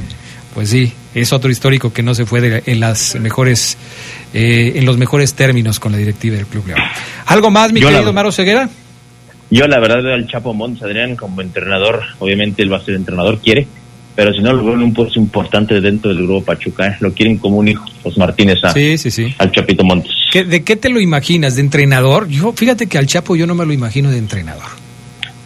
pues 0.54 0.70
sí, 0.70 0.92
es 1.16 1.32
otro 1.32 1.50
histórico 1.50 1.92
que 1.92 2.04
no 2.04 2.14
se 2.14 2.26
fue 2.26 2.40
de- 2.40 2.62
en 2.66 2.78
las 2.78 3.16
mejores 3.16 3.76
eh, 4.32 4.74
en 4.76 4.84
los 4.84 4.98
mejores 4.98 5.34
términos 5.34 5.80
con 5.80 5.90
la 5.90 5.98
directiva 5.98 6.36
del 6.36 6.46
Club 6.46 6.68
León. 6.68 6.78
¿Algo 7.26 7.50
más, 7.50 7.72
mi 7.72 7.80
Yo 7.80 7.88
querido 7.90 8.12
Maro 8.12 8.30
Ceguera? 8.30 8.68
Yo 9.50 9.66
la 9.66 9.80
verdad 9.80 10.00
veo 10.00 10.14
al 10.14 10.28
Chapo 10.28 10.54
Montes, 10.54 10.84
Adrián, 10.84 11.16
como 11.16 11.40
entrenador, 11.42 12.02
obviamente 12.20 12.62
él 12.62 12.72
va 12.72 12.76
a 12.76 12.84
ser 12.84 12.94
entrenador, 12.94 13.40
quiere, 13.40 13.66
pero 14.14 14.32
si 14.32 14.40
no 14.40 14.52
lo 14.52 14.64
veo 14.64 14.74
en 14.74 14.82
un 14.82 14.94
puesto 14.94 15.18
importante 15.18 15.80
dentro 15.80 16.14
del 16.14 16.26
grupo 16.26 16.44
Pachuca, 16.46 16.86
¿eh? 16.86 16.96
lo 17.00 17.12
quieren 17.12 17.38
como 17.38 17.56
un 17.58 17.68
hijo, 17.68 17.84
los 18.04 18.16
Martínez 18.18 18.62
a, 18.64 18.72
Sí, 18.72 18.96
sí, 18.98 19.10
sí. 19.10 19.34
al 19.38 19.50
Chapito 19.52 19.84
Montes. 19.84 20.12
¿Qué- 20.32 20.44
¿De 20.44 20.62
qué 20.64 20.76
te 20.76 20.88
lo 20.88 21.00
imaginas? 21.00 21.56
¿De 21.56 21.60
entrenador? 21.62 22.28
Yo, 22.28 22.52
fíjate 22.52 22.86
que 22.86 22.98
al 22.98 23.06
Chapo 23.06 23.36
yo 23.36 23.46
no 23.46 23.54
me 23.54 23.64
lo 23.66 23.72
imagino 23.72 24.10
de 24.10 24.18
entrenador. 24.18 24.64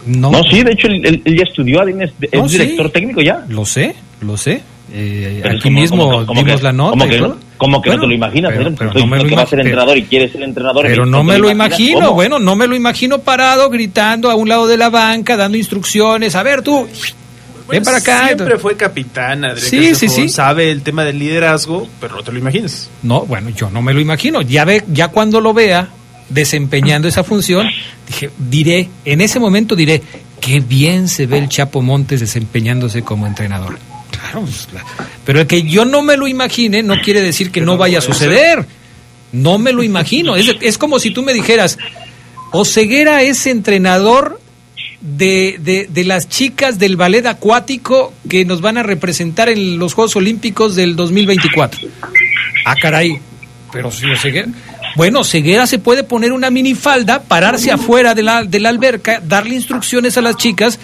No, 0.05 0.31
No, 0.31 0.43
sí, 0.43 0.63
de 0.63 0.71
hecho 0.71 0.87
él, 0.87 1.01
él- 1.05 1.21
él 1.25 1.35
ya 1.37 1.43
estudió, 1.43 1.83
es, 1.87 2.11
es 2.21 2.33
No, 2.33 2.47
sí. 2.47 2.57
director 2.57 2.89
técnico 2.89 3.21
ya. 3.21 3.45
Lo 3.49 3.65
sé, 3.65 3.95
lo 4.21 4.37
sé. 4.37 4.61
Eh, 4.91 5.43
aquí 5.45 5.59
como- 5.69 5.79
mismo 5.81 5.97
como- 6.09 6.25
como 6.25 6.41
dimos 6.41 6.57
que- 6.59 6.63
la 6.63 6.71
nota. 6.71 6.89
como 6.91 7.07
que, 7.07 7.19
no, 7.19 7.37
como 7.57 7.81
que 7.81 7.89
Bueno, 7.89 8.01
no 8.01 8.05
te 8.05 8.09
lo 8.09 8.15
imaginas, 8.15 8.53
pero- 8.57 8.73
pero 8.75 8.93
no 8.93 9.05
me 9.05 9.17
lo 9.17 9.25
que 9.25 9.35
va 9.35 9.43
a 9.43 9.45
ser 9.45 9.59
entrenador 9.59 9.97
y 9.97 10.03
quiere 10.03 10.29
ser 10.29 10.41
entrenador. 10.41 10.85
Pero 10.87 11.05
¿y 11.05 11.09
no 11.11 11.23
me 11.23 11.37
lo 11.37 11.51
imagino, 11.51 11.99
cómo? 11.99 12.13
bueno, 12.13 12.39
no 12.39 12.55
me 12.55 12.65
lo 12.65 12.75
imagino 12.75 13.19
parado 13.19 13.69
gritando 13.69 14.31
a 14.31 14.35
un 14.35 14.49
lado 14.49 14.65
de 14.67 14.77
la 14.77 14.89
banca, 14.89 15.37
dando 15.37 15.59
instrucciones. 15.59 16.33
A 16.35 16.41
ver, 16.41 16.63
tú, 16.63 16.87
ven 17.69 17.83
para 17.83 17.97
acá. 17.97 18.25
Siempre 18.27 18.57
fue 18.57 18.75
capitán, 18.75 19.45
Adrián 19.45 19.69
Sí, 19.69 19.95
sí, 19.95 20.09
sí. 20.09 20.29
Sabe 20.29 20.71
el 20.71 20.81
tema 20.81 21.05
del 21.05 21.19
liderazgo, 21.19 21.87
pero 22.01 22.15
no 22.15 22.23
te 22.23 22.31
lo 22.31 22.39
imaginas. 22.39 22.89
No, 23.03 23.25
bueno, 23.25 23.49
yo 23.49 23.69
no 23.69 23.81
me 23.81 23.93
lo 23.93 23.99
imagino. 23.99 24.41
Ya 24.41 24.65
ve, 24.65 24.83
ya 24.87 25.09
cuando 25.09 25.41
lo 25.41 25.53
vea 25.53 25.89
desempeñando 26.29 27.07
esa 27.07 27.23
función, 27.23 27.67
dije, 28.07 28.29
diré, 28.37 28.89
en 29.05 29.21
ese 29.21 29.39
momento 29.39 29.75
diré, 29.75 30.01
qué 30.39 30.59
bien 30.59 31.07
se 31.07 31.25
ve 31.25 31.37
el 31.37 31.49
Chapo 31.49 31.81
Montes 31.81 32.19
desempeñándose 32.19 33.03
como 33.03 33.27
entrenador. 33.27 33.77
Claro, 34.11 34.41
pues, 34.41 34.67
pero 35.25 35.41
el 35.41 35.47
que 35.47 35.63
yo 35.63 35.85
no 35.85 36.01
me 36.01 36.17
lo 36.17 36.27
imagine 36.27 36.83
no 36.83 36.95
quiere 37.01 37.21
decir 37.21 37.51
que 37.51 37.61
no 37.61 37.77
vaya 37.77 37.99
a 37.99 38.01
suceder. 38.01 38.65
No 39.31 39.59
me 39.59 39.71
lo 39.71 39.83
imagino. 39.83 40.35
Es, 40.35 40.55
es 40.61 40.77
como 40.77 40.99
si 40.99 41.11
tú 41.11 41.21
me 41.21 41.33
dijeras, 41.33 41.77
Oseguera 42.51 43.21
es 43.21 43.45
entrenador 43.45 44.41
de, 45.01 45.57
de, 45.59 45.87
de 45.89 46.03
las 46.03 46.27
chicas 46.27 46.79
del 46.79 46.97
ballet 46.97 47.25
acuático 47.25 48.13
que 48.29 48.45
nos 48.45 48.61
van 48.61 48.77
a 48.77 48.83
representar 48.83 49.49
en 49.49 49.79
los 49.79 49.93
Juegos 49.93 50.15
Olímpicos 50.15 50.75
del 50.75 50.95
2024. 50.95 51.79
Ah, 52.65 52.75
caray. 52.81 53.19
Pero 53.71 53.91
si 53.91 54.09
Oseguera. 54.09 54.47
Bueno, 54.95 55.23
Ceguera 55.23 55.67
se 55.67 55.79
puede 55.79 56.03
poner 56.03 56.33
una 56.33 56.49
minifalda, 56.49 57.21
pararse 57.21 57.71
afuera 57.71 58.15
de 58.15 58.23
la, 58.23 58.43
de 58.43 58.59
la 58.59 58.69
alberca, 58.69 59.21
darle 59.23 59.55
instrucciones 59.55 60.17
a 60.17 60.21
las 60.21 60.35
chicas, 60.35 60.79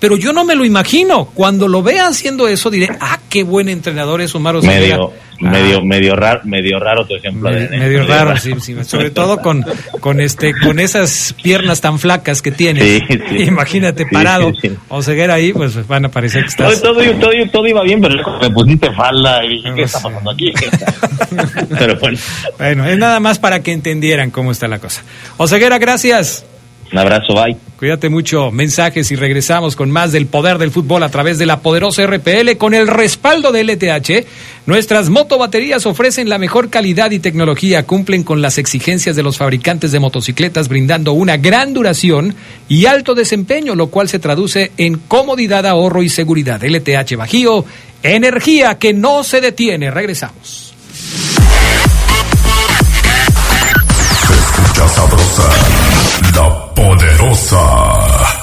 pero 0.00 0.16
yo 0.16 0.32
no 0.32 0.44
me 0.44 0.54
lo 0.54 0.64
imagino. 0.64 1.26
Cuando 1.34 1.68
lo 1.68 1.82
vea 1.82 2.06
haciendo 2.08 2.48
eso, 2.48 2.70
diré, 2.70 2.88
ah, 3.00 3.18
qué 3.28 3.42
buen 3.42 3.68
entrenador 3.68 4.20
es 4.20 4.34
Omar 4.34 4.60
Ceguera. 4.60 4.96
Medio, 4.98 5.12
medio, 5.40 5.82
medio 5.84 6.16
raro, 6.16 6.40
medio 6.44 6.78
raro 6.80 7.06
tu 7.06 7.14
ejemplo. 7.14 7.50
Medio, 7.50 7.68
de- 7.68 7.78
medio 7.78 8.06
raro, 8.06 8.36
sí, 8.36 8.52
sí, 8.60 8.74
sobre 8.84 9.10
todo 9.10 9.38
con, 9.38 9.64
con 10.00 10.20
este, 10.20 10.52
con 10.64 10.78
esas 10.80 11.34
piernas 11.42 11.80
tan 11.80 11.98
flacas 11.98 12.42
que 12.42 12.50
tiene. 12.50 12.80
Sí, 12.80 13.00
sí. 13.08 13.36
Imagínate 13.44 14.06
parado 14.06 14.50
sí, 14.60 14.68
sí. 14.68 14.76
o 14.88 15.02
ceguera 15.02 15.34
ahí, 15.34 15.52
pues 15.52 15.86
van 15.86 16.04
a 16.06 16.08
parecer 16.10 16.44
que 16.46 16.54
Todo, 16.56 16.68
estás. 16.68 16.82
todo, 16.82 17.02
todo, 17.20 17.32
todo 17.52 17.66
iba 17.66 17.82
bien, 17.82 18.00
pero 18.00 18.16
me 18.40 18.50
pusiste 18.50 18.92
falda 18.94 19.44
y 19.44 19.48
dije, 19.56 19.72
¿qué 19.76 19.82
está 19.82 20.00
pasando 20.02 20.30
aquí? 20.30 20.52
pero 21.78 21.96
bueno, 21.98 22.18
Bueno, 22.58 22.86
es 22.88 22.98
nada 22.98 23.20
más 23.20 23.38
para 23.38 23.62
que 23.62 23.72
entendieran 23.72 24.30
cómo 24.30 24.50
está 24.52 24.68
la 24.68 24.78
cosa. 24.78 25.02
Oseguera, 25.36 25.78
gracias. 25.78 26.44
Un 26.92 26.98
abrazo, 26.98 27.34
bye. 27.34 27.56
Cuídate 27.78 28.08
mucho. 28.08 28.50
Mensajes 28.50 29.12
y 29.12 29.16
regresamos 29.16 29.76
con 29.76 29.90
más 29.90 30.10
del 30.10 30.26
poder 30.26 30.58
del 30.58 30.72
fútbol 30.72 31.02
a 31.04 31.10
través 31.10 31.38
de 31.38 31.46
la 31.46 31.60
poderosa 31.60 32.04
RPL 32.04 32.56
con 32.58 32.74
el 32.74 32.88
respaldo 32.88 33.52
de 33.52 33.62
LTH. 33.62 34.26
Nuestras 34.66 35.10
motobaterías 35.10 35.86
ofrecen 35.86 36.28
la 36.28 36.38
mejor 36.38 36.70
calidad 36.70 37.12
y 37.12 37.20
tecnología, 37.20 37.84
cumplen 37.84 38.24
con 38.24 38.42
las 38.42 38.58
exigencias 38.58 39.14
de 39.14 39.22
los 39.22 39.36
fabricantes 39.36 39.92
de 39.92 40.00
motocicletas, 40.00 40.68
brindando 40.68 41.12
una 41.12 41.36
gran 41.36 41.72
duración 41.72 42.34
y 42.68 42.86
alto 42.86 43.14
desempeño, 43.14 43.76
lo 43.76 43.88
cual 43.88 44.08
se 44.08 44.18
traduce 44.18 44.72
en 44.76 44.98
comodidad, 44.98 45.64
ahorro 45.64 46.02
y 46.02 46.08
seguridad. 46.08 46.60
LTH 46.64 47.16
Bajío, 47.16 47.64
energía 48.02 48.78
que 48.78 48.92
no 48.92 49.22
se 49.22 49.40
detiene. 49.40 49.92
Regresamos. 49.92 50.67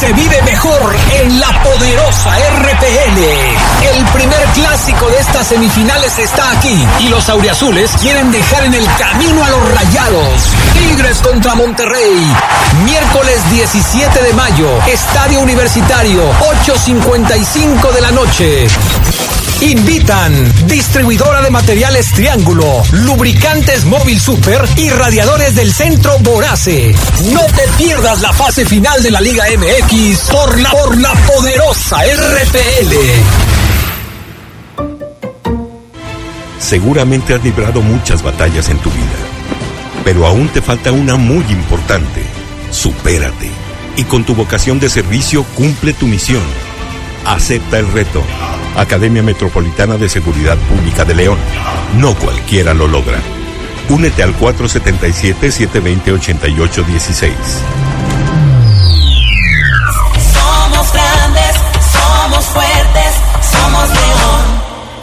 se 0.00 0.12
vive 0.12 0.40
mejor 0.42 0.96
en 1.20 1.40
la 1.40 1.62
poderosa 1.62 2.30
RPL. 2.60 3.18
El 3.96 4.04
primer 4.14 4.44
clásico 4.54 5.10
de 5.10 5.18
estas 5.18 5.48
semifinales 5.48 6.18
está 6.18 6.52
aquí 6.52 6.86
y 7.00 7.08
los 7.08 7.28
auriazules 7.28 7.90
quieren 8.00 8.30
dejar 8.30 8.64
en 8.64 8.74
el 8.74 8.86
camino 8.96 9.44
a 9.44 9.50
los 9.50 9.74
rayados. 9.74 10.42
Tigres 10.72 11.18
contra 11.18 11.54
Monterrey. 11.54 12.32
Miércoles 12.84 13.50
17 13.50 14.22
de 14.22 14.32
mayo, 14.34 14.68
Estadio 14.86 15.40
Universitario, 15.40 16.22
8.55 16.64 17.92
de 17.92 18.00
la 18.00 18.10
noche. 18.12 18.68
Invitan 19.60 20.32
distribuidora 20.68 21.42
de 21.42 21.50
materiales 21.50 22.12
Triángulo, 22.12 22.80
lubricantes 22.92 23.84
Móvil 23.86 24.20
Super 24.20 24.60
y 24.76 24.88
radiadores 24.90 25.56
del 25.56 25.72
centro 25.72 26.16
Borace. 26.20 26.94
No 27.32 27.40
te 27.40 27.62
pierdas 27.76 28.20
la 28.20 28.32
fase 28.32 28.64
final 28.64 29.02
de 29.02 29.10
la 29.10 29.20
Liga 29.20 29.44
MX 29.46 30.20
por 30.30 30.60
la, 30.60 30.70
por 30.70 30.96
la 30.98 31.12
poderosa 31.12 31.98
RPL. 32.04 32.94
Seguramente 36.60 37.34
has 37.34 37.42
librado 37.42 37.82
muchas 37.82 38.22
batallas 38.22 38.68
en 38.68 38.78
tu 38.78 38.90
vida, 38.90 39.18
pero 40.04 40.26
aún 40.26 40.48
te 40.50 40.62
falta 40.62 40.92
una 40.92 41.16
muy 41.16 41.44
importante. 41.50 42.22
Supérate 42.70 43.50
y 43.96 44.04
con 44.04 44.22
tu 44.22 44.36
vocación 44.36 44.78
de 44.78 44.88
servicio 44.88 45.42
cumple 45.56 45.92
tu 45.94 46.06
misión. 46.06 46.42
Acepta 47.24 47.80
el 47.80 47.90
reto. 47.90 48.22
Academia 48.76 49.22
Metropolitana 49.22 49.96
de 49.96 50.08
Seguridad 50.08 50.56
Pública 50.56 51.04
de 51.04 51.14
León. 51.14 51.38
No 51.96 52.14
cualquiera 52.14 52.74
lo 52.74 52.88
logra. 52.88 53.20
Únete 53.88 54.22
al 54.22 54.38
477-720-8816. 54.38 57.32
Somos 60.32 60.92
grandes, 60.92 61.56
somos 61.92 62.44
fuertes, 62.46 63.14
somos 63.50 63.88
león. 63.88 64.47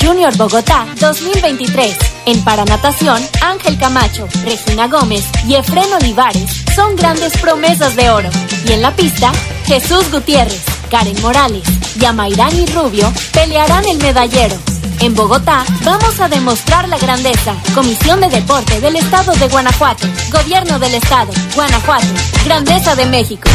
Junior 0.00 0.36
Bogotá 0.36 0.86
2023. 1.00 1.96
En 2.26 2.44
paranatación, 2.44 3.22
Ángel 3.40 3.78
Camacho, 3.78 4.28
Regina 4.44 4.88
Gómez 4.88 5.24
y 5.46 5.54
Efren 5.54 5.92
Olivares 5.92 6.64
son 6.74 6.96
grandes 6.96 7.36
promesas 7.38 7.96
de 7.96 8.10
oro. 8.10 8.28
Y 8.66 8.72
en 8.72 8.82
la 8.82 8.94
pista, 8.94 9.32
Jesús 9.66 10.10
Gutiérrez, 10.10 10.64
Karen 10.90 11.20
Morales 11.22 11.64
y 12.00 12.04
Amairani 12.04 12.66
Rubio 12.66 13.12
pelearán 13.32 13.84
el 13.86 13.98
medallero. 13.98 14.56
En 15.00 15.14
Bogotá 15.14 15.64
vamos 15.84 16.20
a 16.20 16.28
demostrar 16.28 16.88
la 16.88 16.98
grandeza. 16.98 17.54
Comisión 17.74 18.20
de 18.20 18.28
Deporte 18.28 18.80
del 18.80 18.96
Estado 18.96 19.32
de 19.34 19.48
Guanajuato. 19.48 20.06
Gobierno 20.30 20.78
del 20.78 20.94
Estado. 20.94 21.30
Guanajuato. 21.54 22.06
Grandeza 22.44 22.94
de 22.94 23.06
México. 23.06 23.48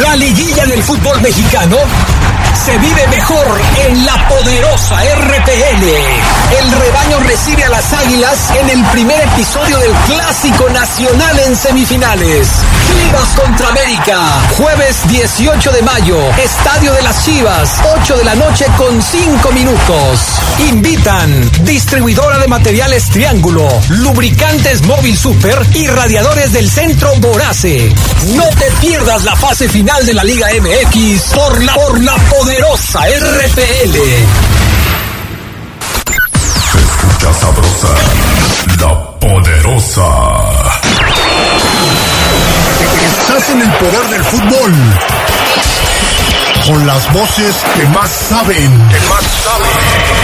La 0.00 0.16
liguilla 0.16 0.66
del 0.66 0.82
fútbol 0.82 1.20
mexicano 1.20 1.76
se 2.64 2.78
vive 2.78 3.06
mejor 3.08 3.60
en 3.88 4.06
la 4.06 4.28
poderosa 4.28 4.96
RPL. 5.02 5.84
El 6.58 6.70
rebaño 6.70 7.18
recibe 7.26 7.64
a 7.64 7.70
las 7.70 7.92
águilas 7.92 8.50
en 8.60 8.70
el 8.70 8.84
primer 8.86 9.20
episodio 9.20 9.78
del 9.78 9.92
Clásico 10.06 10.68
Nacional 10.70 11.38
en 11.40 11.56
semifinales. 11.56 12.48
Chivas 12.86 13.28
contra 13.40 13.68
América. 13.68 14.18
Jueves 14.56 14.96
18 15.08 15.72
de 15.72 15.82
mayo. 15.82 16.18
Estadio 16.38 16.92
de 16.92 17.02
las 17.02 17.24
Chivas. 17.24 17.80
8 17.98 18.16
de 18.18 18.24
la 18.24 18.34
noche 18.34 18.66
con 18.76 19.02
5 19.02 19.52
minutos. 19.52 20.20
Invitan. 20.84 21.64
Distribuidora 21.64 22.38
de 22.38 22.48
materiales 22.48 23.08
Triángulo. 23.10 23.68
Lubricantes 23.88 24.82
Móvil 24.82 25.16
Super 25.16 25.56
y 25.74 25.86
radiadores 25.86 26.52
del 26.52 26.68
centro 26.68 27.14
Borace. 27.18 27.94
No 28.34 28.44
te 28.48 28.68
pierdas 28.80 29.22
la 29.22 29.36
fase 29.36 29.68
final 29.68 30.04
de 30.04 30.14
la 30.14 30.24
Liga 30.24 30.48
MX 30.60 31.22
por 31.34 31.62
la, 31.62 31.76
poderosa 32.28 33.00
RPL. 33.06 33.94
Se 36.72 36.78
escucha 36.78 37.32
sabrosa, 37.38 37.88
la 38.80 39.20
poderosa. 39.20 40.08
Estás 43.04 43.50
en 43.50 43.62
el 43.62 43.72
poder 43.74 44.08
del 44.10 44.24
fútbol. 44.24 44.74
Con 46.66 46.86
las 46.88 47.12
voces 47.12 47.54
que 47.76 47.84
más 47.86 48.10
saben. 48.10 48.88
Que 48.88 49.00
más 49.08 49.24
saben. 49.44 50.21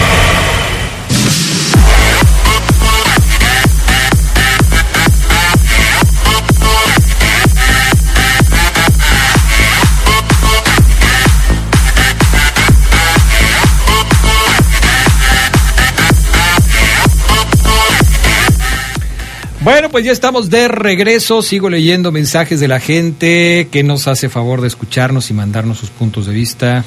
Bueno, 19.70 19.90
pues 19.90 20.02
ya 20.02 20.12
estamos 20.12 20.48
de 20.48 20.66
regreso. 20.66 21.42
Sigo 21.42 21.68
leyendo 21.68 22.10
mensajes 22.10 22.58
de 22.58 22.68
la 22.68 22.80
gente 22.80 23.68
que 23.70 23.82
nos 23.82 24.08
hace 24.08 24.30
favor 24.30 24.62
de 24.62 24.66
escucharnos 24.66 25.28
y 25.28 25.34
mandarnos 25.34 25.76
sus 25.76 25.90
puntos 25.90 26.24
de 26.24 26.32
vista. 26.32 26.86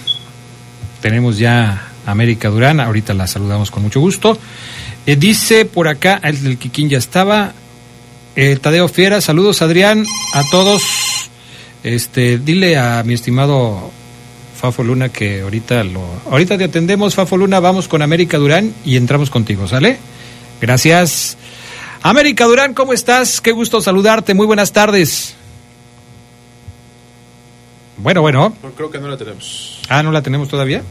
Tenemos 0.99 1.37
ya 1.37 1.89
a 2.07 2.11
América 2.11 2.49
Durán, 2.49 2.79
ahorita 2.79 3.13
la 3.13 3.27
saludamos 3.27 3.69
con 3.69 3.83
mucho 3.83 3.99
gusto. 3.99 4.35
Eh, 5.05 5.15
dice 5.15 5.65
por 5.65 5.87
acá, 5.87 6.19
el 6.23 6.41
del 6.41 6.57
Kikín 6.57 6.89
ya 6.89 6.97
estaba. 6.97 7.53
Eh, 8.35 8.57
Tadeo 8.59 8.87
Fiera, 8.87 9.21
saludos 9.21 9.61
Adrián, 9.61 10.03
a 10.33 10.41
todos. 10.49 10.81
Este, 11.83 12.39
dile 12.39 12.79
a 12.79 13.03
mi 13.03 13.13
estimado 13.13 13.91
Fafo 14.59 14.83
Luna 14.83 15.09
que 15.09 15.41
ahorita 15.41 15.83
lo, 15.83 16.01
ahorita 16.31 16.57
te 16.57 16.63
atendemos, 16.63 17.13
Fafo 17.13 17.37
Luna, 17.37 17.59
vamos 17.59 17.87
con 17.87 18.01
América 18.01 18.39
Durán 18.39 18.73
y 18.83 18.97
entramos 18.97 19.29
contigo, 19.29 19.67
¿sale? 19.67 19.99
Gracias. 20.59 21.37
América 22.03 22.45
Durán, 22.45 22.73
¿cómo 22.73 22.93
estás? 22.93 23.41
Qué 23.41 23.51
gusto 23.51 23.81
saludarte. 23.81 24.33
Muy 24.33 24.45
buenas 24.47 24.71
tardes. 24.73 25.35
Bueno, 27.97 28.21
bueno. 28.21 28.55
No, 28.63 28.71
creo 28.71 28.89
que 28.89 28.99
no 28.99 29.07
la 29.07 29.17
tenemos. 29.17 29.81
Ah, 29.87 30.01
¿no 30.01 30.11
la 30.11 30.21
tenemos 30.23 30.47
todavía? 30.49 30.81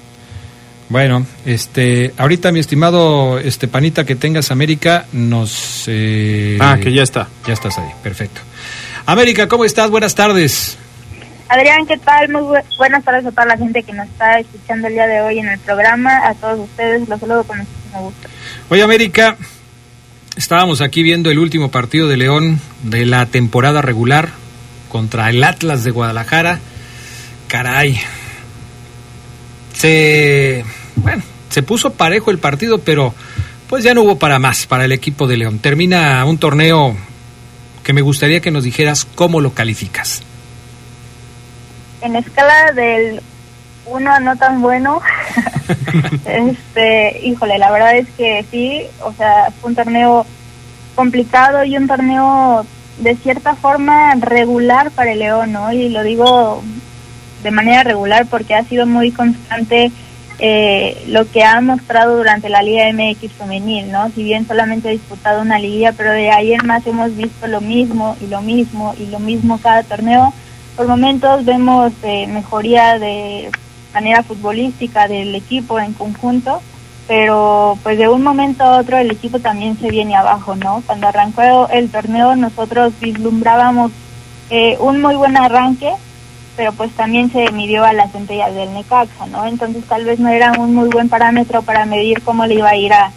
Bueno, 0.88 1.24
este, 1.46 2.12
ahorita 2.16 2.52
mi 2.52 2.61
estimado 2.61 3.38
este 3.38 3.68
panita 3.68 4.04
que 4.04 4.14
tengas 4.16 4.50
América 4.50 5.06
nos 5.12 5.84
eh, 5.86 6.58
Ah, 6.61 6.78
que 6.80 6.92
ya 6.92 7.02
está. 7.02 7.28
Ya 7.46 7.52
estás 7.54 7.78
ahí, 7.78 7.88
perfecto. 8.02 8.40
América, 9.06 9.48
¿cómo 9.48 9.64
estás? 9.64 9.90
Buenas 9.90 10.14
tardes. 10.14 10.76
Adrián, 11.48 11.86
¿qué 11.86 11.96
tal? 11.98 12.28
Muy 12.28 12.42
bu- 12.42 12.76
buenas 12.76 13.02
tardes 13.04 13.26
a 13.26 13.30
toda 13.30 13.46
la 13.46 13.56
gente 13.56 13.82
que 13.82 13.92
nos 13.92 14.06
está 14.08 14.38
escuchando 14.38 14.86
el 14.86 14.94
día 14.94 15.06
de 15.08 15.20
hoy 15.20 15.38
en 15.40 15.48
el 15.48 15.58
programa. 15.61 16.28
A 16.28 16.34
todos 16.34 16.61
ustedes 16.61 17.08
los 17.08 17.18
saludo 17.18 17.42
con 17.44 17.58
muchísimo 17.58 18.02
gusto. 18.02 18.28
Oye, 18.68 18.82
América, 18.82 19.36
estábamos 20.36 20.80
aquí 20.80 21.02
viendo 21.02 21.30
el 21.30 21.38
último 21.38 21.70
partido 21.70 22.08
de 22.08 22.16
León 22.16 22.60
de 22.82 23.06
la 23.06 23.26
temporada 23.26 23.82
regular 23.82 24.30
contra 24.88 25.30
el 25.30 25.42
Atlas 25.44 25.84
de 25.84 25.90
Guadalajara. 25.90 26.60
Caray. 27.48 28.00
Se, 29.74 30.64
bueno, 30.96 31.22
se 31.48 31.62
puso 31.62 31.92
parejo 31.92 32.30
el 32.30 32.38
partido, 32.38 32.78
pero 32.78 33.14
pues 33.68 33.84
ya 33.84 33.94
no 33.94 34.02
hubo 34.02 34.18
para 34.18 34.38
más 34.38 34.66
para 34.66 34.84
el 34.84 34.92
equipo 34.92 35.26
de 35.26 35.36
León. 35.36 35.58
Termina 35.58 36.24
un 36.24 36.38
torneo 36.38 36.96
que 37.82 37.92
me 37.92 38.02
gustaría 38.02 38.40
que 38.40 38.50
nos 38.50 38.64
dijeras 38.64 39.06
cómo 39.14 39.40
lo 39.40 39.52
calificas. 39.52 40.22
En 42.02 42.16
escala 42.16 42.72
del 42.72 43.22
uno 43.91 44.18
no 44.20 44.36
tan 44.36 44.61
bueno, 44.62 45.01
este, 46.24 47.20
híjole, 47.24 47.59
la 47.59 47.70
verdad 47.70 47.97
es 47.97 48.09
que 48.16 48.45
sí, 48.51 48.82
o 49.03 49.12
sea, 49.12 49.53
fue 49.61 49.70
un 49.70 49.76
torneo 49.76 50.26
complicado 50.95 51.64
y 51.64 51.76
un 51.76 51.86
torneo 51.86 52.64
de 52.99 53.16
cierta 53.16 53.55
forma 53.55 54.14
regular 54.16 54.91
para 54.91 55.12
el 55.12 55.20
León, 55.20 55.53
¿no? 55.53 55.72
Y 55.72 55.88
lo 55.88 56.03
digo 56.03 56.62
de 57.43 57.51
manera 57.51 57.82
regular 57.82 58.26
porque 58.26 58.55
ha 58.55 58.64
sido 58.64 58.86
muy 58.86 59.11
constante 59.11 59.91
eh, 60.38 61.05
lo 61.09 61.30
que 61.30 61.45
ha 61.45 61.61
mostrado 61.61 62.16
durante 62.16 62.49
la 62.49 62.62
Liga 62.62 62.91
MX 62.93 63.32
femenil, 63.32 63.91
¿no? 63.91 64.11
Si 64.11 64.22
bien 64.22 64.47
solamente 64.47 64.88
ha 64.88 64.93
disputado 64.93 65.43
una 65.43 65.59
liga, 65.59 65.93
pero 65.97 66.12
de 66.12 66.30
ahí 66.30 66.53
en 66.53 66.66
más 66.66 66.86
hemos 66.86 67.14
visto 67.14 67.47
lo 67.47 67.61
mismo 67.61 68.16
y 68.22 68.26
lo 68.26 68.41
mismo 68.41 68.95
y 68.99 69.07
lo 69.07 69.18
mismo 69.18 69.59
cada 69.59 69.82
torneo. 69.82 70.32
Por 70.76 70.86
momentos 70.86 71.45
vemos 71.45 71.93
eh, 72.03 72.26
mejoría 72.26 72.99
de 72.99 73.51
manera 73.93 74.22
futbolística 74.22 75.09
del 75.09 75.34
equipo 75.34 75.78
en 75.78 75.93
conjunto, 75.93 76.61
pero 77.09 77.78
pues 77.82 77.99
de 77.99 78.09
un 78.09 78.22
momento 78.22 78.64
a 78.64 78.78
otro 78.78 78.97
el 78.99 79.11
equipo 79.11 79.38
también 79.41 79.78
se 79.78 79.91
viene 79.91 80.16
abajo, 80.16 80.55
¿no? 80.55 80.82
Cuando 80.86 81.09
arrancó 81.09 81.68
el 81.68 81.91
torneo 81.91 82.36
nosotros 82.36 82.93
vislumbrábamos 83.01 83.91
eh, 84.51 84.76
un 84.80 85.01
muy 85.01 85.14
buen 85.14 85.36
arranque, 85.36 85.93
pero 86.57 86.72
pues 86.72 86.93
también 86.93 87.30
se 87.32 87.51
midió 87.53 87.84
a 87.84 87.93
las 87.93 88.12
centellas 88.12 88.55
del 88.55 88.72
Necaxa, 88.74 89.26
¿no? 89.26 89.47
Entonces 89.47 89.84
tal 89.84 90.05
vez 90.05 90.20
no 90.20 90.28
era 90.28 90.53
un 90.59 90.74
muy 90.74 90.88
buen 90.88 91.09
parámetro 91.09 91.62
para 91.62 91.86
medir 91.86 92.22
cómo 92.22 92.47
le 92.47 92.55
iba 92.55 92.68
a 92.68 92.76
ir 92.76 92.93
a, 92.93 93.12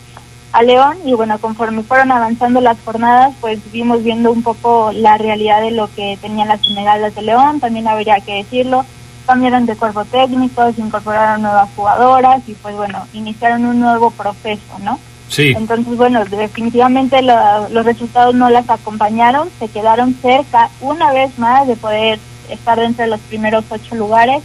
a 0.53 0.61
León 0.61 0.97
y 1.05 1.13
bueno, 1.13 1.39
conforme 1.39 1.83
fueron 1.83 2.11
avanzando 2.11 2.61
las 2.61 2.77
jornadas, 2.85 3.33
pues 3.41 3.59
vimos 3.71 4.03
viendo 4.03 4.31
un 4.31 4.43
poco 4.43 4.91
la 4.93 5.17
realidad 5.17 5.61
de 5.61 5.71
lo 5.71 5.93
que 5.93 6.17
tenían 6.21 6.47
las 6.47 6.61
Esmeraldas 6.61 7.15
de 7.15 7.23
León, 7.23 7.59
también 7.59 7.87
habría 7.87 8.19
que 8.19 8.35
decirlo, 8.35 8.85
cambiaron 9.25 9.65
de 9.65 9.75
cuerpo 9.75 10.05
técnico, 10.05 10.71
se 10.73 10.81
incorporaron 10.81 11.41
nuevas 11.41 11.69
jugadoras 11.75 12.41
y 12.47 12.53
pues 12.53 12.75
bueno, 12.75 13.05
iniciaron 13.13 13.65
un 13.65 13.79
nuevo 13.79 14.11
proceso, 14.11 14.79
¿no? 14.81 14.99
Sí. 15.29 15.53
Entonces, 15.55 15.95
bueno, 15.97 16.23
definitivamente 16.25 17.21
lo- 17.21 17.69
los 17.69 17.85
resultados 17.85 18.35
no 18.35 18.49
las 18.49 18.69
acompañaron, 18.69 19.49
se 19.59 19.67
quedaron 19.67 20.13
cerca 20.21 20.69
una 20.81 21.11
vez 21.11 21.37
más 21.39 21.65
de 21.67 21.75
poder 21.75 22.19
estar 22.49 22.79
dentro 22.79 23.03
de 23.05 23.09
los 23.11 23.19
primeros 23.21 23.63
ocho 23.69 23.95
lugares 23.95 24.43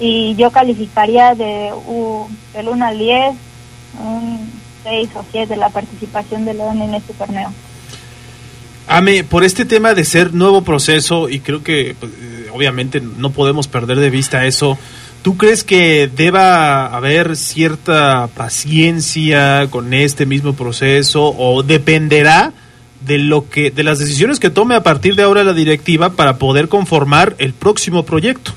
y 0.00 0.34
yo 0.36 0.50
calificaría 0.50 1.34
de 1.34 1.72
u- 1.86 2.26
del 2.54 2.68
1 2.68 2.86
al 2.86 2.98
10 2.98 3.34
un 4.02 4.50
6 4.82 5.10
o 5.16 5.24
7 5.30 5.46
de 5.54 5.56
la 5.56 5.68
participación 5.70 6.44
de 6.44 6.54
León 6.54 6.80
en 6.82 6.94
este 6.94 7.12
torneo. 7.14 7.50
Ame, 8.88 9.24
por 9.24 9.42
este 9.42 9.64
tema 9.64 9.94
de 9.94 10.04
ser 10.04 10.32
nuevo 10.32 10.62
proceso, 10.62 11.28
y 11.28 11.40
creo 11.40 11.62
que 11.64 11.96
pues, 11.98 12.12
eh, 12.12 12.48
obviamente 12.52 13.00
no 13.00 13.30
podemos 13.30 13.66
perder 13.66 13.98
de 13.98 14.10
vista 14.10 14.46
eso, 14.46 14.78
¿tú 15.22 15.36
crees 15.36 15.64
que 15.64 16.08
deba 16.14 16.86
haber 16.86 17.36
cierta 17.36 18.28
paciencia 18.28 19.66
con 19.70 19.92
este 19.92 20.24
mismo 20.24 20.54
proceso 20.54 21.34
o 21.36 21.64
dependerá 21.64 22.52
de 23.00 23.18
lo 23.18 23.50
que 23.50 23.70
de 23.70 23.82
las 23.82 23.98
decisiones 23.98 24.38
que 24.38 24.50
tome 24.50 24.76
a 24.76 24.82
partir 24.82 25.16
de 25.16 25.24
ahora 25.24 25.42
la 25.42 25.52
directiva 25.52 26.10
para 26.10 26.36
poder 26.36 26.68
conformar 26.68 27.34
el 27.38 27.54
próximo 27.54 28.04
proyecto? 28.04 28.52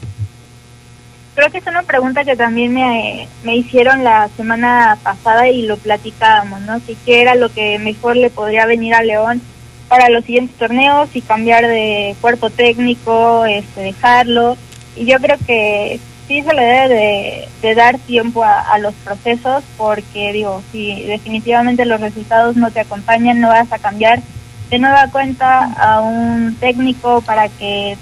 Creo 1.34 1.51
que 1.51 1.57
es 1.57 1.67
una 1.67 1.84
pregunta 1.84 2.23
que 2.23 2.36
también 2.36 2.73
me, 2.73 3.27
me 3.43 3.55
hicieron 3.55 4.03
la 4.03 4.30
semana 4.38 4.97
pasada 5.01 5.49
y 5.49 5.63
lo 5.63 5.77
platicábamos, 5.77 6.61
¿no? 6.61 6.80
Si 6.82 6.95
qué 7.05 7.21
era 7.21 7.34
lo 7.34 7.49
que 7.51 7.80
mejor 7.80 8.15
le 8.15 8.30
podría 8.30 8.67
venir 8.67 8.93
a 8.93 9.01
León 9.01 9.41
para 9.89 10.09
los 10.09 10.23
siguientes 10.23 10.55
torneos 10.55 11.09
y 11.13 11.21
cambiar 11.21 11.67
de 11.67 12.15
cuerpo 12.21 12.49
técnico, 12.49 13.43
este, 13.45 13.81
dejarlo. 13.81 14.55
Y 14.95 15.05
yo 15.05 15.17
creo 15.17 15.37
que 15.45 15.99
sí 16.27 16.43
se 16.43 16.53
le 16.53 16.63
debe 16.63 17.49
de, 17.61 17.75
dar 17.75 17.97
tiempo 17.97 18.43
a, 18.43 18.77
los 18.77 18.93
procesos 18.93 19.63
porque, 19.77 20.31
digo, 20.31 20.61
si 20.71 21.03
definitivamente 21.03 21.85
los 21.85 21.99
resultados 21.99 22.55
no 22.55 22.69
te 22.69 22.81
acompañan, 22.81 23.41
no 23.41 23.49
vas 23.49 23.71
a 23.73 23.79
cambiar 23.79 24.21
de 24.69 24.77
nueva 24.77 25.07
cuenta 25.11 25.73
a 25.73 26.01
un 26.01 26.55
técnico 26.59 27.21
para 27.21 27.49
que 27.49 27.97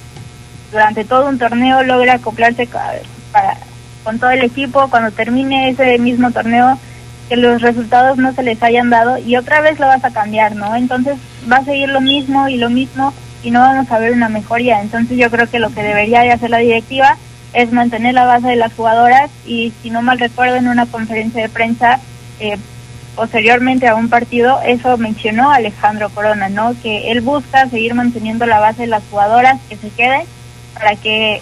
durante 0.72 1.06
todo 1.06 1.30
un 1.30 1.40
torneo 1.40 1.84
logre 1.84 2.12
acoplarse 2.12 2.68
para, 3.32 3.58
con 4.04 4.20
todo 4.20 4.32
el 4.32 4.44
equipo 4.44 4.90
cuando 4.90 5.12
termine 5.12 5.70
ese 5.70 5.98
mismo 5.98 6.32
torneo 6.32 6.78
que 7.28 7.36
los 7.36 7.62
resultados 7.62 8.18
no 8.18 8.34
se 8.34 8.44
les 8.44 8.62
hayan 8.64 8.90
dado 8.90 9.18
y 9.18 9.36
otra 9.36 9.62
vez 9.62 9.80
lo 9.80 9.88
vas 9.88 10.04
a 10.04 10.12
cambiar, 10.12 10.56
¿no? 10.56 10.76
Entonces 10.76 11.18
va 11.52 11.58
a 11.58 11.66
seguir 11.66 11.90
lo 11.90 12.02
mismo 12.02 12.48
y 12.48 12.58
lo 12.58 12.70
mismo 12.70 13.14
y 13.44 13.52
no 13.52 13.60
vamos 13.60 13.92
a 13.92 14.00
ver 14.00 14.14
una 14.14 14.30
mejoría. 14.30 14.82
Entonces 14.82 15.18
yo 15.18 15.30
creo 15.30 15.50
que 15.50 15.60
lo 15.60 15.70
que 15.70 15.84
debería 15.84 16.22
de 16.22 16.32
hacer 16.32 16.50
la 16.50 16.60
directiva 16.60 17.18
es 17.54 17.72
mantener 17.72 18.14
la 18.14 18.26
base 18.26 18.48
de 18.48 18.56
las 18.56 18.74
jugadoras 18.74 19.30
y 19.46 19.74
si 19.82 19.90
no 19.90 20.02
mal 20.02 20.20
recuerdo 20.20 20.56
en 20.56 20.68
una 20.68 20.86
conferencia 20.86 21.42
de 21.42 21.50
prensa 21.50 22.00
eh, 22.40 22.58
posteriormente 23.16 23.88
a 23.88 23.96
un 23.96 24.10
partido, 24.10 24.60
eso 24.66 24.98
mencionó 24.98 25.52
Alejandro 25.52 26.10
Corona, 26.10 26.50
¿no? 26.50 26.76
Que 26.82 27.12
él 27.12 27.22
busca 27.22 27.68
seguir 27.68 27.94
manteniendo 27.94 28.46
la 28.46 28.60
base 28.60 28.84
de 28.84 28.88
las 28.88 29.04
jugadoras 29.10 29.60
que 29.70 29.76
se 29.76 29.90
queden 29.90 30.22
para 30.76 30.96
que 30.96 31.42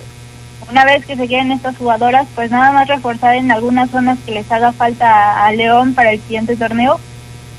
una 0.69 0.85
vez 0.85 1.05
que 1.05 1.15
se 1.15 1.27
queden 1.27 1.51
estas 1.51 1.77
jugadoras, 1.77 2.27
pues 2.35 2.51
nada 2.51 2.71
más 2.71 2.87
reforzar 2.87 3.35
en 3.35 3.51
algunas 3.51 3.89
zonas 3.91 4.17
que 4.25 4.31
les 4.31 4.51
haga 4.51 4.71
falta 4.71 5.45
a 5.45 5.51
León 5.51 5.93
para 5.93 6.11
el 6.11 6.21
siguiente 6.21 6.55
torneo, 6.55 6.99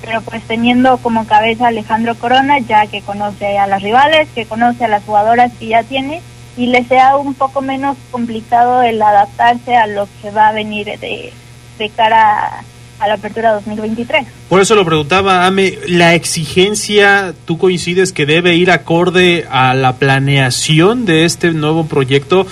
pero 0.03 0.21
pues 0.23 0.43
teniendo 0.43 0.99
como 0.99 1.27
cabeza 1.27 1.67
a 1.67 1.69
Alejandro 1.69 2.15
Corona, 2.17 2.59
ya 2.59 2.87
que 2.87 3.03
conoce 3.03 3.59
a 3.59 3.67
las 3.67 3.83
rivales, 3.83 4.29
que 4.35 4.47
conoce 4.47 4.85
a 4.85 4.89
las 4.89 5.05
jugadoras 5.05 5.53
que 5.59 5.69
ya 5.69 5.83
tiene, 5.83 6.21
y 6.57 6.67
le 6.67 6.85
sea 6.85 7.17
un 7.17 7.35
poco 7.35 7.61
menos 7.61 7.97
complicado 8.11 8.83
el 8.83 9.01
adaptarse 9.01 9.77
a 9.77 9.87
lo 9.87 10.09
que 10.21 10.31
va 10.31 10.49
a 10.49 10.53
venir 10.53 10.87
de, 10.99 11.33
de 11.79 11.91
cara 11.91 12.65
a 12.99 13.09
la 13.09 13.15
apertura 13.15 13.53
2023. 13.53 14.27
Por 14.49 14.61
eso 14.61 14.75
lo 14.75 14.85
preguntaba, 14.85 15.47
Ame, 15.47 15.79
la 15.87 16.15
exigencia, 16.15 17.35
¿tú 17.45 17.59
coincides 17.59 18.13
que 18.13 18.27
debe 18.27 18.55
ir 18.55 18.71
acorde 18.71 19.47
a 19.51 19.75
la 19.75 19.97
planeación 19.97 21.05
de 21.05 21.25
este 21.25 21.53
nuevo 21.53 21.87
proyecto? 21.87 22.47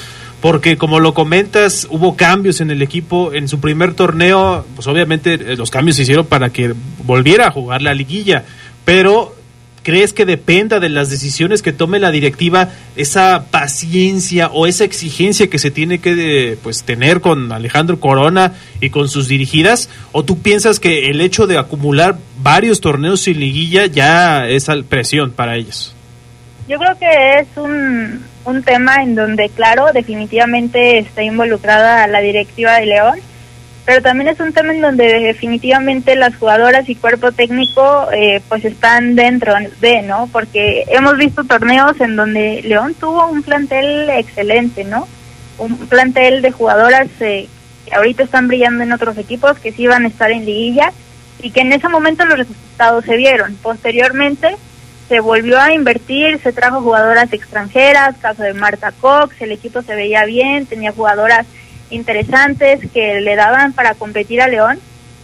Porque 0.44 0.76
como 0.76 1.00
lo 1.00 1.14
comentas, 1.14 1.88
hubo 1.88 2.16
cambios 2.16 2.60
en 2.60 2.70
el 2.70 2.82
equipo 2.82 3.32
en 3.32 3.48
su 3.48 3.60
primer 3.60 3.94
torneo, 3.94 4.66
pues 4.74 4.86
obviamente 4.86 5.32
eh, 5.32 5.56
los 5.56 5.70
cambios 5.70 5.96
se 5.96 6.02
hicieron 6.02 6.26
para 6.26 6.50
que 6.50 6.74
volviera 7.02 7.46
a 7.46 7.50
jugar 7.50 7.80
la 7.80 7.94
liguilla, 7.94 8.44
pero 8.84 9.34
¿Crees 9.82 10.14
que 10.14 10.24
dependa 10.24 10.80
de 10.80 10.88
las 10.88 11.10
decisiones 11.10 11.60
que 11.60 11.74
tome 11.74 11.98
la 11.98 12.10
directiva 12.10 12.70
esa 12.96 13.46
paciencia 13.50 14.48
o 14.48 14.66
esa 14.66 14.84
exigencia 14.84 15.50
que 15.50 15.58
se 15.58 15.70
tiene 15.70 15.98
que 15.98 16.56
pues 16.62 16.84
tener 16.84 17.20
con 17.20 17.52
Alejandro 17.52 18.00
Corona 18.00 18.54
y 18.80 18.88
con 18.88 19.10
sus 19.10 19.28
dirigidas? 19.28 19.90
¿O 20.12 20.24
tú 20.24 20.40
piensas 20.40 20.80
que 20.80 21.10
el 21.10 21.20
hecho 21.20 21.46
de 21.46 21.58
acumular 21.58 22.16
varios 22.42 22.80
torneos 22.80 23.20
sin 23.20 23.40
liguilla 23.40 23.84
ya 23.84 24.48
es 24.48 24.68
presión 24.88 25.32
para 25.32 25.56
ellos? 25.56 25.94
Yo 26.66 26.78
creo 26.78 26.98
que 26.98 27.40
es 27.40 27.48
un, 27.56 28.24
un 28.44 28.62
tema 28.62 29.02
en 29.02 29.14
donde, 29.14 29.48
claro, 29.48 29.92
definitivamente 29.92 30.98
está 30.98 31.22
involucrada 31.22 32.06
la 32.06 32.20
directiva 32.20 32.74
de 32.74 32.86
León 32.86 33.20
pero 33.84 34.00
también 34.00 34.28
es 34.28 34.40
un 34.40 34.52
tema 34.52 34.72
en 34.72 34.80
donde 34.80 35.04
definitivamente 35.20 36.16
las 36.16 36.36
jugadoras 36.36 36.88
y 36.88 36.94
cuerpo 36.94 37.32
técnico 37.32 38.08
eh, 38.12 38.40
pues 38.48 38.64
están 38.64 39.14
dentro 39.14 39.52
de, 39.80 40.02
¿no? 40.02 40.26
Porque 40.32 40.84
hemos 40.88 41.18
visto 41.18 41.44
torneos 41.44 42.00
en 42.00 42.16
donde 42.16 42.62
León 42.62 42.94
tuvo 42.94 43.26
un 43.26 43.42
plantel 43.42 44.08
excelente, 44.08 44.84
¿no? 44.84 45.06
Un 45.58 45.76
plantel 45.76 46.40
de 46.40 46.50
jugadoras 46.50 47.08
eh, 47.20 47.46
que 47.84 47.94
ahorita 47.94 48.22
están 48.22 48.48
brillando 48.48 48.84
en 48.84 48.92
otros 48.92 49.18
equipos, 49.18 49.58
que 49.58 49.72
sí 49.72 49.82
iban 49.82 50.06
a 50.06 50.08
estar 50.08 50.30
en 50.30 50.46
liguilla 50.46 50.90
y 51.42 51.50
que 51.50 51.60
en 51.60 51.72
ese 51.72 51.88
momento 51.88 52.24
los 52.24 52.38
resultados 52.38 53.04
se 53.04 53.18
vieron. 53.18 53.54
Posteriormente 53.56 54.56
se 55.08 55.20
volvió 55.20 55.60
a 55.60 55.72
invertir, 55.72 56.40
se 56.40 56.52
trajo 56.52 56.80
jugadoras 56.80 57.32
extranjeras, 57.32 58.16
caso 58.20 58.42
de 58.42 58.54
Marta 58.54 58.92
Cox, 59.00 59.40
el 59.40 59.52
equipo 59.52 59.82
se 59.82 59.94
veía 59.94 60.24
bien, 60.24 60.66
tenía 60.66 60.92
jugadoras 60.92 61.46
interesantes 61.90 62.80
que 62.92 63.20
le 63.20 63.36
daban 63.36 63.72
para 63.72 63.94
competir 63.94 64.40
a 64.40 64.48
León, 64.48 64.78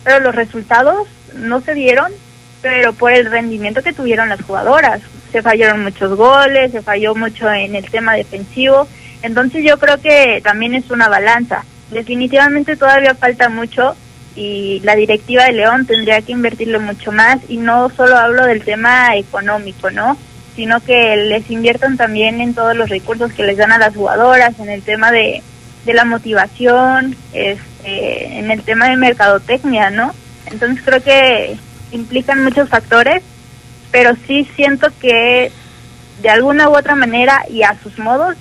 pero 0.05 0.21
los 0.21 0.35
resultados 0.35 1.09
no 1.35 1.61
se 1.61 1.75
dieron, 1.75 2.13
pero 2.61 2.93
por 2.93 3.13
el 3.13 3.31
rendimiento 3.31 3.83
que 3.83 3.93
tuvieron 3.93 4.29
las 4.29 4.43
jugadoras. 4.43 5.01
Se 5.33 5.43
fallaron 5.43 5.83
muchos 5.83 6.17
goles, 6.17 6.73
se 6.73 6.83
falló 6.83 7.15
mucho 7.15 7.51
en 7.51 7.75
el 7.75 7.91
tema 7.91 8.15
defensivo, 8.15 8.87
entonces 9.23 9.65
yo 9.65 9.79
creo 9.79 9.99
que 9.99 10.41
también 10.43 10.75
es 10.75 10.91
una 10.91 11.09
balanza. 11.09 11.65
Definitivamente 11.91 12.77
todavía 12.77 13.15
falta 13.15 13.49
mucho 13.49 13.97
y 14.37 14.81
la 14.85 14.95
directiva 14.95 15.45
de 15.45 15.53
León 15.53 15.87
tendría 15.87 16.23
que 16.23 16.33
invertirle 16.33 16.79
mucho 16.79 17.13
más 17.13 17.39
y 17.49 17.57
no 17.57 17.91
solo 17.91 18.17
hablo 18.17 18.45
del 18.47 18.63
tema 18.63 19.17
económico, 19.17 19.91
¿no? 19.91 20.17
sino 20.61 20.81
que 20.81 21.17
les 21.17 21.51
inviertan 21.51 21.97
también 21.97 22.41
en 22.41 22.55
todos 22.55 22.77
los 22.77 22.91
recursos 22.91 23.33
que 23.33 23.45
les 23.45 23.57
dan 23.57 23.73
a 23.73 23.79
las 23.79 23.95
jugadoras, 23.95 24.59
en 24.59 24.69
el 24.69 24.83
tema 24.83 25.11
de, 25.11 25.43
de 25.87 25.95
la 25.95 26.05
motivación, 26.05 27.17
este, 27.33 28.39
en 28.39 28.51
el 28.51 28.63
tema 28.63 28.89
de 28.89 28.97
mercadotecnia, 28.97 29.91
¿no? 29.91 30.13
Entonces 30.47 30.85
creo 30.85 31.03
que 31.03 31.57
implican 31.93 32.45
muchos 32.45 32.69
factores, 32.69 33.23
pero 33.91 34.15
sí 34.27 34.47
siento 34.57 34.89
que 35.01 35.51
de 36.21 36.29
alguna 36.29 36.69
u 36.69 36.77
otra 36.77 36.95
manera 36.95 37.43
y 37.49 37.63
a 37.63 37.77
sus 37.83 37.99
modos, 37.99 38.37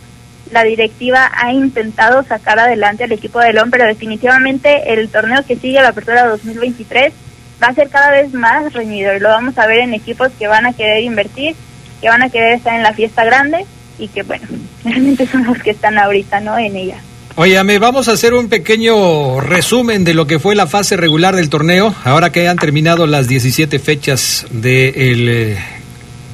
la 0.51 0.63
directiva 0.63 1.31
ha 1.33 1.53
intentado 1.53 2.23
sacar 2.23 2.59
adelante 2.59 3.03
al 3.03 3.11
equipo 3.11 3.39
de 3.39 3.53
León, 3.53 3.69
pero 3.71 3.85
definitivamente 3.85 4.93
el 4.93 5.09
torneo 5.09 5.45
que 5.45 5.55
sigue, 5.55 5.81
la 5.81 5.89
apertura 5.89 6.27
2023, 6.27 7.13
va 7.61 7.67
a 7.67 7.73
ser 7.73 7.89
cada 7.89 8.11
vez 8.11 8.33
más 8.33 8.73
reñido 8.73 9.15
y 9.15 9.19
lo 9.19 9.29
vamos 9.29 9.57
a 9.57 9.67
ver 9.67 9.79
en 9.79 9.93
equipos 9.93 10.29
que 10.37 10.47
van 10.47 10.65
a 10.65 10.73
querer 10.73 11.03
invertir, 11.03 11.55
que 12.01 12.09
van 12.09 12.23
a 12.23 12.29
querer 12.29 12.53
estar 12.53 12.75
en 12.75 12.83
la 12.83 12.93
fiesta 12.93 13.23
grande 13.25 13.65
y 13.97 14.07
que, 14.07 14.23
bueno, 14.23 14.47
realmente 14.83 15.27
son 15.27 15.45
los 15.45 15.57
que 15.59 15.71
están 15.71 15.97
ahorita, 15.97 16.39
¿no? 16.39 16.57
En 16.57 16.75
ella. 16.75 16.97
Oye, 17.35 17.63
me 17.63 17.79
vamos 17.79 18.09
a 18.09 18.13
hacer 18.13 18.33
un 18.33 18.49
pequeño 18.49 19.39
resumen 19.39 20.03
de 20.03 20.13
lo 20.13 20.27
que 20.27 20.39
fue 20.39 20.55
la 20.55 20.67
fase 20.67 20.97
regular 20.97 21.35
del 21.35 21.49
torneo, 21.49 21.95
ahora 22.03 22.31
que 22.31 22.47
han 22.49 22.57
terminado 22.57 23.07
las 23.07 23.27
17 23.27 23.79
fechas 23.79 24.45
de 24.49 24.89
el, 24.89 25.29
eh, 25.29 25.57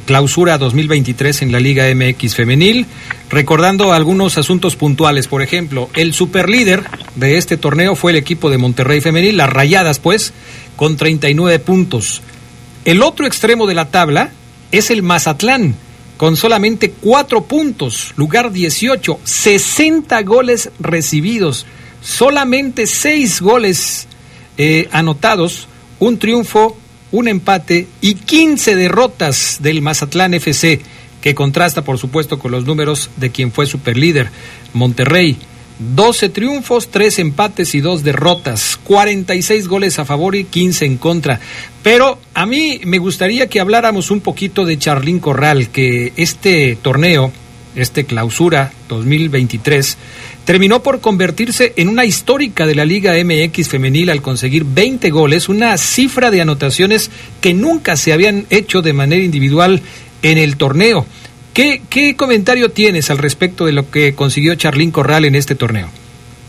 clausura 0.06 0.58
2023 0.58 1.42
en 1.42 1.52
la 1.52 1.60
Liga 1.60 1.86
MX 1.94 2.36
femenil, 2.36 2.86
recordando 3.30 3.92
algunos 3.92 4.38
asuntos 4.38 4.76
puntuales, 4.76 5.28
por 5.28 5.42
ejemplo, 5.42 5.90
el 5.96 6.14
superlíder 6.14 6.84
de 7.16 7.38
este 7.38 7.58
torneo 7.58 7.96
fue 7.96 8.12
el 8.12 8.18
equipo 8.18 8.50
de 8.50 8.58
Monterrey 8.58 9.02
femenil, 9.02 9.38
las 9.38 9.50
Rayadas 9.50 10.00
pues, 10.00 10.34
con 10.76 10.96
39 10.96 11.60
puntos. 11.60 12.22
El 12.86 13.02
otro 13.02 13.26
extremo 13.26 13.68
de 13.68 13.74
la 13.74 13.90
tabla 13.90 14.32
es 14.72 14.92
el 14.92 15.02
Mazatlán, 15.04 15.76
con 16.18 16.38
solamente 16.38 16.92
cuatro 16.92 17.44
puntos, 17.46 18.14
lugar 18.16 18.52
18, 18.52 19.20
60 19.24 20.22
goles 20.22 20.70
recibidos, 20.80 21.66
solamente 22.02 22.88
seis 22.88 23.42
goles 23.42 24.08
eh, 24.58 24.88
anotados, 24.92 25.68
un 26.00 26.20
triunfo, 26.20 26.78
un 27.16 27.30
empate 27.30 27.88
y 28.02 28.16
15 28.16 28.76
derrotas 28.76 29.60
del 29.62 29.82
Mazatlán 29.82 30.34
FC, 30.34 30.82
que 31.22 31.34
contrasta 31.34 31.82
por 31.84 31.98
supuesto 31.98 32.38
con 32.38 32.52
los 32.52 32.66
números 32.66 33.10
de 33.16 33.32
quien 33.32 33.54
fue 33.54 33.66
superlíder, 33.66 34.30
Monterrey. 34.74 35.38
12 35.80 36.30
triunfos, 36.30 36.90
3 36.90 37.20
empates 37.20 37.76
y 37.76 37.82
2 37.82 38.04
derrotas, 38.04 38.80
46 38.84 39.68
goles 39.68 40.00
a 40.00 40.06
favor 40.06 40.36
y 40.36 40.46
15 40.46 40.86
en 40.86 40.98
contra. 40.98 41.40
Pero 41.84 42.20
a 42.34 42.46
mí 42.46 42.82
me 42.86 42.98
gustaría 42.98 43.48
que 43.48 43.60
habláramos 43.60 44.12
un 44.12 44.22
poquito 44.22 44.66
de 44.66 44.78
Charlín 44.78 45.20
Corral, 45.20 45.70
que 45.70 46.14
este 46.16 46.78
torneo, 46.82 47.32
este 47.76 48.06
clausura 48.06 48.72
2023, 48.88 49.98
terminó 50.46 50.82
por 50.82 51.02
convertirse 51.02 51.74
en 51.76 51.90
una 51.90 52.06
histórica 52.06 52.66
de 52.66 52.76
la 52.76 52.86
Liga 52.86 53.14
MX 53.14 53.70
femenil 53.70 54.10
al 54.10 54.22
conseguir 54.22 54.64
20 54.66 55.10
goles, 55.10 55.50
una 55.50 55.78
cifra 55.78 56.32
de 56.32 56.42
anotaciones 56.42 57.12
que 57.42 57.54
nunca 57.54 57.96
se 57.96 58.14
habían 58.14 58.46
hecho 58.50 58.82
de 58.82 58.94
manera 58.94 59.24
individual 59.24 59.82
en 60.22 60.38
el 60.38 60.58
torneo. 60.58 61.06
¿Qué, 61.54 61.82
¿Qué 61.90 62.16
comentario 62.16 62.72
tienes 62.72 63.10
al 63.10 63.18
respecto 63.18 63.66
de 63.66 63.72
lo 63.72 63.90
que 63.90 64.14
consiguió 64.16 64.56
Charlín 64.56 64.92
Corral 64.92 65.26
en 65.26 65.36
este 65.36 65.56
torneo? 65.56 65.90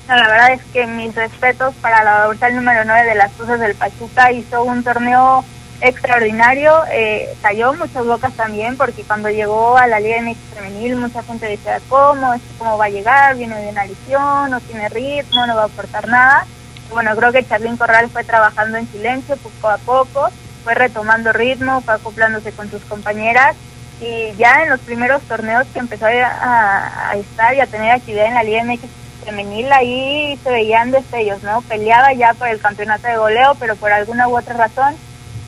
la 0.08 0.28
verdad 0.28 0.52
es 0.52 0.62
que 0.72 0.86
mis 0.86 1.14
respetos 1.14 1.74
para 1.80 2.04
la 2.04 2.26
dorsal 2.26 2.54
número 2.54 2.84
9 2.84 3.08
de 3.08 3.14
las 3.16 3.32
Cruces 3.32 3.58
del 3.58 3.74
Pachuca. 3.74 4.30
Hizo 4.30 4.62
un 4.62 4.84
torneo 4.84 5.44
extraordinario. 5.80 6.72
Eh, 6.90 7.34
cayó 7.42 7.74
muchas 7.74 8.04
bocas 8.04 8.32
también 8.34 8.76
porque 8.76 9.02
cuando 9.02 9.28
llegó 9.28 9.76
a 9.76 9.86
la 9.86 10.00
Liga 10.00 10.20
MX 10.22 10.38
Femenil 10.54 10.96
mucha 10.96 11.22
gente 11.22 11.46
decía, 11.46 11.80
¿cómo? 11.88 12.34
¿Cómo 12.58 12.78
va 12.78 12.86
a 12.86 12.90
llegar? 12.90 13.36
Viene 13.36 13.60
de 13.60 13.68
una 13.68 13.84
lesión, 13.84 14.50
no 14.50 14.60
tiene 14.60 14.88
ritmo, 14.88 15.46
no 15.46 15.56
va 15.56 15.62
a 15.62 15.66
aportar 15.66 16.08
nada. 16.08 16.46
bueno, 16.90 17.14
creo 17.16 17.32
que 17.32 17.44
Charlín 17.44 17.76
Corral 17.76 18.08
fue 18.10 18.24
trabajando 18.24 18.78
en 18.78 18.88
silencio 18.88 19.36
poco 19.36 19.68
a 19.68 19.78
poco, 19.78 20.28
fue 20.64 20.74
retomando 20.74 21.32
ritmo, 21.32 21.80
fue 21.80 21.94
acoplándose 21.94 22.52
con 22.52 22.70
sus 22.70 22.82
compañeras 22.84 23.56
y 24.00 24.32
ya 24.36 24.62
en 24.62 24.70
los 24.70 24.80
primeros 24.80 25.22
torneos 25.22 25.66
que 25.72 25.78
empezó 25.78 26.06
a, 26.06 27.14
estar 27.16 27.54
y 27.54 27.60
a 27.60 27.66
tener 27.66 27.92
actividad 27.92 28.26
en 28.26 28.34
la 28.34 28.42
Liga 28.42 28.64
MX 28.64 28.90
femenil, 29.24 29.72
ahí 29.72 30.38
se 30.42 30.50
veían 30.50 30.90
destellos, 30.90 31.42
¿no? 31.42 31.60
Peleaba 31.62 32.12
ya 32.12 32.34
por 32.34 32.48
el 32.48 32.60
campeonato 32.60 33.08
de 33.08 33.16
goleo, 33.16 33.56
pero 33.58 33.74
por 33.76 33.90
alguna 33.90 34.28
u 34.28 34.38
otra 34.38 34.54
razón, 34.54 34.94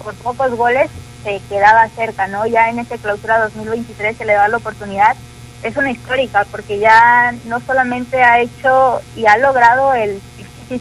por 0.03 0.14
pocos 0.14 0.51
goles, 0.57 0.90
se 1.22 1.40
quedaba 1.49 1.88
cerca, 1.88 2.26
¿no? 2.26 2.46
Ya 2.46 2.68
en 2.68 2.78
este 2.78 2.99
clausura 2.99 3.38
2023 3.40 4.16
se 4.16 4.24
le 4.24 4.34
da 4.34 4.49
la 4.49 4.57
oportunidad. 4.57 5.16
Es 5.62 5.76
una 5.76 5.90
histórica 5.90 6.46
porque 6.51 6.78
ya 6.78 7.34
no 7.46 7.61
solamente 7.61 8.22
ha 8.22 8.40
hecho 8.40 9.01
y 9.16 9.26
ha 9.26 9.38
logrado 9.38 9.94
el 9.94 10.20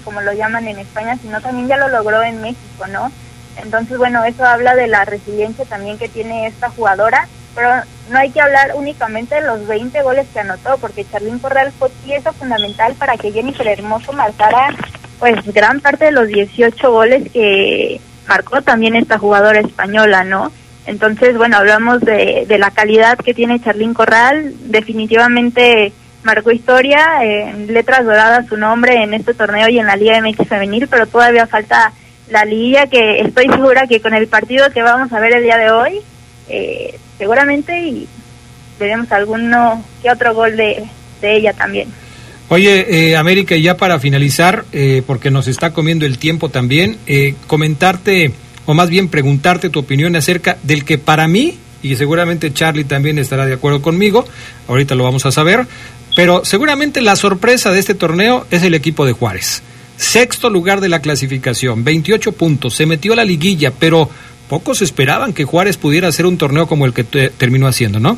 como 0.03 0.19
lo 0.19 0.33
llaman 0.33 0.67
en 0.67 0.79
España, 0.79 1.17
sino 1.21 1.39
también 1.39 1.69
ya 1.69 1.77
lo 1.77 1.87
logró 1.87 2.21
en 2.21 2.41
México, 2.41 2.87
¿no? 2.89 3.09
Entonces, 3.55 3.97
bueno, 3.97 4.25
eso 4.25 4.43
habla 4.45 4.75
de 4.75 4.87
la 4.87 5.05
resiliencia 5.05 5.63
también 5.63 5.97
que 5.97 6.09
tiene 6.09 6.45
esta 6.45 6.69
jugadora 6.69 7.25
pero 7.57 7.69
no 8.11 8.19
hay 8.19 8.29
que 8.29 8.39
hablar 8.39 8.73
únicamente 8.75 9.33
de 9.33 9.41
los 9.41 9.65
20 9.65 10.03
goles 10.03 10.27
que 10.31 10.41
anotó, 10.41 10.77
porque 10.77 11.03
Charlín 11.09 11.39
Corral 11.39 11.71
fue 11.71 11.89
pieza 12.05 12.31
fundamental 12.31 12.93
para 12.93 13.17
que 13.17 13.31
Jennifer 13.31 13.67
Hermoso 13.67 14.13
marcara 14.13 14.75
pues 15.17 15.43
gran 15.51 15.79
parte 15.79 16.05
de 16.05 16.11
los 16.11 16.27
18 16.27 16.91
goles 16.91 17.31
que 17.31 17.99
marcó 18.27 18.61
también 18.61 18.95
esta 18.95 19.17
jugadora 19.17 19.59
española, 19.59 20.23
¿no? 20.23 20.51
Entonces, 20.85 21.37
bueno, 21.37 21.57
hablamos 21.57 22.01
de, 22.01 22.45
de 22.47 22.57
la 22.57 22.71
calidad 22.71 23.17
que 23.17 23.33
tiene 23.33 23.59
Charlín 23.59 23.93
Corral, 23.93 24.53
definitivamente 24.65 25.91
marcó 26.23 26.51
historia, 26.51 27.23
en 27.23 27.73
letras 27.73 28.05
doradas 28.05 28.47
su 28.47 28.57
nombre 28.57 29.01
en 29.01 29.13
este 29.13 29.33
torneo 29.33 29.69
y 29.69 29.79
en 29.79 29.85
la 29.85 29.95
Liga 29.95 30.21
MX 30.21 30.47
femenil, 30.47 30.87
pero 30.87 31.07
todavía 31.07 31.47
falta 31.47 31.93
la 32.29 32.43
liga 32.43 32.87
que 32.87 33.21
estoy 33.21 33.47
segura 33.47 33.87
que 33.87 34.01
con 34.01 34.13
el 34.13 34.27
partido 34.27 34.69
que 34.71 34.81
vamos 34.81 35.11
a 35.13 35.19
ver 35.19 35.33
el 35.33 35.43
día 35.43 35.57
de 35.57 35.71
hoy, 35.71 36.01
eh, 36.49 36.99
seguramente 37.17 37.79
y 37.79 38.07
veremos 38.79 39.11
alguno 39.11 39.83
que 40.01 40.11
otro 40.11 40.33
gol 40.33 40.57
de, 40.57 40.83
de 41.21 41.35
ella 41.35 41.53
también. 41.53 41.89
Oye, 42.49 43.09
eh, 43.09 43.17
América, 43.17 43.55
y 43.57 43.61
ya 43.61 43.75
para 43.75 43.99
finalizar, 43.99 44.63
eh, 44.71 45.03
porque 45.05 45.29
nos 45.31 45.47
está 45.47 45.73
comiendo 45.73 46.05
el 46.05 46.17
tiempo 46.17 46.47
también, 46.49 46.97
eh, 47.05 47.35
comentarte, 47.45 48.31
o 48.65 48.73
más 48.73 48.89
bien 48.89 49.09
preguntarte 49.09 49.69
tu 49.69 49.79
opinión 49.79 50.15
acerca 50.15 50.57
del 50.63 50.85
que 50.85 50.97
para 50.97 51.27
mí, 51.27 51.57
y 51.83 51.95
seguramente 51.97 52.53
Charlie 52.53 52.85
también 52.85 53.19
estará 53.19 53.45
de 53.45 53.53
acuerdo 53.53 53.81
conmigo, 53.81 54.25
ahorita 54.69 54.95
lo 54.95 55.03
vamos 55.03 55.25
a 55.25 55.31
saber, 55.33 55.67
pero 56.15 56.45
seguramente 56.45 57.01
la 57.01 57.17
sorpresa 57.17 57.71
de 57.71 57.79
este 57.79 57.95
torneo 57.95 58.47
es 58.49 58.63
el 58.63 58.73
equipo 58.75 59.05
de 59.05 59.11
Juárez. 59.11 59.61
Sexto 59.97 60.49
lugar 60.49 60.79
de 60.79 60.89
la 60.89 61.01
clasificación, 61.01 61.83
28 61.83 62.31
puntos, 62.31 62.75
se 62.75 62.85
metió 62.85 63.11
a 63.11 63.17
la 63.17 63.25
liguilla, 63.25 63.71
pero 63.77 64.09
pocos 64.47 64.81
esperaban 64.81 65.33
que 65.33 65.43
Juárez 65.43 65.75
pudiera 65.75 66.07
hacer 66.07 66.25
un 66.25 66.37
torneo 66.37 66.65
como 66.67 66.85
el 66.85 66.93
que 66.93 67.03
te- 67.03 67.29
terminó 67.29 67.67
haciendo, 67.67 67.99
¿no? 67.99 68.17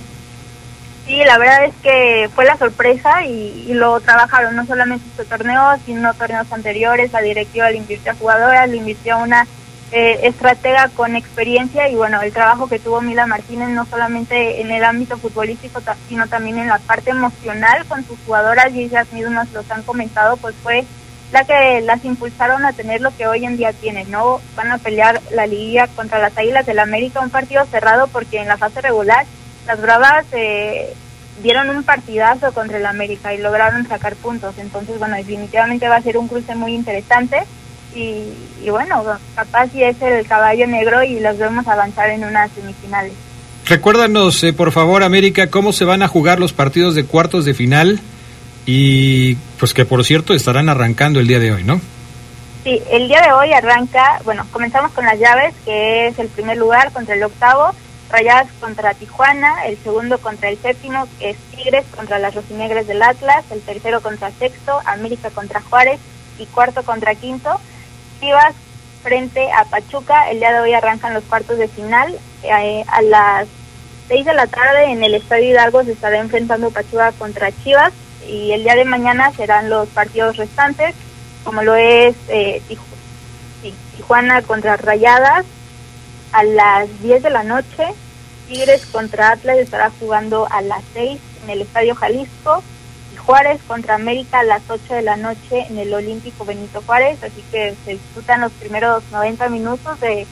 Sí, 1.09 1.15
la 1.25 1.39
verdad 1.39 1.65
es 1.65 1.73
que 1.81 2.29
fue 2.35 2.45
la 2.45 2.55
sorpresa 2.55 3.25
y, 3.25 3.65
y 3.67 3.73
lo 3.73 3.99
trabajaron 3.99 4.55
no 4.55 4.63
solamente 4.67 5.07
este 5.09 5.25
torneo, 5.25 5.75
sino 5.83 6.13
torneos 6.13 6.53
anteriores. 6.53 7.11
La 7.11 7.21
directiva 7.21 7.71
le 7.71 7.77
invirtió 7.77 8.11
a 8.11 8.15
jugadoras, 8.15 8.69
le 8.69 8.77
invirtió 8.77 9.15
a 9.15 9.23
una 9.23 9.47
eh, 9.91 10.19
estratega 10.21 10.87
con 10.89 11.15
experiencia 11.15 11.89
y 11.89 11.95
bueno, 11.95 12.21
el 12.21 12.31
trabajo 12.31 12.69
que 12.69 12.77
tuvo 12.77 13.01
Mila 13.01 13.25
Martínez 13.25 13.69
no 13.69 13.87
solamente 13.87 14.61
en 14.61 14.69
el 14.69 14.83
ámbito 14.83 15.17
futbolístico, 15.17 15.81
sino 16.07 16.27
también 16.27 16.59
en 16.59 16.67
la 16.67 16.77
parte 16.77 17.09
emocional 17.09 17.87
con 17.87 18.05
sus 18.05 18.19
jugadoras 18.27 18.71
y 18.75 18.83
ellas 18.83 19.11
mismas 19.11 19.51
los 19.51 19.71
han 19.71 19.81
comentado, 19.81 20.37
pues 20.37 20.53
fue 20.61 20.85
la 21.31 21.43
que 21.43 21.81
las 21.81 22.05
impulsaron 22.05 22.65
a 22.65 22.73
tener 22.73 23.01
lo 23.01 23.09
que 23.17 23.25
hoy 23.25 23.45
en 23.45 23.57
día 23.57 23.73
tienen, 23.73 24.11
¿no? 24.11 24.41
Van 24.55 24.71
a 24.71 24.77
pelear 24.77 25.19
la 25.31 25.47
liga 25.47 25.87
contra 25.95 26.19
las 26.19 26.37
Águilas 26.37 26.67
del 26.67 26.77
América, 26.77 27.19
un 27.19 27.31
partido 27.31 27.65
cerrado 27.65 28.05
porque 28.09 28.41
en 28.41 28.47
la 28.47 28.57
fase 28.57 28.79
regular 28.81 29.25
las 29.67 29.81
Bravas 29.81 30.25
eh, 30.31 30.93
dieron 31.41 31.69
un 31.69 31.83
partidazo 31.83 32.51
contra 32.53 32.77
el 32.77 32.85
América 32.85 33.33
y 33.33 33.37
lograron 33.37 33.87
sacar 33.87 34.15
puntos. 34.15 34.57
Entonces, 34.57 34.99
bueno, 34.99 35.15
definitivamente 35.15 35.87
va 35.87 35.97
a 35.97 36.01
ser 36.01 36.17
un 36.17 36.27
cruce 36.27 36.55
muy 36.55 36.73
interesante 36.73 37.43
y, 37.95 38.25
y 38.63 38.69
bueno, 38.69 39.03
capaz 39.35 39.67
si 39.71 39.83
es 39.83 40.01
el 40.01 40.25
caballo 40.27 40.67
negro 40.67 41.03
y 41.03 41.19
los 41.19 41.37
vemos 41.37 41.67
avanzar 41.67 42.09
en 42.09 42.23
unas 42.23 42.51
semifinales. 42.51 43.13
Recuérdanos, 43.65 44.43
eh, 44.43 44.51
por 44.51 44.71
favor, 44.71 45.03
América, 45.03 45.47
cómo 45.47 45.73
se 45.73 45.85
van 45.85 46.01
a 46.01 46.07
jugar 46.07 46.39
los 46.39 46.53
partidos 46.53 46.95
de 46.95 47.05
cuartos 47.05 47.45
de 47.45 47.53
final 47.53 47.99
y 48.65 49.35
pues 49.59 49.73
que 49.73 49.85
por 49.85 50.03
cierto 50.03 50.33
estarán 50.33 50.69
arrancando 50.69 51.19
el 51.19 51.27
día 51.27 51.39
de 51.39 51.51
hoy, 51.51 51.63
¿no? 51.63 51.79
Sí, 52.63 52.81
el 52.91 53.07
día 53.07 53.21
de 53.21 53.31
hoy 53.31 53.53
arranca, 53.53 54.21
bueno, 54.25 54.45
comenzamos 54.51 54.91
con 54.91 55.05
las 55.05 55.19
llaves, 55.19 55.53
que 55.65 56.07
es 56.07 56.19
el 56.19 56.27
primer 56.27 56.57
lugar 56.57 56.91
contra 56.91 57.15
el 57.15 57.23
octavo, 57.23 57.73
Rayadas 58.09 58.47
contra 58.59 58.95
Tijuana, 58.95 59.65
el 59.67 59.77
segundo 59.77 60.17
contra 60.17 60.49
el 60.49 60.57
séptimo, 60.57 61.07
es 61.19 61.37
Tigres 61.55 61.85
contra 61.95 62.17
las 62.17 62.33
Rojinegras 62.33 62.87
del 62.87 63.03
Atlas, 63.03 63.45
el 63.51 63.61
tercero 63.61 64.01
contra 64.01 64.31
sexto, 64.31 64.79
América 64.85 65.29
contra 65.29 65.61
Juárez 65.61 65.99
y 66.39 66.45
cuarto 66.47 66.83
contra 66.83 67.13
quinto. 67.13 67.59
Chivas 68.19 68.55
frente 69.03 69.51
a 69.51 69.65
Pachuca, 69.65 70.29
el 70.31 70.39
día 70.39 70.51
de 70.53 70.59
hoy 70.59 70.73
arrancan 70.73 71.13
los 71.13 71.23
cuartos 71.23 71.57
de 71.57 71.67
final, 71.67 72.17
eh, 72.43 72.83
a 72.87 73.01
las 73.03 73.47
seis 74.07 74.25
de 74.25 74.33
la 74.33 74.47
tarde 74.47 74.85
en 74.85 75.03
el 75.03 75.13
Estadio 75.13 75.51
Hidalgo 75.51 75.83
se 75.83 75.91
estará 75.91 76.17
enfrentando 76.19 76.71
Pachuca 76.71 77.11
contra 77.11 77.51
Chivas 77.63 77.93
y 78.27 78.51
el 78.51 78.63
día 78.63 78.75
de 78.75 78.85
mañana 78.85 79.31
serán 79.33 79.69
los 79.69 79.87
partidos 79.89 80.37
restantes, 80.37 80.95
como 81.43 81.61
lo 81.61 81.75
es 81.75 82.15
eh, 82.27 82.61
Tijuana 83.95 84.41
contra 84.41 84.77
Rayadas, 84.77 85.45
a 86.31 86.43
las 86.43 87.01
10 87.01 87.23
de 87.23 87.29
la 87.29 87.43
noche. 87.43 87.93
Tigres 88.47 88.85
contra 88.87 89.31
Atlas 89.31 89.57
estará 89.57 89.91
jugando 89.99 90.47
a 90.49 90.61
las 90.61 90.83
6 90.93 91.19
en 91.43 91.49
el 91.49 91.61
Estadio 91.61 91.95
Jalisco. 91.95 92.63
Y 93.13 93.17
Juárez 93.17 93.59
contra 93.67 93.95
América 93.95 94.39
a 94.39 94.43
las 94.43 94.61
8 94.67 94.93
de 94.93 95.01
la 95.01 95.17
noche 95.17 95.65
en 95.69 95.77
el 95.77 95.93
Olímpico 95.93 96.45
Benito 96.45 96.81
Juárez. 96.85 97.23
Así 97.23 97.43
que 97.51 97.75
se 97.85 97.91
disputan 97.91 98.41
los 98.41 98.51
primeros 98.53 99.03
90 99.11 99.49
minutos 99.49 99.99
de, 99.99 100.25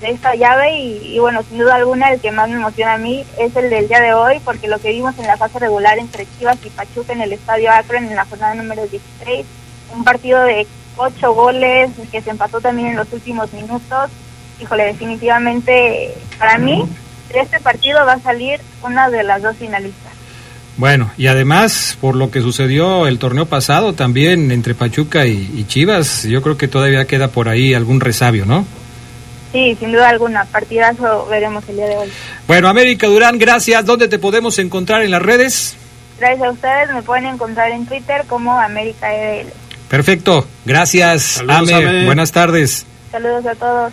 de 0.00 0.10
esta 0.10 0.34
llave. 0.34 0.78
Y, 0.78 1.18
bueno, 1.18 1.42
sin 1.48 1.58
duda 1.58 1.76
alguna, 1.76 2.12
el 2.12 2.20
que 2.20 2.32
más 2.32 2.48
me 2.48 2.56
emociona 2.56 2.94
a 2.94 2.98
mí 2.98 3.24
es 3.38 3.54
el 3.56 3.70
del 3.70 3.88
día 3.88 4.00
de 4.00 4.14
hoy, 4.14 4.40
porque 4.44 4.68
lo 4.68 4.78
que 4.78 4.92
vimos 4.92 5.18
en 5.18 5.26
la 5.26 5.36
fase 5.36 5.58
regular 5.58 5.98
entre 5.98 6.26
Chivas 6.38 6.58
y 6.64 6.70
Pachuca 6.70 7.12
en 7.12 7.22
el 7.22 7.32
Estadio 7.32 7.70
Akron 7.72 8.04
en 8.04 8.16
la 8.16 8.24
jornada 8.24 8.54
número 8.54 8.86
16, 8.86 9.46
un 9.94 10.04
partido 10.04 10.42
de 10.42 10.66
8 10.96 11.34
goles 11.34 11.90
que 12.10 12.22
se 12.22 12.30
empató 12.30 12.60
también 12.60 12.88
en 12.88 12.96
los 12.96 13.12
últimos 13.12 13.52
minutos 13.52 14.10
híjole, 14.60 14.84
definitivamente 14.84 16.14
para 16.38 16.58
mí 16.58 16.84
de 17.32 17.40
este 17.40 17.60
partido 17.60 18.04
va 18.06 18.14
a 18.14 18.20
salir 18.20 18.60
una 18.82 19.10
de 19.10 19.22
las 19.22 19.42
dos 19.42 19.56
finalistas. 19.56 20.12
Bueno, 20.76 21.10
y 21.16 21.28
además, 21.28 21.96
por 22.00 22.16
lo 22.16 22.30
que 22.30 22.40
sucedió 22.40 23.06
el 23.06 23.18
torneo 23.18 23.46
pasado 23.46 23.92
también 23.92 24.50
entre 24.50 24.74
Pachuca 24.74 25.24
y, 25.24 25.50
y 25.54 25.64
Chivas, 25.66 26.24
yo 26.24 26.42
creo 26.42 26.56
que 26.56 26.66
todavía 26.66 27.06
queda 27.06 27.28
por 27.28 27.48
ahí 27.48 27.74
algún 27.74 28.00
resabio, 28.00 28.44
¿no? 28.44 28.66
Sí, 29.54 29.76
sin 29.78 29.92
duda 29.92 30.08
alguna, 30.08 30.44
partidazo 30.46 31.26
veremos 31.26 31.62
el 31.68 31.76
día 31.76 31.86
de 31.86 31.96
hoy. 31.96 32.08
Bueno, 32.48 32.68
América 32.68 33.06
Durán, 33.06 33.38
gracias. 33.38 33.84
¿Dónde 33.84 34.08
te 34.08 34.18
podemos 34.18 34.58
encontrar 34.58 35.02
en 35.02 35.12
las 35.12 35.22
redes? 35.22 35.76
Gracias 36.18 36.42
a 36.42 36.50
ustedes, 36.50 36.92
me 36.92 37.02
pueden 37.02 37.26
encontrar 37.26 37.70
en 37.70 37.86
Twitter 37.86 38.24
como 38.26 38.58
América 38.58 39.14
EDL. 39.14 39.52
Perfecto, 39.88 40.44
gracias, 40.64 41.22
Saludos, 41.22 41.72
Ame. 41.72 41.74
Ame. 41.74 42.06
Buenas 42.06 42.32
tardes. 42.32 42.84
Saludos 43.12 43.46
a 43.46 43.54
todos. 43.54 43.92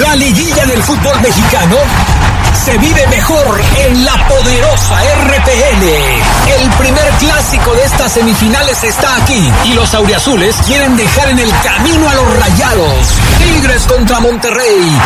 La 0.00 0.16
liguilla 0.16 0.64
del 0.64 0.82
fútbol 0.82 1.20
mexicano 1.20 1.76
se 2.64 2.76
vive 2.78 3.06
mejor 3.08 3.60
en 3.86 4.04
la 4.04 4.28
poderosa 4.28 4.98
RPL. 5.26 5.84
El 6.58 6.70
primer 6.78 7.08
clásico 7.18 7.74
de 7.74 7.84
estas 7.84 8.12
semifinales 8.12 8.82
está 8.82 9.16
aquí 9.16 9.50
y 9.64 9.74
los 9.74 9.92
auriazules 9.94 10.56
quieren 10.66 10.96
dejar 10.96 11.30
en 11.30 11.38
el 11.38 11.50
camino 11.62 12.08
a 12.08 12.14
los 12.14 12.36
rayados. 12.38 13.14
Tigres 13.38 13.82
contra 13.86 14.20
Monterrey. 14.20 14.98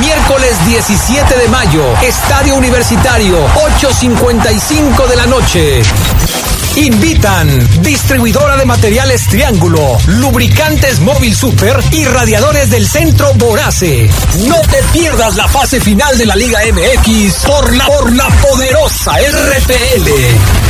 Miércoles 0.00 0.56
17 0.66 1.38
de 1.38 1.48
mayo, 1.48 1.84
Estadio 2.02 2.56
Universitario, 2.56 3.36
8.55 3.80 5.06
de 5.06 5.16
la 5.16 5.26
noche. 5.26 5.82
Invitan 6.76 7.82
distribuidora 7.82 8.56
de 8.56 8.64
materiales 8.64 9.26
Triángulo, 9.28 9.98
lubricantes 10.06 11.00
Móvil 11.00 11.34
Super 11.34 11.78
y 11.90 12.04
radiadores 12.04 12.70
del 12.70 12.86
centro 12.86 13.32
Borace. 13.34 14.08
No 14.46 14.60
te 14.62 14.82
pierdas 14.92 15.36
la 15.36 15.48
fase 15.48 15.80
final 15.80 16.16
de 16.16 16.26
la 16.26 16.36
Liga 16.36 16.60
MX 16.72 17.34
por 17.46 17.76
la, 17.76 17.86
por 17.86 18.14
la 18.14 18.28
poderosa 18.28 19.12
RPL. 19.18 20.69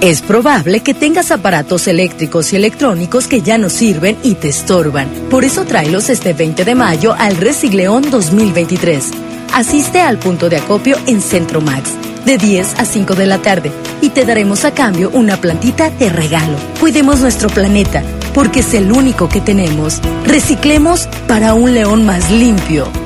Es 0.00 0.20
probable 0.20 0.80
que 0.80 0.92
tengas 0.92 1.30
aparatos 1.30 1.88
eléctricos 1.88 2.52
y 2.52 2.56
electrónicos 2.56 3.26
que 3.26 3.40
ya 3.40 3.56
no 3.56 3.70
sirven 3.70 4.16
y 4.22 4.34
te 4.34 4.48
estorban. 4.48 5.08
Por 5.30 5.44
eso 5.44 5.64
tráelos 5.64 6.10
este 6.10 6.34
20 6.34 6.64
de 6.64 6.74
mayo 6.74 7.14
al 7.18 7.36
Recicleón 7.36 8.10
2023. 8.10 9.10
Asiste 9.54 10.00
al 10.00 10.18
punto 10.18 10.50
de 10.50 10.58
acopio 10.58 10.98
en 11.06 11.22
Centro 11.22 11.62
Max 11.62 11.94
de 12.26 12.36
10 12.36 12.78
a 12.78 12.84
5 12.84 13.14
de 13.14 13.26
la 13.26 13.38
tarde 13.38 13.72
y 14.02 14.10
te 14.10 14.26
daremos 14.26 14.66
a 14.66 14.74
cambio 14.74 15.10
una 15.10 15.40
plantita 15.40 15.88
de 15.88 16.10
regalo. 16.10 16.58
Cuidemos 16.78 17.20
nuestro 17.20 17.48
planeta 17.48 18.02
porque 18.34 18.60
es 18.60 18.74
el 18.74 18.92
único 18.92 19.30
que 19.30 19.40
tenemos. 19.40 20.02
Reciclemos 20.26 21.08
para 21.26 21.54
un 21.54 21.72
león 21.72 22.04
más 22.04 22.30
limpio. 22.30 23.05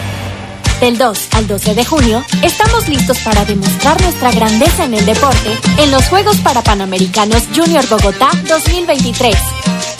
Del 0.81 0.97
2 0.97 1.27
al 1.33 1.47
12 1.47 1.75
de 1.75 1.85
junio, 1.85 2.25
estamos 2.41 2.89
listos 2.89 3.19
para 3.19 3.45
demostrar 3.45 4.01
nuestra 4.01 4.31
grandeza 4.31 4.83
en 4.83 4.95
el 4.95 5.05
deporte 5.05 5.55
en 5.77 5.91
los 5.91 6.03
Juegos 6.07 6.37
para 6.37 6.63
Panamericanos 6.63 7.43
Junior 7.55 7.87
Bogotá 7.87 8.31
2023. 8.47 9.37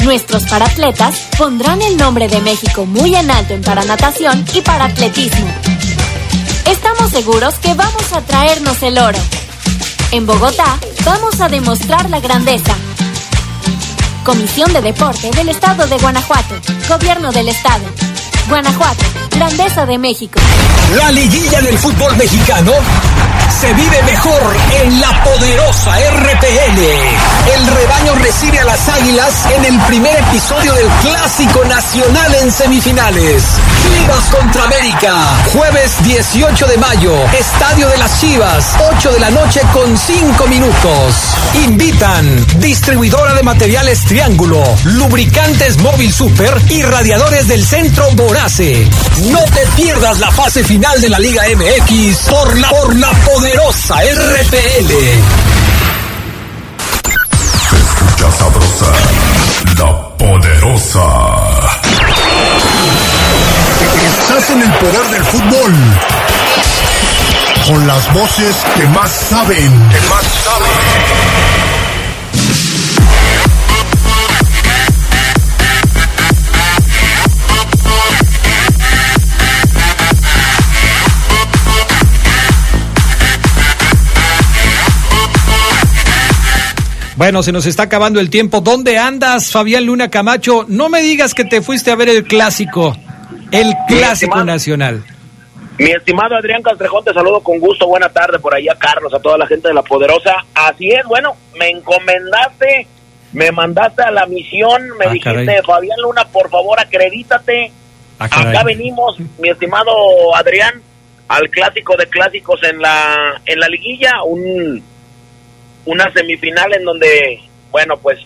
Nuestros 0.04 0.44
paratletas 0.46 1.20
pondrán 1.38 1.84
el 1.84 1.98
nombre 1.98 2.28
de 2.28 2.42
México 2.42 2.88
muy 2.88 3.16
en 3.16 3.30
alto 3.30 3.54
en 3.54 3.62
paranatación 3.62 4.44
y 4.56 4.62
para 4.62 4.86
atletismo. 4.86 5.46
Estamos 6.66 7.12
seguros 7.12 7.54
que 7.60 7.76
vamos 7.76 8.12
a 8.12 8.22
traernos 8.22 8.82
el 8.82 8.98
oro. 8.98 9.20
En 10.10 10.26
Bogotá 10.26 10.80
vamos 11.06 11.40
a 11.42 11.48
demostrar 11.48 12.10
la 12.10 12.20
grandeza. 12.20 12.76
Comisión 14.26 14.74
de 14.74 14.82
Deporte 14.82 15.30
del 15.30 15.50
Estado 15.50 15.86
de 15.86 16.00
Guanajuato. 16.00 16.56
Gobierno 16.90 17.32
del 17.32 17.50
Estado. 17.50 17.86
Guanajuato. 18.50 19.31
Grandeza 19.32 19.86
de 19.86 19.98
México. 19.98 20.40
La 20.96 21.12
liguilla 21.12 21.62
del 21.62 21.78
fútbol 21.78 22.16
mexicano 22.18 22.74
se 23.60 23.74
vive 23.74 24.02
mejor 24.04 24.56
en 24.84 25.02
la 25.02 25.24
poderosa 25.24 25.92
RPL. 25.92 26.80
El 27.54 27.68
rebaño 27.68 28.16
recibe 28.16 28.60
a 28.60 28.66
las 28.66 28.90
águilas 28.90 29.46
en 29.56 29.66
el 29.66 29.80
primer 29.82 30.16
episodio 30.16 30.74
del 30.74 30.88
Clásico 31.02 31.64
Nacional 31.66 32.36
en 32.36 32.52
semifinales. 32.52 33.44
Chivas 33.84 34.24
contra 34.36 34.64
América. 34.64 35.14
Jueves 35.54 35.92
18 36.04 36.68
de 36.68 36.78
mayo. 36.78 37.14
Estadio 37.38 37.88
de 37.90 37.98
las 37.98 38.20
Chivas. 38.20 38.76
8 38.96 39.12
de 39.12 39.20
la 39.20 39.30
noche 39.32 39.62
con 39.74 39.98
5 39.98 40.48
minutos. 40.48 41.16
Invitan 41.66 42.46
distribuidora 42.60 43.34
de 43.34 43.44
materiales 43.44 44.04
Triángulo, 44.06 44.64
lubricantes 44.86 45.78
Móvil 45.82 46.12
Super 46.12 46.62
y 46.70 46.82
radiadores 46.84 47.48
del 47.48 47.66
centro 47.66 48.10
Borace. 48.12 48.88
No 49.30 49.40
te 49.54 49.66
pierdas 49.76 50.20
la 50.20 50.32
fase 50.32 50.64
final 50.64 51.00
de 51.00 51.10
la 51.10 51.20
Liga 51.20 51.44
MX 51.56 52.18
por 52.28 52.58
la, 52.58 52.70
por 52.70 52.96
la 52.96 53.12
poderosa 53.12 53.96
RPL. 54.02 54.92
Escucha 57.72 58.32
sabrosa, 58.32 58.86
la 59.78 60.18
poderosa. 60.18 61.06
Estás 64.08 64.50
en 64.50 64.62
el 64.64 64.72
poder 64.74 65.10
del 65.12 65.24
fútbol. 65.26 65.74
Con 67.68 67.88
las 67.88 68.14
voces 68.14 68.56
que 68.76 68.88
más 68.88 69.12
saben. 69.12 69.90
Que 69.90 70.02
más 70.10 70.26
saben. 70.44 71.31
Bueno, 87.18 87.44
se 87.44 87.52
nos 87.52 87.66
está 87.66 87.84
acabando 87.84 88.20
el 88.20 88.30
tiempo. 88.30 88.62
¿Dónde 88.62 88.98
andas, 88.98 89.52
Fabián 89.52 89.86
Luna 89.86 90.10
Camacho? 90.10 90.66
No 90.68 90.90
me 90.90 91.02
digas 91.02 91.34
que 91.34 91.44
te 91.46 91.62
fuiste 91.62 91.92
a 91.92 91.96
ver 91.96 92.10
el 92.10 92.24
clásico, 92.24 92.96
el 93.52 93.74
clásico 93.88 94.44
nacional. 94.44 95.04
Mi 95.78 95.92
estimado 95.92 96.36
Adrián 96.36 96.62
Castrejón, 96.62 97.04
te 97.04 97.14
saludo 97.14 97.42
con 97.42 97.60
gusto. 97.60 97.88
Buena 97.88 98.10
tarde 98.10 98.40
por 98.40 98.54
ahí 98.56 98.68
a 98.70 98.76
Carlos, 98.76 99.14
a 99.14 99.20
toda 99.20 99.38
la 99.38 99.48
gente 99.48 99.68
de 99.68 99.74
La 99.74 99.82
Poderosa. 99.84 100.36
Así 100.54 100.90
es, 100.92 101.04
bueno, 101.06 101.36
me 101.58 101.70
encomendaste, 101.70 102.88
me 103.34 103.52
mandaste 103.52 104.04
a 104.04 104.12
la 104.12 104.26
misión, 104.28 104.82
me 104.98 105.06
Ah, 105.08 105.12
dijiste, 105.14 105.46
caray. 105.46 105.62
Fabián 105.66 105.98
Luna, 106.02 106.26
por 106.32 106.50
favor, 106.50 106.80
acredítate. 106.80 107.72
Ah. 108.20 108.26
Acá 108.30 108.64
venimos, 108.64 109.18
mi 109.40 109.50
estimado 109.50 109.92
Adrián, 110.36 110.82
al 111.28 111.50
clásico 111.50 111.96
de 111.98 112.06
clásicos 112.08 112.62
en 112.64 112.80
la, 112.80 113.42
en 113.46 113.60
la 113.60 113.68
liguilla, 113.68 114.24
un, 114.26 114.84
una 115.86 116.12
semifinal 116.14 116.74
en 116.74 116.84
donde, 116.84 117.40
bueno, 117.72 117.96
pues 117.98 118.20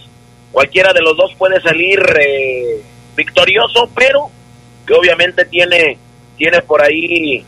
cualquiera 0.51 0.93
de 0.93 1.01
los 1.01 1.15
dos 1.17 1.33
puede 1.37 1.61
salir 1.61 1.99
eh, 2.19 2.81
victorioso, 3.15 3.89
pero 3.95 4.29
que 4.85 4.93
obviamente 4.93 5.45
tiene, 5.45 5.97
tiene 6.37 6.61
por 6.61 6.81
ahí 6.81 7.43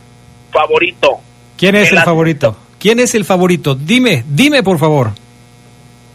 favorito. 0.52 1.20
¿Quién 1.58 1.76
es 1.76 1.92
El 1.92 2.00
el 2.00 2.04
favorito? 2.04 2.56
¿Quién 2.80 3.00
es 3.00 3.16
el 3.16 3.26
favorito? 3.26 3.76
Dime, 3.76 4.24
dime 4.28 4.64
por 4.64 4.78
favor. 4.78 5.12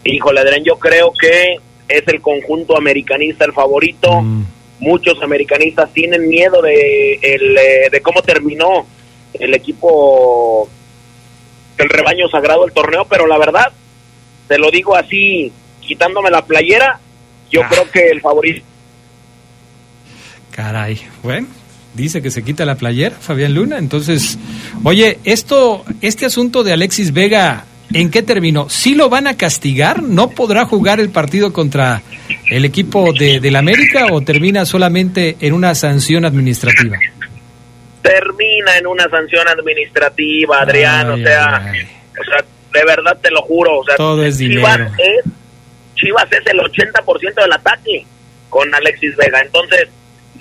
Híjole, 0.05 0.41
Adrián, 0.41 0.65
yo 0.65 0.79
creo 0.79 1.13
que 1.13 1.57
es 1.89 2.09
el 2.09 2.21
conjunto 2.21 2.77
americanista 2.77 3.45
el 3.45 3.53
favorito. 3.53 4.23
Muchos 4.81 5.23
americanistas 5.23 5.93
tienen 5.93 6.29
miedo 6.29 6.61
de, 6.61 7.15
el, 7.23 7.57
eh, 7.57 7.89
de 7.91 8.01
cómo 8.01 8.23
terminó 8.23 8.87
el 9.35 9.55
equipo 9.55 10.69
del 11.77 11.89
rebaño 11.89 12.29
sagrado 12.29 12.63
del 12.65 12.73
torneo, 12.73 13.05
pero 13.09 13.27
la 13.27 13.39
verdad, 13.39 13.73
te 14.49 14.59
lo 14.59 14.71
digo 14.71 14.97
así, 14.97 15.53
quitándome 15.81 16.31
la 16.31 16.45
playera, 16.45 17.01
yo 17.51 17.63
creo 17.69 17.91
que 17.91 18.09
el 18.09 18.21
favorito 18.21 18.65
Caray, 20.53 21.01
bueno, 21.23 21.49
dice 21.95 22.21
que 22.21 22.31
se 22.31 22.43
quita 22.43 22.65
la 22.65 22.75
playera, 22.75 23.17
Fabián 23.19 23.55
Luna. 23.55 23.79
Entonces, 23.79 24.39
oye, 24.85 25.19
esto, 25.25 25.85
este 26.03 26.27
asunto 26.27 26.63
de 26.63 26.75
Alexis 26.75 27.13
Vega, 27.13 27.65
¿en 27.93 28.11
qué 28.11 28.23
terminó? 28.23 28.69
¿Sí 28.69 28.95
lo 28.95 29.09
van 29.09 29.27
a 29.27 29.37
castigar? 29.37 30.03
¿No 30.03 30.29
podrá 30.31 30.67
jugar 30.67 31.01
el 31.01 31.09
partido 31.09 31.55
contra 31.55 32.03
el 32.51 32.67
equipo 32.67 33.15
de, 33.15 33.41
del 33.41 33.57
América 33.57 34.09
o 34.11 34.21
termina 34.21 34.67
solamente 34.67 35.39
en 35.41 35.55
una 35.55 35.75
sanción 35.75 36.27
administrativa? 36.27 36.99
termina 38.03 38.77
en 38.79 38.87
una 38.87 39.09
sanción 39.09 39.47
administrativa, 39.49 40.61
Adrián, 40.61 41.13
Ay, 41.13 41.21
o 41.21 41.25
sea, 41.25 41.73
o 42.21 42.25
sea, 42.25 42.45
de 42.73 42.85
verdad 42.85 43.19
te 43.21 43.31
lo 43.31 43.43
juro, 43.43 43.79
o 43.79 43.85
sea, 43.85 43.97
Todo 43.97 44.25
es 44.25 44.39
Chivas 44.39 44.79
dinero. 44.79 44.95
es 44.99 45.33
Chivas 45.95 46.27
es 46.33 46.47
el 46.47 46.59
80% 46.59 47.35
del 47.35 47.53
ataque 47.53 48.07
con 48.49 48.75
Alexis 48.75 49.17
Vega, 49.17 49.41
entonces 49.41 49.89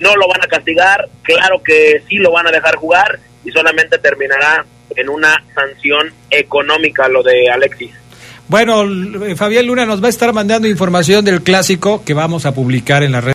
no 0.00 0.14
lo 0.16 0.28
van 0.28 0.42
a 0.42 0.48
castigar, 0.48 1.08
claro 1.22 1.62
que 1.62 2.02
sí 2.08 2.16
lo 2.16 2.32
van 2.32 2.46
a 2.46 2.50
dejar 2.50 2.76
jugar 2.76 3.18
y 3.44 3.50
solamente 3.50 3.98
terminará 3.98 4.64
en 4.96 5.08
una 5.08 5.42
sanción 5.54 6.12
económica 6.30 7.08
lo 7.08 7.22
de 7.22 7.48
Alexis. 7.50 7.90
Bueno, 8.48 8.84
Fabián 9.36 9.66
Luna 9.66 9.86
nos 9.86 10.02
va 10.02 10.08
a 10.08 10.10
estar 10.10 10.30
mandando 10.34 10.68
información 10.68 11.24
del 11.24 11.42
clásico 11.42 12.04
que 12.04 12.12
vamos 12.12 12.44
a 12.44 12.52
publicar 12.52 13.02
en 13.02 13.12
la 13.12 13.22
red. 13.22 13.30